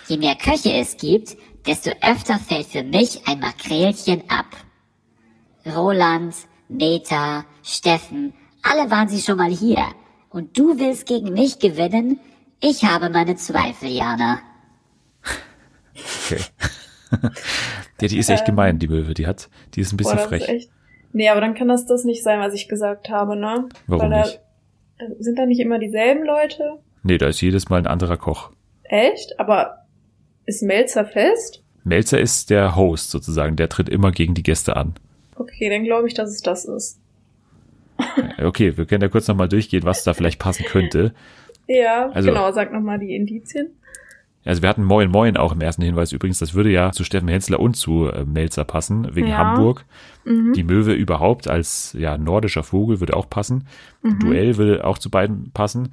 [0.06, 1.36] Je mehr Köche es gibt,
[1.66, 4.46] desto öfter fällt für mich ein Makrelchen ab.
[5.66, 6.34] Roland,
[6.68, 9.84] Meta, Steffen, alle waren sie schon mal hier.
[10.30, 12.18] Und du willst gegen mich gewinnen?
[12.60, 14.40] Ich habe meine Zweifel, Jana.
[15.94, 16.40] Okay.
[18.00, 19.14] ja, die ist echt gemein, die Möwe.
[19.14, 20.24] Die hat, die ist ein bisschen Ähm.
[20.24, 20.48] Boah, frech.
[20.48, 20.70] echt.
[21.12, 23.68] Nee, aber dann kann das das nicht sein, was ich gesagt habe, ne?
[23.86, 24.40] Warum Weil nicht?
[24.98, 26.80] Da, sind da nicht immer dieselben Leute?
[27.04, 28.50] Nee, da ist jedes Mal ein anderer Koch.
[28.82, 29.38] Echt?
[29.38, 29.83] Aber
[30.46, 31.62] ist Melzer fest?
[31.84, 34.94] Melzer ist der Host sozusagen, der tritt immer gegen die Gäste an.
[35.36, 36.98] Okay, dann glaube ich, dass es das ist.
[38.42, 41.14] Okay, wir können ja kurz nochmal durchgehen, was da vielleicht passen könnte.
[41.66, 43.68] Ja, Also- genau, sag nochmal die Indizien.
[44.46, 47.28] Also wir hatten Moin Moin auch im ersten Hinweis übrigens, das würde ja zu Steffen
[47.28, 49.38] Hensler und zu äh, Melzer passen, wegen Ja.
[49.38, 49.86] Hamburg.
[50.26, 50.52] Mhm.
[50.52, 53.66] Die Möwe überhaupt als ja nordischer Vogel würde auch passen.
[54.02, 54.18] Mhm.
[54.18, 55.92] Duell würde auch zu beiden passen.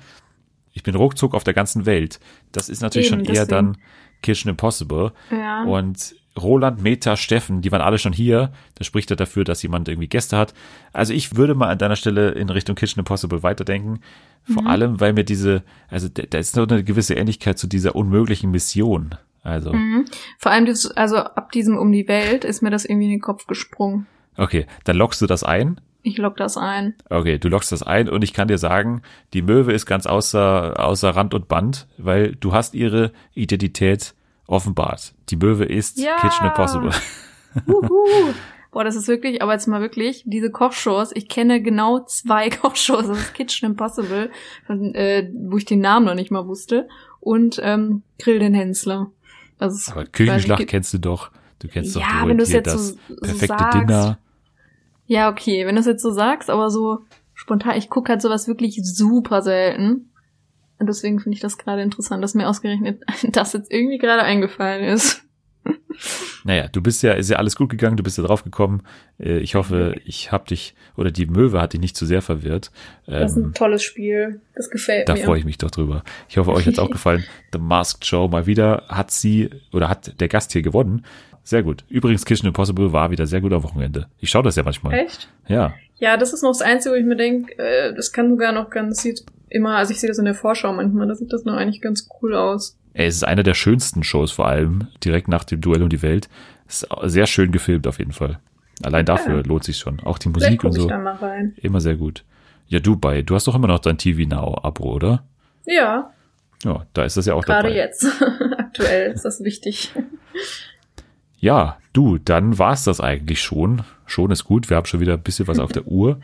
[0.74, 2.20] Ich bin ruckzuck auf der ganzen Welt.
[2.52, 3.50] Das ist natürlich Eben, schon eher deswegen.
[3.74, 3.78] dann
[4.22, 5.12] Kitchen Impossible.
[5.32, 5.64] Ja.
[5.64, 8.52] Und Roland, Meta, Steffen, die waren alle schon hier.
[8.76, 10.54] Das spricht ja dafür, dass jemand irgendwie Gäste hat.
[10.94, 14.00] Also ich würde mal an deiner Stelle in Richtung Kitchen Impossible weiterdenken.
[14.46, 14.68] Vor Mhm.
[14.70, 19.16] allem, weil mir diese, also da ist noch eine gewisse Ähnlichkeit zu dieser unmöglichen Mission.
[19.44, 20.06] Also, Mhm.
[20.38, 23.46] Vor allem, also ab diesem Um die Welt ist mir das irgendwie in den Kopf
[23.48, 24.06] gesprungen.
[24.38, 25.82] okay, dann lockst du das ein.
[26.04, 26.96] Ich lock das ein.
[27.10, 29.02] Okay, du lockst das ein und ich kann dir sagen,
[29.34, 34.16] die Möwe ist ganz außer, außer Rand und Band, weil du hast ihre Identität
[34.48, 35.14] offenbart.
[35.30, 36.18] Die Möwe ist Ja.
[36.20, 36.92] Kitchen Impossible.
[37.68, 38.34] Uhu.
[38.72, 43.08] Boah, das ist wirklich, aber jetzt mal wirklich, diese Kochshows, ich kenne genau zwei Kochshows,
[43.08, 44.32] das ist Kitchen Impossible,
[44.66, 46.88] von, äh, wo ich den Namen noch nicht mal wusste,
[47.20, 49.12] und ähm, Grill den Hensler.
[49.60, 51.32] Das ist, Aber Küchenschlacht kennst du doch.
[51.60, 53.78] Du kennst Ja, doch wohl wenn hier jetzt das so- so perfekte sagst.
[53.78, 54.18] Dinner.
[55.12, 57.00] Ja, okay, wenn du es jetzt so sagst, aber so
[57.34, 60.10] spontan, ich gucke halt sowas wirklich super selten.
[60.80, 63.02] Und deswegen finde ich das gerade interessant, dass mir ausgerechnet
[63.34, 65.22] das jetzt irgendwie gerade eingefallen ist.
[66.44, 68.82] Naja, du bist ja, ist ja alles gut gegangen, du bist ja drauf gekommen.
[69.20, 72.72] Äh, Ich hoffe, ich hab dich, oder die Möwe hat dich nicht zu sehr verwirrt.
[73.06, 74.42] Das ist ein Ähm, tolles Spiel.
[74.56, 75.24] Das gefällt Da mir.
[75.24, 76.04] freue ich mich doch drüber.
[76.30, 77.24] Ich hoffe, euch hat's auch gefallen.
[77.54, 81.06] The Masked Show mal wieder hat sie oder hat der Gast hier gewonnen.
[81.52, 81.84] Sehr gut.
[81.90, 84.08] Übrigens, Kitchen Impossible war wieder sehr gut am Wochenende.
[84.22, 84.94] Ich schaue das ja manchmal.
[84.94, 85.28] Echt?
[85.50, 85.74] Ja.
[85.98, 88.70] Ja, das ist noch das Einzige, wo ich mir denke, äh, das kann sogar noch
[88.70, 91.56] ganz, sieht immer, also ich sehe das in der Vorschau manchmal, da sieht das noch
[91.56, 92.78] eigentlich ganz cool aus.
[92.94, 96.02] Ey, Es ist eine der schönsten Shows vor allem, direkt nach dem Duell um die
[96.02, 96.30] Welt.
[96.70, 98.40] Ist sehr schön gefilmt auf jeden Fall.
[98.82, 100.00] Allein dafür lohnt sich schon.
[100.00, 100.88] Auch die Musik und gucke ich so.
[100.88, 101.54] da mal rein.
[101.58, 102.24] Immer sehr gut.
[102.68, 105.26] Ja, du bei, du hast doch immer noch dein TV Now Abo, oder?
[105.66, 106.12] Ja,
[106.64, 107.76] Ja, da ist das ja auch gerade dabei.
[107.76, 108.08] jetzt.
[108.58, 109.92] Aktuell ist das wichtig.
[111.42, 113.82] Ja, du, dann war's das eigentlich schon.
[114.06, 116.20] Schon ist gut, wir haben schon wieder ein bisschen was auf der Uhr.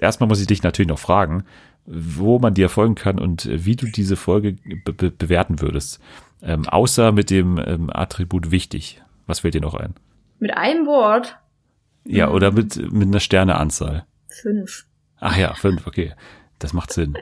[0.00, 1.44] Erstmal muss ich dich natürlich noch fragen,
[1.84, 6.00] wo man dir folgen kann und wie du diese Folge be be bewerten würdest.
[6.40, 9.02] Ähm, außer mit dem ähm, Attribut wichtig.
[9.26, 9.94] Was fällt dir noch ein?
[10.38, 11.36] Mit einem Wort
[12.04, 12.32] Ja, Mhm.
[12.34, 14.06] oder mit, mit einer Sterneanzahl.
[14.28, 14.86] fünf.
[15.20, 16.12] Ach ja, fünf, okay.
[16.58, 17.16] Das macht Sinn.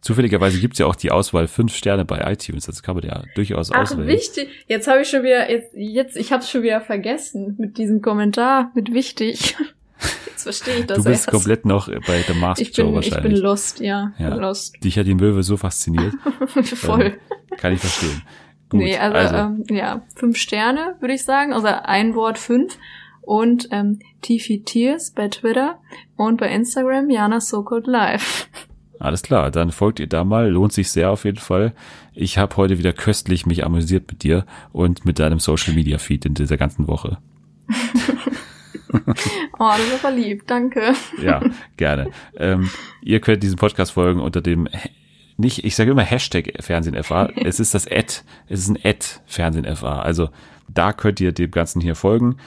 [0.00, 2.66] Zufälligerweise gibt's ja auch die Auswahl fünf Sterne bei iTunes.
[2.66, 4.06] Das kann man ja durchaus Ach, auswählen.
[4.06, 4.48] wichtig.
[4.68, 8.70] Jetzt habe ich schon wieder, jetzt, jetzt ich habe schon wieder vergessen mit diesem Kommentar,
[8.74, 9.56] mit wichtig.
[10.26, 11.30] Jetzt verstehe ich das Du bist erst.
[11.30, 13.32] komplett noch bei The Masked ich Show bin, ich wahrscheinlich.
[13.34, 14.36] bin lost, ja, Ja.
[14.36, 14.76] lost.
[14.84, 16.14] Dich hat die Möwe so fasziniert.
[16.64, 17.06] Voll.
[17.50, 18.22] Ähm, kann ich verstehen.
[18.68, 21.52] Gut, nee, also, Ähm, ja, fünf Sterne, würde ich sagen.
[21.52, 22.78] Also ein Wort fünf.
[23.22, 25.80] Und ähm, Tifi Tears bei Twitter
[26.16, 28.48] und bei Instagram Jana So Called Live.
[28.98, 29.50] Alles klar.
[29.50, 30.48] Dann folgt ihr da mal.
[30.50, 31.72] Lohnt sich sehr auf jeden Fall.
[32.14, 36.24] Ich habe heute wieder köstlich mich amüsiert mit dir und mit deinem Social Media Feed
[36.26, 37.18] in dieser ganzen Woche.
[39.58, 40.94] Oh, das ist aber lieb, danke.
[41.20, 41.42] Ja,
[41.76, 42.10] gerne.
[42.36, 42.70] Ähm,
[43.02, 44.66] ihr könnt diesen Podcast folgen unter dem
[45.36, 47.30] nicht, ich sage immer Hashtag Fernsehen FA.
[47.36, 48.12] Es ist das Ad,
[48.48, 50.00] es ist ein Ad Fernsehen FA.
[50.00, 50.30] Also
[50.68, 52.38] da könnt ihr dem Ganzen hier folgen.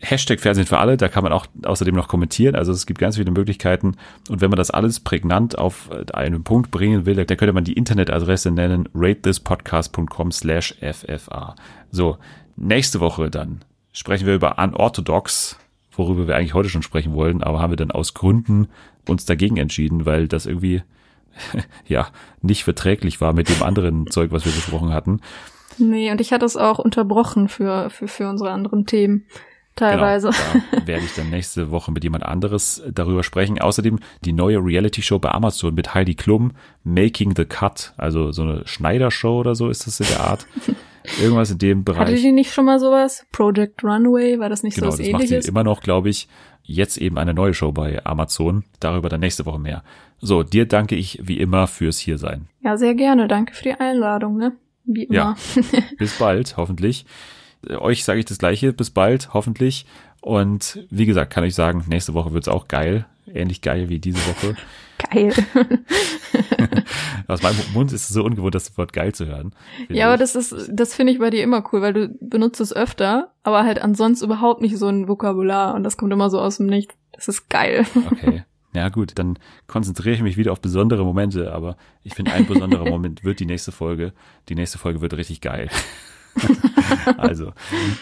[0.00, 2.54] Hashtag Fernsehen für alle, da kann man auch außerdem noch kommentieren.
[2.54, 3.96] Also es gibt ganz viele Möglichkeiten.
[4.28, 7.72] Und wenn man das alles prägnant auf einen Punkt bringen will, dann könnte man die
[7.72, 11.56] Internetadresse nennen ratethispodcast.com slash FFA.
[11.90, 12.18] So,
[12.56, 15.58] nächste Woche dann sprechen wir über Unorthodox,
[15.90, 18.68] worüber wir eigentlich heute schon sprechen wollen, aber haben wir dann aus Gründen
[19.08, 20.82] uns dagegen entschieden, weil das irgendwie
[21.88, 22.06] ja
[22.40, 25.20] nicht verträglich war mit dem anderen Zeug, was wir besprochen hatten.
[25.78, 29.26] Nee, und ich hatte es auch unterbrochen für, für, für unsere anderen Themen.
[29.78, 30.30] Teilweise.
[30.30, 33.60] Genau, da werde ich dann nächste Woche mit jemand anderes darüber sprechen.
[33.60, 36.52] Außerdem die neue Reality-Show bei Amazon mit Heidi Klum,
[36.84, 37.94] Making the Cut.
[37.96, 40.46] Also so eine Schneidershow oder so ist das in der Art.
[41.22, 42.00] Irgendwas in dem Bereich.
[42.00, 43.24] Hatte die nicht schon mal sowas?
[43.32, 45.30] Project Runway, war das nicht genau, so was das ähnliches?
[45.30, 46.28] macht sie immer noch, glaube ich.
[46.64, 48.64] Jetzt eben eine neue Show bei Amazon.
[48.78, 49.82] Darüber dann nächste Woche mehr.
[50.20, 52.48] So, dir danke ich wie immer fürs Hiersein.
[52.62, 53.28] Ja, sehr gerne.
[53.28, 54.52] Danke für die Einladung, ne?
[54.84, 55.14] Wie immer.
[55.14, 55.36] Ja.
[55.98, 57.06] Bis bald, hoffentlich.
[57.66, 58.72] Euch sage ich das gleiche.
[58.72, 59.86] Bis bald, hoffentlich.
[60.20, 63.06] Und wie gesagt, kann ich sagen, nächste Woche wird's auch geil.
[63.32, 64.56] Ähnlich geil wie diese Woche.
[65.12, 65.32] Geil.
[67.28, 69.52] Aus meinem Mund ist es so ungewohnt, das Wort geil zu hören.
[69.88, 72.74] Ja, aber das ist, das finde ich bei dir immer cool, weil du benutzt es
[72.74, 76.56] öfter, aber halt ansonsten überhaupt nicht so ein Vokabular und das kommt immer so aus
[76.56, 76.96] dem Nichts.
[77.12, 77.86] Das ist geil.
[78.10, 78.42] Okay.
[78.74, 82.88] Ja gut, dann konzentriere ich mich wieder auf besondere Momente, aber ich finde, ein besonderer
[82.88, 84.12] Moment wird die nächste Folge.
[84.48, 85.70] Die nächste Folge wird richtig geil.
[87.16, 87.52] also,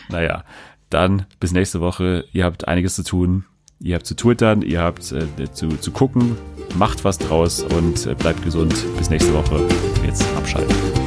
[0.08, 0.44] naja,
[0.90, 2.24] dann bis nächste Woche.
[2.32, 3.44] Ihr habt einiges zu tun.
[3.78, 6.36] Ihr habt zu twittern, ihr habt äh, zu, zu gucken.
[6.76, 8.74] Macht was draus und äh, bleibt gesund.
[8.96, 9.66] Bis nächste Woche.
[10.04, 11.05] Jetzt abschalten.